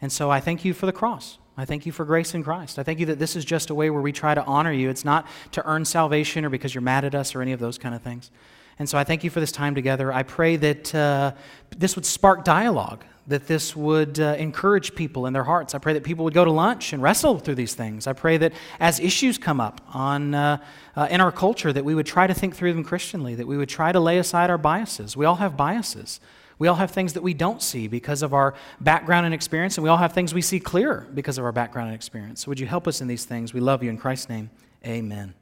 And 0.01 0.11
so 0.11 0.31
I 0.31 0.41
thank 0.41 0.65
you 0.65 0.73
for 0.73 0.87
the 0.87 0.93
cross. 0.93 1.39
I 1.57 1.65
thank 1.65 1.85
you 1.85 1.93
for 1.93 2.05
grace 2.05 2.35
in 2.35 2.43
Christ. 2.43 2.79
I 2.79 2.83
thank 2.83 3.01
you 3.01 3.07
that 3.07 3.19
this 3.19 3.37
is 3.37 3.45
just 3.45 3.71
a 3.71 3.75
way 3.75 3.91
where 3.91 4.01
we 4.01 4.13
try 4.13 4.35
to 4.35 4.45
honor 4.45 4.73
you. 4.73 4.89
It's 4.89 5.05
not 5.05 5.27
to 5.53 5.67
earn 5.67 5.85
salvation 5.85 6.45
or 6.45 6.49
because 6.51 6.75
you're 6.75 6.83
mad 6.83 7.05
at 7.05 7.15
us 7.15 7.35
or 7.35 7.43
any 7.43 7.53
of 7.53 7.61
those 7.61 7.77
kind 7.77 7.95
of 7.95 8.03
things. 8.03 8.31
And 8.79 8.89
so 8.89 8.97
I 8.97 9.05
thank 9.05 9.25
you 9.25 9.31
for 9.31 9.41
this 9.41 9.53
time 9.53 9.75
together. 9.75 10.11
I 10.11 10.23
pray 10.23 10.57
that 10.57 10.95
uh, 10.95 11.33
this 11.77 11.97
would 11.97 12.07
spark 12.07 12.45
dialogue, 12.45 13.05
that 13.27 13.47
this 13.47 13.77
would 13.77 14.19
uh, 14.19 14.37
encourage 14.39 14.95
people 14.95 15.27
in 15.27 15.35
their 15.35 15.45
hearts. 15.45 15.75
I 15.75 15.79
pray 15.79 15.93
that 15.93 16.03
people 16.03 16.25
would 16.25 16.33
go 16.33 16.47
to 16.47 16.51
lunch 16.51 16.95
and 16.95 17.03
wrestle 17.03 17.39
through 17.39 17.57
these 17.57 17.75
things. 17.75 18.07
I 18.07 18.15
pray 18.15 18.39
that 18.39 18.55
as 18.81 18.99
issues 18.99 19.37
come 19.37 19.61
up 19.61 19.83
on, 19.93 20.35
uh, 20.35 20.57
uh 20.97 21.09
in 21.11 21.21
our 21.21 21.31
culture, 21.31 21.75
that 21.75 21.85
we 21.85 21.95
would 21.95 22.07
try 22.07 22.27
to 22.27 22.33
think 22.33 22.57
through 22.57 22.73
them 22.73 22.83
Christianly, 22.83 23.35
that 23.35 23.47
we 23.47 23.59
would 23.59 23.69
try 23.69 23.93
to 23.93 24.01
lay 24.01 24.17
aside 24.17 24.49
our 24.49 24.57
biases. 24.57 25.15
We 25.15 25.27
all 25.27 25.37
have 25.37 25.59
biases. 25.59 26.19
We 26.61 26.69
all 26.69 26.77
have 26.77 26.91
things 26.91 27.15
that 27.15 27.23
we 27.23 27.33
don't 27.33 27.63
see 27.63 27.89
because 27.89 28.23
of 28.23 28.35
our 28.35 28.55
background 28.81 29.25
and 29.25 29.35
experience, 29.35 29.79
and 29.79 29.83
we 29.83 29.89
all 29.89 29.97
have 29.97 30.13
things 30.13 30.35
we 30.35 30.43
see 30.43 30.61
clearer 30.61 31.07
because 31.15 31.39
of 31.39 31.45
our 31.45 31.53
background 31.53 31.89
and 31.89 31.95
experience. 31.97 32.45
So, 32.45 32.51
would 32.51 32.61
you 32.61 32.67
help 32.67 32.87
us 32.87 33.01
in 33.01 33.09
these 33.09 33.25
things? 33.25 33.55
We 33.55 33.61
love 33.61 33.83
you 33.83 33.89
in 33.89 33.97
Christ's 33.97 34.29
name. 34.29 34.51
Amen. 34.87 35.33